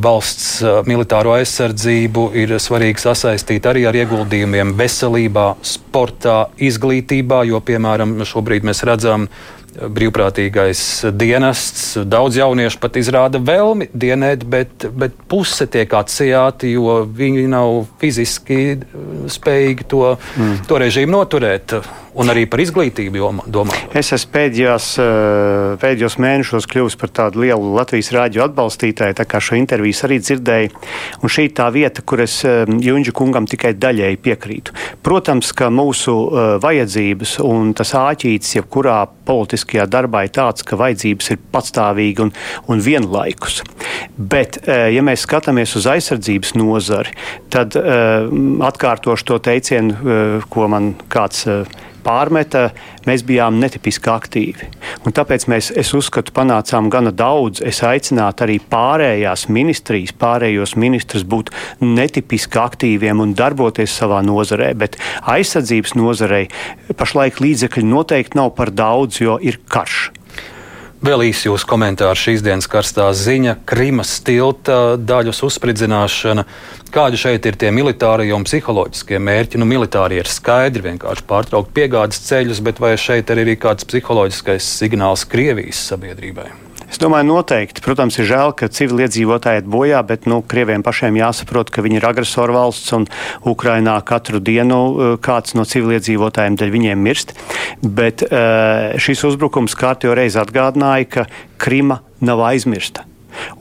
valsts 0.00 0.62
militāro 0.86 1.34
aizsardzību 1.36 2.28
ir 2.38 2.56
svarīgi 2.62 3.02
sasaistīt 3.02 3.66
arī 3.68 3.84
ar 3.90 4.00
ieguldījumiem 4.00 4.72
veselībā, 4.78 5.48
sportā, 5.66 6.46
izglītībā, 6.56 7.42
jo, 7.50 7.60
piemēram, 7.60 8.20
šobrīd 8.28 8.64
mēs 8.64 8.84
redzam, 8.86 9.26
ka 9.26 9.61
brīvprātīgais 9.76 10.82
dienests. 11.16 11.96
Daudz 12.08 12.38
jauniešu 12.40 12.80
pat 12.82 12.98
izrāda 13.00 13.40
vēlmi 13.42 13.88
dienēt, 13.94 14.44
bet, 14.48 14.86
bet 14.92 15.16
puse 15.30 15.66
tiek 15.70 15.92
atsijāti, 15.96 16.74
jo 16.76 17.02
viņi 17.08 17.48
nav 17.52 17.84
fiziski 18.02 18.60
spējīgi 19.32 19.88
to, 19.88 20.04
mm. 20.36 20.64
to 20.68 20.80
režīmu 20.82 21.16
noturēt 21.16 21.78
un 22.18 22.30
arī 22.32 22.44
par 22.50 22.60
izglītību 22.62 23.30
domājot? 23.52 23.94
Es 23.96 24.12
esmu 24.14 24.32
pēdējos, 24.34 24.86
eh, 25.00 25.76
pēdējos 25.82 26.18
mēnešos 26.20 26.68
kļuvis 26.68 26.98
par 27.00 27.12
tādu 27.14 27.42
lielu 27.44 27.72
Latvijas 27.76 28.12
rādio 28.12 28.44
atbalstītāju, 28.46 29.16
tā 29.16 29.26
kā 29.28 29.40
šo 29.40 29.56
interviju 29.56 29.96
arī 30.06 30.18
dzirdēju. 30.20 30.70
Un 31.22 31.32
šī 31.32 31.46
ir 31.48 31.54
tā 31.56 31.70
vieta, 31.72 32.02
kur 32.04 32.20
es 32.20 32.44
eh, 32.44 32.64
Junģa 32.66 33.12
kungam 33.16 33.46
tikai 33.46 33.74
daļēji 33.74 34.20
piekrītu. 34.22 34.76
Protams, 35.02 35.52
ka 35.52 35.68
mūsu 35.72 36.12
uh, 36.12 36.40
vajadzības 36.62 37.38
un 37.44 37.72
tas 37.74 37.92
āķītis, 37.96 38.56
jebkurā 38.56 39.06
politiskajā 39.26 39.86
darbā, 39.90 40.24
ir 40.24 40.32
tāds, 40.34 40.64
ka 40.66 40.76
vajadzības 40.76 41.30
ir 41.34 41.40
patstāvīgi 41.52 42.24
un, 42.24 42.32
un 42.70 42.82
vienlaikus. 42.82 43.62
Bet, 44.16 44.60
ja 44.66 45.02
mēs 45.04 45.24
skatāmies 45.26 45.74
uz 45.78 45.86
aizsardzības 45.90 46.54
nozari, 46.58 47.14
tad 47.52 47.76
atkārtošu 47.76 49.28
to 49.28 49.38
teicienu, 49.42 50.44
ko 50.50 50.68
man 50.70 50.94
kāds 51.12 51.46
pārmeta, 52.04 52.68
mēs 53.08 53.24
bijām 53.26 53.58
netipiski 53.62 54.10
aktīvi. 54.12 54.68
Un 55.06 55.14
tāpēc 55.16 55.46
mēs, 55.50 55.70
es 55.78 55.92
uzskatu, 55.96 56.34
panācām 56.36 56.90
gana 56.92 57.12
daudz. 57.14 57.62
Es 57.64 57.82
aicinātu 57.86 58.46
arī 58.46 58.58
pārējās 58.72 59.48
ministrijas, 59.52 60.14
pārējos 60.18 60.76
ministrus 60.80 61.26
būt 61.26 61.52
netipiski 61.82 62.60
aktīviem 62.62 63.22
un 63.24 63.36
darboties 63.38 63.94
savā 63.98 64.22
nozarē. 64.26 64.72
Bet 64.78 64.98
aizsardzības 65.22 65.96
nozarei 65.98 66.46
pašlaik 66.98 67.42
līdzekļi 67.42 67.86
noteikti 67.88 68.38
nav 68.40 68.54
par 68.58 68.74
daudz, 68.74 69.22
jo 69.22 69.38
ir 69.42 69.60
karš. 69.72 70.10
Vēl 71.02 71.24
īsi 71.26 71.48
jūsu 71.48 71.66
komentārs 71.66 72.20
šīs 72.22 72.44
dienas 72.46 72.68
karstā 72.70 73.08
ziņa- 73.10 73.56
Krimas 73.70 74.20
tilta 74.22 74.94
daļas 74.94 75.42
uzspridzināšana. 75.42 76.44
Kādi 76.94 77.18
šeit 77.18 77.46
ir 77.50 77.58
tie 77.58 77.72
militārie 77.74 78.30
un 78.30 78.46
psiholoģiskie 78.46 79.18
mērķi? 79.18 79.58
Nu, 79.58 79.66
militārie 79.66 80.20
ir 80.22 80.30
skaidri 80.30 80.86
vienkārši 80.86 81.26
pārtraukt 81.26 81.74
piegādes 81.74 82.22
ceļus, 82.22 82.62
bet 82.62 82.78
vai 82.78 82.94
šeit 82.94 83.26
arī 83.34 83.48
ir 83.50 83.56
kāds 83.56 83.82
psiholoģiskais 83.82 84.62
signāls 84.62 85.26
Krievijas 85.26 85.82
sabiedrībai? 85.90 86.71
Es 86.92 87.00
domāju, 87.00 87.24
noteikti. 87.30 87.80
Protams, 87.80 88.18
ir 88.20 88.26
žēl, 88.28 88.50
ka 88.52 88.68
civiliedzīvotāji 88.68 89.62
iet 89.62 89.68
bojā, 89.72 90.02
bet 90.04 90.26
nu, 90.28 90.42
Krieviem 90.44 90.84
pašiem 90.84 91.16
jāsaprot, 91.16 91.70
ka 91.72 91.84
viņi 91.84 91.96
ir 92.02 92.04
agresoru 92.04 92.52
valsts 92.58 92.92
un 92.92 93.06
Ukrainā 93.48 93.94
katru 94.04 94.42
dienu 94.44 94.80
uh, 94.92 95.14
kāds 95.16 95.56
no 95.56 95.64
civiliedzīvotājiem 95.64 96.58
dēļ 96.60 96.74
viņiem 96.74 97.06
mirst. 97.08 97.32
Bet 97.80 98.26
uh, 98.28 98.92
šis 99.00 99.24
uzbrukums 99.30 99.78
kārtīgi 99.78 100.18
reiz 100.20 100.36
atgādināja, 100.36 101.08
ka 101.08 101.26
Krima 101.56 102.02
nav 102.20 102.44
aizmirsta 102.52 103.08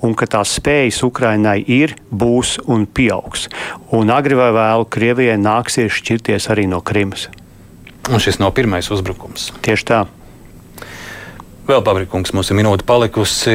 un 0.03 0.15
ka 0.17 0.27
tās 0.27 0.57
spējas 0.59 1.01
Ukrainai 1.07 1.61
ir, 1.63 1.95
būs 2.11 2.57
un 2.67 2.84
pieaugs. 2.84 3.47
Un 3.95 4.11
agri 4.13 4.36
vai 4.36 4.51
vēlu 4.55 4.89
Krievijai 4.91 5.38
nāksies 5.39 6.01
šķirties 6.01 6.49
arī 6.51 6.67
no 6.67 6.82
Krimas. 6.84 7.29
Un 8.11 8.19
šis 8.19 8.41
nav 8.41 8.51
pirmais 8.57 8.91
uzbrukums. 8.91 9.51
Tieši 9.63 9.88
tā. 9.88 10.01
Vēl 11.72 11.84
pabrikungs, 11.88 12.34
mums 12.36 12.49
ir 12.51 12.57
minūte 12.57 12.84
palikusi. 12.84 13.51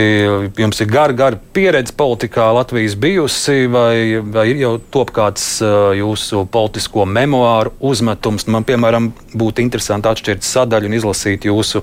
Jums 0.57 0.79
ir 0.81 0.87
gara, 0.89 1.13
gara 1.13 1.37
pieredze 1.37 1.93
politikā 1.93 2.47
Latvijas 2.57 2.95
bijusi, 2.97 3.67
vai, 3.69 4.23
vai 4.25 4.47
ir 4.55 4.63
jau 4.63 4.71
top 4.95 5.11
kāds 5.19 5.59
jūsu 5.99 6.47
politisko 6.49 7.05
memoāru 7.05 7.75
uzmetums? 7.85 8.47
Man, 8.49 8.65
piemēram, 8.65 9.11
būtu 9.37 9.61
interesanti 9.61 10.09
atšķirt 10.09 10.49
sadaļu 10.49 10.89
un 10.89 10.97
izlasīt 10.97 11.45
jūsu, 11.51 11.83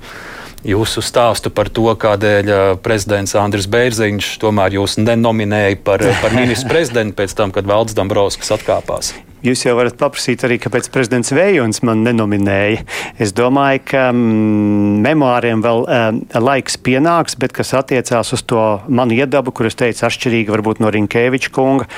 jūsu 0.66 1.04
stāstu 1.06 1.52
par 1.54 1.70
to, 1.70 1.86
kādēļ 2.02 2.50
prezidents 2.82 3.38
Andris 3.38 3.70
Bērziņš 3.70 4.32
tomēr 4.42 4.80
jūs 4.80 4.98
nenominēja 5.04 5.84
par, 5.86 6.02
par 6.24 6.34
ministru 6.34 6.74
prezidentu 6.74 7.20
pēc 7.22 7.38
tam, 7.38 7.54
kad 7.54 7.70
Valdis 7.70 8.00
Dombrovskis 8.00 8.56
atkāpās. 8.58 9.14
Jūs 9.44 9.66
jau 9.66 9.74
varat 9.76 9.98
paprasīt 10.00 10.46
arī, 10.48 10.56
kāpēc 10.64 10.88
prezidents 10.94 11.34
Vējons 11.36 11.82
man 11.84 12.04
nenominēja. 12.06 12.86
Es 13.22 13.34
domāju, 13.36 13.82
ka 13.92 14.04
mm, 14.14 15.02
memoāriem 15.04 15.64
vēl 15.66 15.84
um, 15.84 16.22
laiks 16.46 16.78
pienāks, 16.80 17.36
bet 17.40 17.52
kas 17.56 17.74
attiecās 17.76 18.32
uz 18.38 18.44
to 18.48 18.64
manu 18.88 19.18
iedabu, 19.18 19.52
kur 19.52 19.68
es 19.68 19.76
teicu 19.80 20.06
atšķirīgi 20.08 20.54
varbūt 20.54 20.80
no 20.84 20.92
Rinkēviča 20.96 21.52
kunga, 21.56 21.90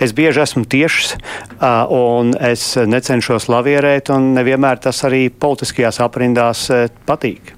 es 0.00 0.14
bieži 0.16 0.46
esmu 0.46 0.64
tiešs 0.64 1.16
uh, 1.16 1.84
un 1.92 2.32
es 2.40 2.70
necenšos 2.80 3.50
lavierēt, 3.52 4.08
un 4.14 4.32
nevienmēr 4.38 4.80
tas 4.88 5.04
arī 5.04 5.26
politiskajās 5.28 6.00
aprindās 6.04 6.70
uh, 6.72 6.88
patīk. 7.04 7.52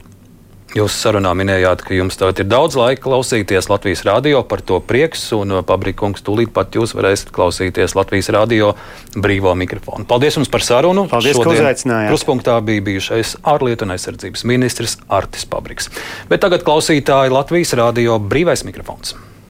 Jūs 0.75 0.97
sarunā 0.99 1.31
minējāt, 1.39 1.85
ka 1.87 1.95
jums 1.95 2.19
tagad 2.19 2.41
ir 2.43 2.49
daudz 2.51 2.75
laika 2.77 3.05
klausīties 3.05 3.69
Latvijas 3.71 4.03
radio, 4.09 4.41
par 4.43 4.65
to 4.67 4.81
prieks, 4.83 5.29
un 5.37 5.55
uh, 5.55 5.63
Pabrikungs 5.67 6.25
tūlīt 6.27 6.51
pat 6.57 6.75
jūs 6.75 6.97
varēsiet 6.97 7.31
klausīties 7.37 7.95
Latvijas 7.95 8.33
radio 8.35 8.73
brīvo 9.15 9.55
mikrofonu. 9.57 10.09
Paldies 10.11 10.41
jums 10.41 10.51
par 10.51 10.67
sarunu. 10.67 11.07
Paldies, 11.13 11.39
Šodien 11.39 11.63
ka 11.63 11.69
uzaicinājāt. 11.69 12.11
Kruspunktā 12.11 12.59
bija 12.67 12.83
bijušais 12.91 13.37
ārlietu 13.47 13.87
un 13.87 13.95
aizsardzības 13.95 14.43
ministrs 14.51 14.99
Artis 15.07 15.47
Pabriks. 15.47 15.89
Bet 16.33 16.43
tagad 16.43 16.67
klausītāji 16.67 17.33
Latvijas 17.37 17.77
radio 17.79 18.19
brīvais 18.19 18.67
mikrofons. 18.67 19.15